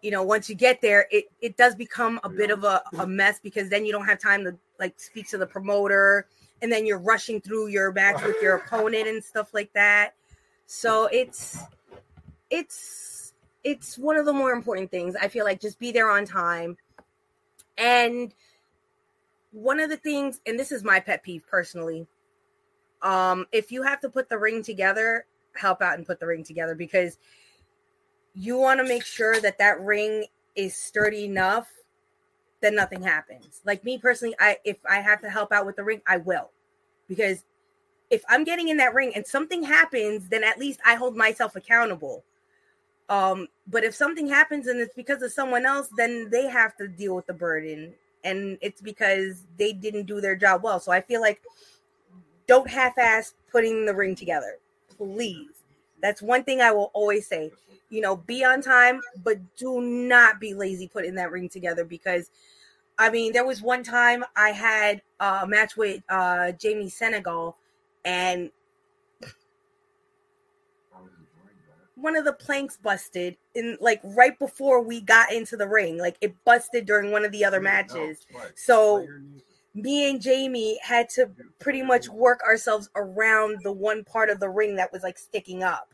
you 0.01 0.11
know, 0.11 0.23
once 0.23 0.49
you 0.49 0.55
get 0.55 0.81
there, 0.81 1.07
it 1.11 1.25
it 1.41 1.57
does 1.57 1.75
become 1.75 2.19
a 2.23 2.29
bit 2.29 2.51
of 2.51 2.63
a, 2.63 2.81
a 2.99 3.07
mess 3.07 3.39
because 3.41 3.69
then 3.69 3.85
you 3.85 3.91
don't 3.91 4.05
have 4.05 4.19
time 4.19 4.43
to 4.45 4.55
like 4.79 4.97
speak 4.99 5.27
to 5.29 5.37
the 5.37 5.45
promoter 5.45 6.25
and 6.61 6.71
then 6.71 6.85
you're 6.85 6.99
rushing 6.99 7.41
through 7.41 7.67
your 7.67 7.91
match 7.91 8.21
with 8.23 8.35
your 8.41 8.55
opponent 8.55 9.07
and 9.07 9.23
stuff 9.23 9.53
like 9.53 9.71
that. 9.73 10.13
So 10.71 11.07
it's 11.07 11.57
it's 12.51 13.33
it's 13.63 13.97
one 13.97 14.17
of 14.17 14.25
the 14.27 14.33
more 14.33 14.51
important 14.51 14.91
things. 14.91 15.15
I 15.15 15.27
feel 15.27 15.43
like 15.43 15.59
just 15.59 15.79
be 15.79 15.91
there 15.91 16.11
on 16.11 16.25
time. 16.25 16.77
And 17.75 18.31
one 19.51 19.79
of 19.79 19.89
the 19.89 19.97
things, 19.97 20.41
and 20.45 20.59
this 20.59 20.71
is 20.71 20.83
my 20.83 20.99
pet 20.99 21.23
peeve 21.23 21.43
personally, 21.49 22.05
um, 23.01 23.47
if 23.51 23.71
you 23.71 23.81
have 23.81 23.99
to 24.01 24.09
put 24.09 24.29
the 24.29 24.37
ring 24.37 24.61
together, 24.61 25.25
help 25.55 25.81
out 25.81 25.97
and 25.97 26.05
put 26.05 26.19
the 26.19 26.27
ring 26.27 26.43
together 26.43 26.75
because 26.75 27.17
you 28.35 28.55
want 28.55 28.79
to 28.79 28.83
make 28.83 29.03
sure 29.03 29.41
that 29.41 29.57
that 29.57 29.81
ring 29.81 30.27
is 30.55 30.75
sturdy 30.75 31.25
enough 31.25 31.67
that 32.61 32.75
nothing 32.75 33.01
happens. 33.01 33.61
Like 33.65 33.83
me 33.83 33.97
personally, 33.97 34.35
I 34.39 34.57
if 34.63 34.77
I 34.87 34.99
have 34.99 35.19
to 35.21 35.31
help 35.31 35.51
out 35.51 35.65
with 35.65 35.77
the 35.77 35.83
ring, 35.83 36.03
I 36.05 36.17
will. 36.17 36.51
Because 37.07 37.43
if 38.09 38.23
I'm 38.27 38.43
getting 38.43 38.69
in 38.69 38.77
that 38.77 38.93
ring 38.93 39.11
and 39.15 39.25
something 39.25 39.63
happens, 39.63 40.29
then 40.29 40.43
at 40.43 40.57
least 40.59 40.79
I 40.85 40.95
hold 40.95 41.15
myself 41.15 41.55
accountable. 41.55 42.23
Um, 43.07 43.47
but 43.67 43.83
if 43.83 43.95
something 43.95 44.27
happens 44.27 44.67
and 44.67 44.79
it's 44.79 44.93
because 44.93 45.21
of 45.21 45.31
someone 45.31 45.65
else, 45.65 45.89
then 45.97 46.29
they 46.29 46.47
have 46.47 46.75
to 46.77 46.87
deal 46.87 47.15
with 47.15 47.25
the 47.25 47.33
burden. 47.33 47.93
And 48.23 48.57
it's 48.61 48.81
because 48.81 49.43
they 49.57 49.73
didn't 49.73 50.05
do 50.05 50.21
their 50.21 50.35
job 50.35 50.63
well. 50.63 50.79
So 50.79 50.91
I 50.91 51.01
feel 51.01 51.21
like 51.21 51.41
don't 52.47 52.69
half 52.69 52.97
ass 52.97 53.33
putting 53.51 53.85
the 53.85 53.93
ring 53.93 54.15
together. 54.15 54.57
Please. 54.97 55.63
That's 56.01 56.21
one 56.21 56.43
thing 56.43 56.61
I 56.61 56.71
will 56.71 56.91
always 56.93 57.27
say. 57.27 57.51
You 57.89 58.01
know, 58.01 58.17
be 58.17 58.43
on 58.43 58.61
time, 58.61 59.01
but 59.23 59.37
do 59.57 59.81
not 59.81 60.39
be 60.39 60.53
lazy 60.53 60.87
putting 60.87 61.15
that 61.15 61.31
ring 61.31 61.49
together 61.49 61.83
because 61.83 62.29
I 62.97 63.09
mean, 63.09 63.31
there 63.31 63.45
was 63.45 63.61
one 63.61 63.81
time 63.81 64.25
I 64.35 64.49
had 64.49 65.01
a 65.19 65.47
match 65.47 65.77
with 65.77 66.03
uh 66.09 66.51
Jamie 66.53 66.89
Senegal 66.89 67.57
and 68.09 68.49
one 71.95 72.15
of 72.15 72.25
the 72.25 72.33
planks 72.33 72.77
busted 72.77 73.37
in 73.53 73.77
like 73.79 73.99
right 74.03 74.37
before 74.39 74.81
we 74.81 74.99
got 74.99 75.31
into 75.31 75.55
the 75.55 75.67
ring. 75.67 75.97
Like 75.97 76.17
it 76.21 76.33
busted 76.43 76.85
during 76.85 77.11
one 77.11 77.23
of 77.23 77.31
the 77.31 77.45
other 77.45 77.61
matches. 77.61 78.25
So 78.55 79.05
me 79.75 80.09
and 80.09 80.19
Jamie 80.19 80.79
had 80.81 81.09
to 81.09 81.29
pretty 81.59 81.83
much 81.83 82.09
work 82.09 82.41
ourselves 82.41 82.89
around 82.95 83.59
the 83.63 83.71
one 83.71 84.03
part 84.03 84.29
of 84.29 84.39
the 84.39 84.49
ring 84.49 84.75
that 84.77 84.91
was 84.91 85.03
like 85.03 85.19
sticking 85.19 85.61
up. 85.61 85.93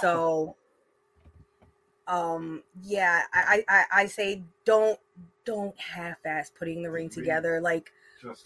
So 0.00 0.56
um 2.06 2.62
yeah, 2.82 3.22
I 3.32 3.64
I, 3.68 3.84
I 3.94 4.06
say 4.06 4.42
don't 4.66 4.98
don't 5.44 5.78
half 5.80 6.18
ass 6.26 6.50
putting 6.50 6.82
the 6.82 6.90
ring 6.90 7.08
together. 7.08 7.60
Like 7.60 7.92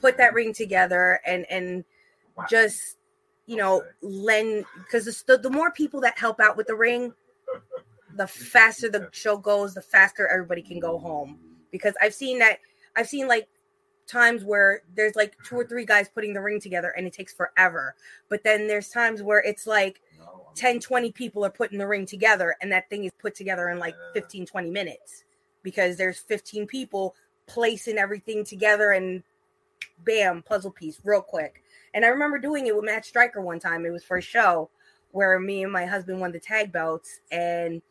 put 0.00 0.18
that 0.18 0.34
ring 0.34 0.52
together 0.52 1.20
and 1.26 1.44
and 1.50 1.84
just 2.48 2.96
you 3.50 3.56
know 3.56 3.82
lend 4.00 4.64
because 4.78 5.24
the, 5.24 5.36
the 5.36 5.50
more 5.50 5.72
people 5.72 6.00
that 6.00 6.16
help 6.16 6.38
out 6.38 6.56
with 6.56 6.68
the 6.68 6.74
ring 6.74 7.12
the 8.14 8.26
faster 8.26 8.88
the 8.88 9.08
show 9.10 9.36
goes 9.36 9.74
the 9.74 9.82
faster 9.82 10.28
everybody 10.28 10.62
can 10.62 10.78
go 10.78 10.98
home. 10.98 11.36
Because 11.72 11.94
i've 12.00 12.14
seen 12.14 12.38
that 12.38 12.58
i've 12.94 13.08
seen 13.08 13.26
like 13.26 13.48
times 14.06 14.44
where 14.44 14.82
there's 14.94 15.16
like 15.16 15.36
two 15.44 15.56
or 15.56 15.64
three 15.64 15.84
guys 15.84 16.08
putting 16.08 16.32
the 16.32 16.40
ring 16.40 16.60
together 16.60 16.90
and 16.96 17.06
it 17.06 17.12
takes 17.12 17.32
forever. 17.32 17.94
But 18.28 18.42
then 18.44 18.66
there's 18.66 18.88
times 18.88 19.22
where 19.22 19.40
it's 19.40 19.66
like 19.66 20.00
10 20.54 20.78
20 20.78 21.10
people 21.12 21.44
are 21.44 21.50
putting 21.50 21.78
the 21.78 21.86
ring 21.86 22.06
together 22.06 22.56
and 22.62 22.70
that 22.70 22.88
thing 22.88 23.04
is 23.04 23.12
put 23.18 23.34
together 23.34 23.68
in 23.68 23.80
like 23.80 23.96
15 24.14 24.46
20 24.46 24.70
minutes. 24.70 25.24
Because 25.64 25.96
there's 25.96 26.18
15 26.18 26.68
people 26.68 27.16
placing 27.46 27.98
everything 27.98 28.44
together 28.44 28.92
and 28.92 29.24
bam 30.04 30.42
puzzle 30.42 30.70
piece 30.70 31.00
real 31.04 31.20
quick 31.20 31.62
and 31.94 32.04
I 32.04 32.08
remember 32.08 32.38
doing 32.38 32.66
it 32.66 32.74
with 32.74 32.84
Matt 32.84 33.04
Striker 33.04 33.40
one 33.40 33.58
time. 33.58 33.84
It 33.84 33.90
was 33.90 34.04
for 34.04 34.18
a 34.18 34.22
show 34.22 34.70
where 35.12 35.38
me 35.38 35.62
and 35.62 35.72
my 35.72 35.86
husband 35.86 36.20
won 36.20 36.32
the 36.32 36.38
tag 36.38 36.72
belts, 36.72 37.20
and 37.30 37.82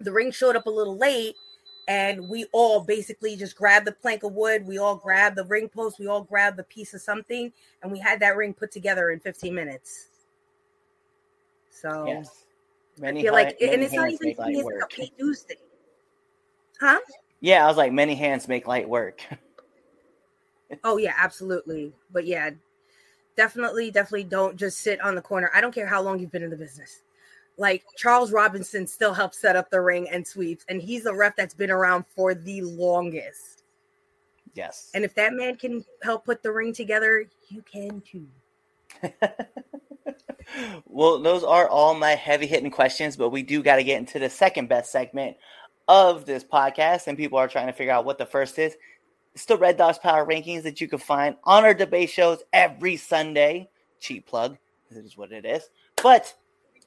the 0.00 0.12
ring 0.12 0.30
showed 0.30 0.56
up 0.56 0.66
a 0.66 0.70
little 0.70 0.96
late. 0.96 1.34
And 1.86 2.30
we 2.30 2.46
all 2.52 2.80
basically 2.80 3.36
just 3.36 3.56
grabbed 3.56 3.86
the 3.86 3.92
plank 3.92 4.22
of 4.22 4.32
wood. 4.32 4.66
We 4.66 4.78
all 4.78 4.96
grabbed 4.96 5.36
the 5.36 5.44
ring 5.44 5.68
post. 5.68 5.98
We 5.98 6.06
all 6.06 6.22
grabbed 6.22 6.56
the 6.56 6.64
piece 6.64 6.94
of 6.94 7.02
something, 7.02 7.52
and 7.82 7.92
we 7.92 7.98
had 7.98 8.20
that 8.20 8.36
ring 8.36 8.54
put 8.54 8.70
together 8.70 9.10
in 9.10 9.20
15 9.20 9.54
minutes. 9.54 10.08
So, 11.70 12.06
yes. 12.06 12.44
many 12.98 13.20
I 13.20 13.22
feel 13.24 13.32
like, 13.34 13.60
and 13.60 13.82
it's 13.82 13.92
not 13.92 14.10
even 14.10 14.28
it's 14.28 14.38
a 14.38 14.86
pay 14.86 15.10
dues 15.18 15.42
thing. 15.42 15.58
Huh? 16.80 17.00
Yeah, 17.40 17.64
I 17.64 17.68
was 17.68 17.76
like, 17.76 17.92
many 17.92 18.14
hands 18.14 18.48
make 18.48 18.66
light 18.66 18.88
work. 18.88 19.20
oh 20.84 20.96
yeah, 20.96 21.12
absolutely. 21.18 21.92
But 22.10 22.26
yeah, 22.26 22.50
definitely, 23.36 23.90
definitely 23.90 24.24
don't 24.24 24.56
just 24.56 24.78
sit 24.78 25.00
on 25.00 25.14
the 25.14 25.22
corner. 25.22 25.50
I 25.54 25.60
don't 25.60 25.74
care 25.74 25.86
how 25.86 26.02
long 26.02 26.18
you've 26.18 26.32
been 26.32 26.42
in 26.42 26.50
the 26.50 26.56
business. 26.56 27.02
Like 27.56 27.84
Charles 27.96 28.32
Robinson 28.32 28.86
still 28.86 29.14
helps 29.14 29.38
set 29.38 29.56
up 29.56 29.70
the 29.70 29.80
ring 29.80 30.08
and 30.10 30.26
sweeps, 30.26 30.64
and 30.68 30.82
he's 30.82 31.04
the 31.04 31.14
ref 31.14 31.36
that's 31.36 31.54
been 31.54 31.70
around 31.70 32.04
for 32.14 32.34
the 32.34 32.62
longest. 32.62 33.62
Yes. 34.54 34.90
And 34.94 35.04
if 35.04 35.14
that 35.14 35.34
man 35.34 35.56
can 35.56 35.84
help 36.02 36.24
put 36.24 36.42
the 36.42 36.52
ring 36.52 36.72
together, 36.72 37.26
you 37.48 37.62
can 37.62 38.02
too. 38.02 38.26
well, 40.86 41.20
those 41.20 41.44
are 41.44 41.68
all 41.68 41.94
my 41.94 42.12
heavy 42.12 42.46
hitting 42.46 42.70
questions, 42.70 43.16
but 43.16 43.30
we 43.30 43.42
do 43.42 43.62
got 43.62 43.76
to 43.76 43.84
get 43.84 43.98
into 43.98 44.18
the 44.18 44.30
second 44.30 44.68
best 44.68 44.90
segment 44.92 45.36
of 45.88 46.24
this 46.24 46.44
podcast, 46.44 47.06
and 47.06 47.18
people 47.18 47.38
are 47.38 47.48
trying 47.48 47.66
to 47.66 47.72
figure 47.72 47.92
out 47.92 48.04
what 48.04 48.18
the 48.18 48.26
first 48.26 48.58
is. 48.58 48.76
It's 49.34 49.46
the 49.46 49.56
Red 49.56 49.76
Dogs 49.76 49.98
Power 49.98 50.24
Rankings 50.24 50.62
that 50.62 50.80
you 50.80 50.86
can 50.86 51.00
find 51.00 51.34
on 51.42 51.64
our 51.64 51.74
debate 51.74 52.10
shows 52.10 52.42
every 52.52 52.96
Sunday. 52.96 53.68
Cheap 53.98 54.26
plug. 54.26 54.56
This 54.90 55.04
is 55.04 55.16
what 55.16 55.32
it 55.32 55.44
is. 55.44 55.68
But 56.00 56.32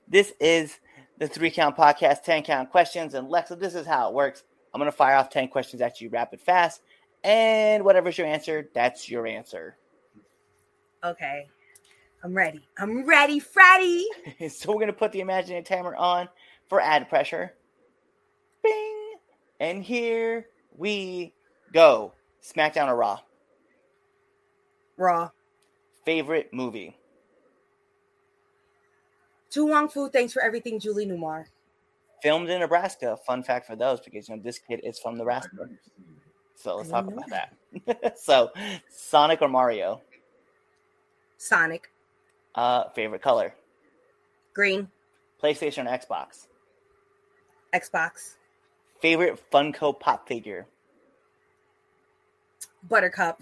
this 0.07 0.31
is 0.39 0.79
the 1.17 1.27
three 1.27 1.51
count 1.51 1.75
podcast, 1.75 2.23
10 2.23 2.43
count 2.43 2.71
questions. 2.71 3.15
And 3.15 3.27
Lexa, 3.27 3.59
this 3.59 3.75
is 3.75 3.85
how 3.85 4.07
it 4.07 4.13
works. 4.13 4.43
I'm 4.73 4.79
going 4.79 4.89
to 4.89 4.95
fire 4.95 5.17
off 5.17 5.29
10 5.29 5.49
questions 5.49 5.81
at 5.81 5.99
you 5.99 6.07
rapid 6.09 6.39
fast. 6.39 6.81
And 7.21 7.83
whatever's 7.83 8.17
your 8.17 8.27
answer, 8.27 8.69
that's 8.73 9.09
your 9.09 9.27
answer. 9.27 9.75
Okay. 11.03 11.47
I'm 12.23 12.33
ready. 12.33 12.61
I'm 12.77 13.05
ready, 13.05 13.39
Freddy. 13.39 14.07
so 14.49 14.69
we're 14.69 14.75
going 14.75 14.87
to 14.87 14.93
put 14.93 15.11
the 15.11 15.19
imaginary 15.19 15.63
timer 15.63 15.97
on 15.97 16.29
for 16.69 16.79
ad 16.79 17.09
pressure. 17.09 17.53
Bing. 18.63 19.15
And 19.59 19.83
here 19.83 20.47
we 20.77 21.33
go. 21.73 22.13
SmackDown 22.47 22.87
or 22.87 22.95
Raw? 22.95 23.19
Raw. 24.97 25.29
Favorite 26.05 26.53
movie? 26.53 26.97
To 29.51 29.65
Wong 29.65 29.89
Foo, 29.89 30.09
thanks 30.09 30.33
for 30.33 30.41
everything, 30.41 30.79
Julie 30.79 31.05
Newmar. 31.05 31.45
Filmed 32.21 32.49
in 32.49 32.59
Nebraska. 32.59 33.17
Fun 33.25 33.43
fact 33.43 33.67
for 33.67 33.75
those 33.75 33.99
because 33.99 34.27
you 34.27 34.35
know 34.35 34.41
this 34.41 34.59
kid 34.59 34.81
is 34.83 34.99
from 34.99 35.17
Nebraska. 35.17 35.69
So 36.55 36.77
let's 36.77 36.89
talk 36.89 37.07
about 37.07 37.29
that. 37.29 38.17
so, 38.19 38.51
Sonic 38.89 39.41
or 39.41 39.47
Mario? 39.47 40.01
Sonic. 41.37 41.91
Uh, 42.55 42.89
favorite 42.95 43.21
color? 43.21 43.53
Green. 44.53 44.87
PlayStation 45.41 45.85
or 45.85 45.97
Xbox? 45.97 46.47
Xbox. 47.73 48.35
Favorite 49.01 49.39
Funko 49.51 49.97
Pop 49.97 50.27
figure? 50.27 50.65
Buttercup, 52.89 53.41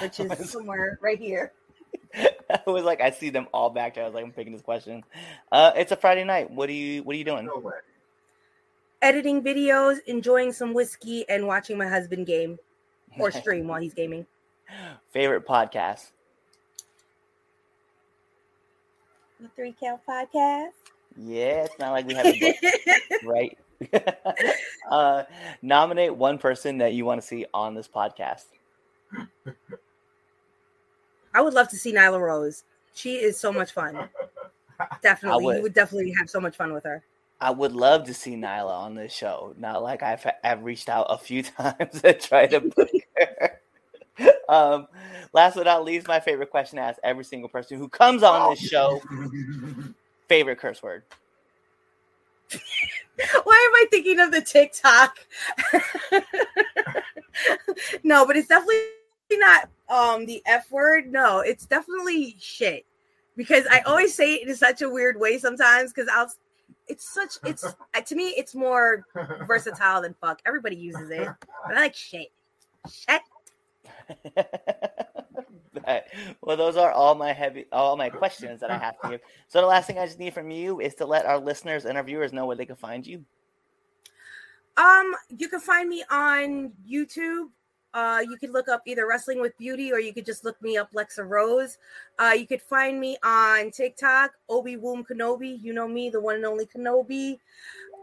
which 0.00 0.20
is 0.20 0.50
somewhere 0.50 0.98
right 1.02 1.18
here. 1.18 1.52
I 2.14 2.60
was 2.66 2.84
like, 2.84 3.00
I 3.00 3.10
see 3.10 3.30
them 3.30 3.46
all 3.52 3.70
back 3.70 3.94
there. 3.94 4.04
I 4.04 4.06
was 4.06 4.14
like, 4.14 4.24
I'm 4.24 4.32
picking 4.32 4.52
this 4.52 4.62
question. 4.62 5.02
Uh, 5.50 5.72
it's 5.76 5.92
a 5.92 5.96
Friday 5.96 6.24
night. 6.24 6.50
What 6.50 6.68
are 6.68 6.72
you 6.72 7.02
What 7.02 7.14
are 7.14 7.18
you 7.18 7.24
doing? 7.24 7.48
editing 9.04 9.42
videos, 9.42 9.98
enjoying 10.06 10.50
some 10.50 10.72
whiskey, 10.72 11.28
and 11.28 11.46
watching 11.46 11.76
my 11.76 11.86
husband 11.86 12.26
game 12.26 12.58
or 13.18 13.30
stream 13.42 13.68
while 13.68 13.80
he's 13.80 13.92
gaming. 13.94 14.26
Favorite 15.10 15.46
podcast? 15.46 16.10
The 19.40 19.48
Three 19.54 19.74
Count 19.78 20.00
Podcast. 20.08 20.70
Yeah, 21.16 21.64
it's 21.64 21.78
not 21.78 21.92
like 21.92 22.06
we 22.06 22.14
have 22.14 22.26
a 22.26 22.40
book, 22.40 23.22
right? 23.24 23.58
uh, 24.90 25.24
nominate 25.60 26.16
one 26.16 26.38
person 26.38 26.78
that 26.78 26.94
you 26.94 27.04
want 27.04 27.20
to 27.20 27.26
see 27.26 27.44
on 27.52 27.74
this 27.74 27.86
podcast. 27.86 28.46
I 31.34 31.40
would 31.40 31.54
love 31.54 31.68
to 31.68 31.76
see 31.76 31.92
Nyla 31.92 32.20
Rose. 32.20 32.64
She 32.94 33.16
is 33.16 33.38
so 33.38 33.52
much 33.52 33.72
fun. 33.72 34.08
Definitely, 35.02 35.44
would. 35.44 35.56
you 35.56 35.62
would 35.62 35.74
definitely 35.74 36.12
have 36.18 36.28
so 36.28 36.40
much 36.40 36.56
fun 36.56 36.72
with 36.72 36.84
her. 36.84 37.02
I 37.40 37.50
would 37.50 37.72
love 37.72 38.06
to 38.06 38.14
see 38.14 38.34
Nyla 38.34 38.70
on 38.70 38.94
this 38.94 39.12
show. 39.12 39.54
Not 39.58 39.82
like 39.82 40.02
I've 40.02 40.26
I've 40.42 40.64
reached 40.64 40.88
out 40.88 41.06
a 41.08 41.18
few 41.18 41.42
times 41.44 42.00
to 42.02 42.14
try 42.14 42.46
to 42.46 42.60
book 42.60 42.88
her. 43.16 43.60
um, 44.48 44.86
last 45.32 45.54
but 45.54 45.66
not 45.66 45.84
least, 45.84 46.08
my 46.08 46.20
favorite 46.20 46.50
question 46.50 46.76
to 46.78 46.82
ask 46.82 46.98
every 47.04 47.24
single 47.24 47.48
person 47.48 47.78
who 47.78 47.88
comes 47.88 48.22
on 48.22 48.50
this 48.50 48.60
show: 48.60 49.00
favorite 50.28 50.58
curse 50.58 50.82
word. 50.82 51.04
Why 52.50 53.68
am 53.68 53.74
I 53.74 53.86
thinking 53.90 54.18
of 54.20 54.32
the 54.32 54.40
TikTok? 54.40 55.18
no, 58.02 58.26
but 58.26 58.36
it's 58.36 58.48
definitely 58.48 58.82
not 59.32 59.68
um 59.88 60.26
the 60.26 60.42
F 60.46 60.70
word. 60.70 61.10
No, 61.10 61.40
it's 61.40 61.66
definitely 61.66 62.36
shit. 62.38 62.86
Because 63.36 63.66
I 63.70 63.80
always 63.80 64.14
say 64.14 64.34
it 64.34 64.48
in 64.48 64.54
such 64.54 64.82
a 64.82 64.88
weird 64.88 65.18
way 65.18 65.38
sometimes 65.38 65.92
because 65.92 66.08
I'll 66.12 66.30
it's 66.86 67.12
such 67.12 67.36
it's 67.44 67.64
to 68.06 68.14
me 68.14 68.34
it's 68.36 68.54
more 68.54 69.04
versatile 69.46 70.02
than 70.02 70.14
fuck. 70.20 70.40
Everybody 70.46 70.76
uses 70.76 71.10
it. 71.10 71.28
But 71.66 71.76
I 71.76 71.80
like 71.80 71.94
shit. 71.94 72.28
Shit. 72.90 73.22
well, 76.42 76.56
those 76.56 76.76
are 76.76 76.92
all 76.92 77.14
my 77.14 77.32
heavy, 77.32 77.66
all 77.72 77.96
my 77.96 78.10
questions 78.10 78.60
that 78.60 78.70
I 78.70 78.78
have 78.78 78.94
for 79.00 79.12
you. 79.12 79.18
So 79.48 79.60
the 79.60 79.66
last 79.66 79.86
thing 79.86 79.98
I 79.98 80.06
just 80.06 80.18
need 80.18 80.34
from 80.34 80.50
you 80.50 80.80
is 80.80 80.94
to 80.96 81.06
let 81.06 81.26
our 81.26 81.38
listeners 81.38 81.84
and 81.84 81.96
our 81.96 82.04
viewers 82.04 82.32
know 82.32 82.46
where 82.46 82.56
they 82.56 82.66
can 82.66 82.76
find 82.76 83.06
you. 83.06 83.24
Um, 84.76 85.14
you 85.36 85.48
can 85.48 85.60
find 85.60 85.88
me 85.88 86.04
on 86.10 86.72
YouTube. 86.88 87.48
Uh, 87.94 88.20
you 88.28 88.36
could 88.36 88.50
look 88.50 88.68
up 88.68 88.82
either 88.86 89.06
Wrestling 89.06 89.40
with 89.40 89.56
Beauty 89.56 89.92
or 89.92 90.00
you 90.00 90.12
could 90.12 90.26
just 90.26 90.44
look 90.44 90.60
me 90.60 90.76
up 90.76 90.92
Lexa 90.92 91.26
Rose. 91.26 91.78
Uh, 92.18 92.32
you 92.36 92.44
could 92.44 92.60
find 92.60 93.00
me 93.00 93.16
on 93.22 93.70
TikTok, 93.70 94.32
Obi 94.48 94.76
Woom 94.76 95.06
Kenobi. 95.06 95.62
You 95.62 95.72
know 95.72 95.86
me, 95.86 96.10
the 96.10 96.20
one 96.20 96.34
and 96.34 96.44
only 96.44 96.66
Kenobi. 96.66 97.38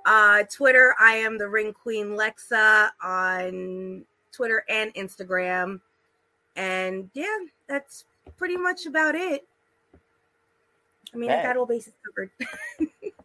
Uh, 0.06 0.44
Twitter, 0.50 0.96
I 1.00 1.16
am 1.16 1.38
the 1.38 1.48
Ring 1.48 1.74
Queen 1.74 2.18
Lexa 2.18 2.90
on 3.04 4.06
Twitter 4.32 4.64
and 4.70 4.94
Instagram. 4.94 5.82
And 6.56 7.10
yeah, 7.14 7.38
that's 7.68 8.06
pretty 8.38 8.56
much 8.56 8.86
about 8.86 9.16
it. 9.16 9.46
I 11.14 11.18
mean, 11.18 11.30
okay. 11.30 11.42
I 11.42 11.44
got 11.44 11.58
all 11.58 11.66
bases 11.66 11.94
covered. 12.06 12.32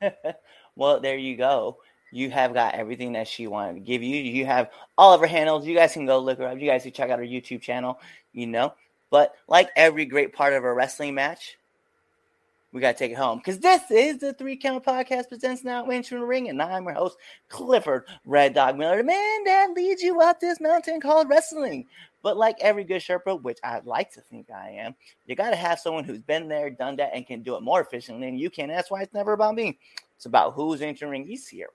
well, 0.77 0.99
there 0.99 1.17
you 1.17 1.37
go. 1.37 1.79
You 2.11 2.31
have 2.31 2.55
got 2.55 2.75
everything 2.75 3.13
that 3.13 3.29
she 3.29 3.47
wanted 3.47 3.75
to 3.75 3.81
give 3.81 4.03
you. 4.03 4.17
You 4.17 4.47
have 4.47 4.71
all 4.97 5.13
of 5.13 5.21
her 5.21 5.27
handles. 5.27 5.67
You 5.67 5.75
guys 5.75 5.93
can 5.93 6.07
go 6.07 6.19
look 6.19 6.39
her 6.39 6.47
up. 6.47 6.59
You 6.59 6.69
guys 6.69 6.83
can 6.83 6.93
check 6.93 7.11
out 7.11 7.19
her 7.19 7.25
YouTube 7.25 7.61
channel, 7.61 8.01
you 8.33 8.47
know. 8.47 8.75
But 9.11 9.35
like 9.49 9.71
every 9.77 10.05
great 10.05 10.33
part 10.33 10.53
of 10.53 10.65
a 10.65 10.73
wrestling 10.73 11.15
match, 11.15 11.57
we 12.73 12.81
got 12.81 12.93
to 12.93 12.99
take 12.99 13.13
it 13.13 13.17
home 13.17 13.39
because 13.39 13.59
this 13.59 13.91
is 13.91 14.19
the 14.19 14.35
Three 14.35 14.57
Count 14.57 14.85
Podcast 14.85 15.29
presents 15.29 15.65
Now 15.65 15.89
Entering 15.89 16.21
the 16.21 16.27
Ring, 16.27 16.49
and 16.49 16.61
I'm 16.61 16.85
your 16.85 16.95
host, 16.95 17.17
Clifford 17.49 18.05
Red 18.25 18.55
Dog 18.55 18.77
Miller, 18.77 18.99
the 18.99 19.05
man 19.05 19.45
that 19.45 19.73
leads 19.75 20.03
you 20.03 20.21
up 20.21 20.41
this 20.41 20.61
mountain 20.61 21.01
called 21.01 21.29
wrestling. 21.29 21.87
But 22.23 22.37
like 22.37 22.57
every 22.61 22.85
good 22.85 23.01
Sherpa, 23.01 23.41
which 23.41 23.59
I'd 23.63 23.87
like 23.87 24.13
to 24.13 24.21
think 24.21 24.51
I 24.51 24.71
am, 24.71 24.95
you 25.27 25.37
got 25.37 25.51
to 25.51 25.57
have 25.57 25.79
someone 25.79 26.05
who's 26.05 26.19
been 26.19 26.49
there, 26.49 26.69
done 26.71 26.97
that, 26.97 27.13
and 27.15 27.27
can 27.27 27.43
do 27.43 27.57
it 27.57 27.63
more 27.63 27.81
efficiently 27.81 28.27
than 28.27 28.37
you 28.37 28.51
can. 28.51 28.69
That's 28.69 28.91
why 28.91 29.03
it's 29.03 29.15
never 29.15 29.33
about 29.33 29.55
me. 29.55 29.79
It's 30.17 30.27
about 30.27 30.55
who's 30.55 30.83
entering. 30.83 31.27
He's 31.27 31.47
here, 31.47 31.69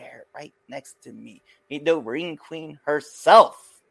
there, 0.00 0.24
right 0.34 0.52
next 0.68 1.02
to 1.02 1.12
me. 1.12 1.42
The 1.70 1.98
ring 1.98 2.36
queen 2.36 2.78
herself, 2.84 3.82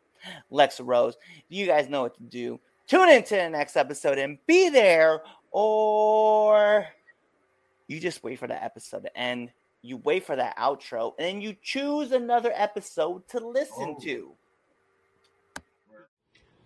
Lexa 0.51 0.81
Rose. 0.83 1.15
You 1.47 1.65
guys 1.65 1.89
know 1.89 2.01
what 2.03 2.15
to 2.15 2.23
do. 2.23 2.59
Tune 2.87 3.09
into 3.09 3.35
the 3.35 3.49
next 3.49 3.75
episode 3.75 4.17
and 4.17 4.39
be 4.47 4.69
there 4.69 5.21
or 5.51 6.87
you 7.87 7.99
just 7.99 8.23
wait 8.23 8.39
for 8.39 8.47
the 8.47 8.63
episode 8.63 9.03
to 9.03 9.17
end. 9.17 9.51
You 9.81 9.97
wait 9.97 10.25
for 10.25 10.35
that 10.35 10.57
outro, 10.57 11.13
and 11.17 11.27
then 11.27 11.41
you 11.41 11.55
choose 11.61 12.11
another 12.11 12.51
episode 12.53 13.27
to 13.29 13.39
listen 13.39 13.95
oh. 13.97 14.03
to. 14.03 14.31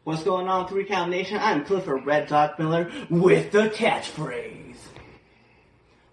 What's 0.03 0.23
going 0.23 0.49
on, 0.49 0.67
Three 0.67 0.83
Count 0.83 1.11
Nation? 1.11 1.37
I'm 1.39 1.63
Clifford 1.63 2.05
Red 2.05 2.27
Dog 2.27 2.59
Miller 2.59 2.91
with 3.09 3.51
the 3.51 3.69
catchphrase. 3.69 4.75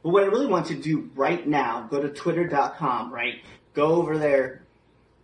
But 0.02 0.10
what 0.10 0.22
I 0.22 0.26
really 0.26 0.46
want 0.46 0.70
you 0.70 0.76
to 0.76 0.82
do 0.82 1.10
right 1.14 1.46
now, 1.46 1.86
go 1.90 2.00
to 2.00 2.08
twitter.com, 2.08 3.12
right? 3.12 3.42
Go 3.74 3.92
over 3.96 4.18
there, 4.18 4.62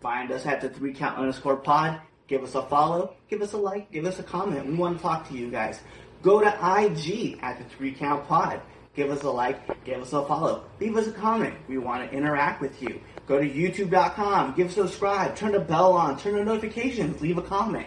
find 0.01 0.31
us 0.31 0.47
at 0.47 0.61
the 0.61 0.69
three 0.69 0.93
count 0.93 1.19
underscore 1.19 1.57
pod, 1.57 2.01
give 2.29 2.43
us 2.43 2.55
a 2.55 2.63
follow, 2.63 3.15
give 3.29 3.43
us 3.43 3.53
a 3.53 3.59
like, 3.59 3.91
give 3.91 4.05
us 4.05 4.19
a 4.19 4.23
comment. 4.23 4.67
We 4.67 4.75
want 4.75 4.99
to 4.99 5.03
talk 5.03 5.29
to 5.29 5.35
you 5.35 5.51
guys. 5.51 5.81
Go 6.23 6.41
to 6.41 6.49
IG 6.49 7.39
at 7.43 7.59
the 7.59 7.65
Three 7.77 7.93
Count 7.93 8.27
Pod. 8.27 8.61
Give 8.97 9.11
us 9.11 9.23
a 9.23 9.31
like, 9.31 9.85
give 9.85 10.01
us 10.01 10.15
a 10.15 10.25
follow, 10.25 10.65
leave 10.81 10.97
us 10.97 11.07
a 11.07 11.13
comment. 11.13 11.55
We 11.69 11.77
want 11.77 12.11
to 12.11 12.17
interact 12.17 12.63
with 12.63 12.81
you. 12.81 12.99
Go 13.27 13.39
to 13.39 13.47
youtube.com, 13.47 14.55
give 14.55 14.73
subscribe, 14.73 15.37
turn 15.37 15.53
the 15.53 15.61
bell 15.61 15.93
on, 15.93 16.19
turn 16.19 16.35
the 16.35 16.45
notifications, 16.45 17.21
leave 17.21 17.37
a 17.37 17.43
comment. 17.43 17.87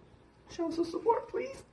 show 0.51 0.67
us 0.67 0.75
some 0.75 0.85
support, 0.85 1.29
please. 1.29 1.63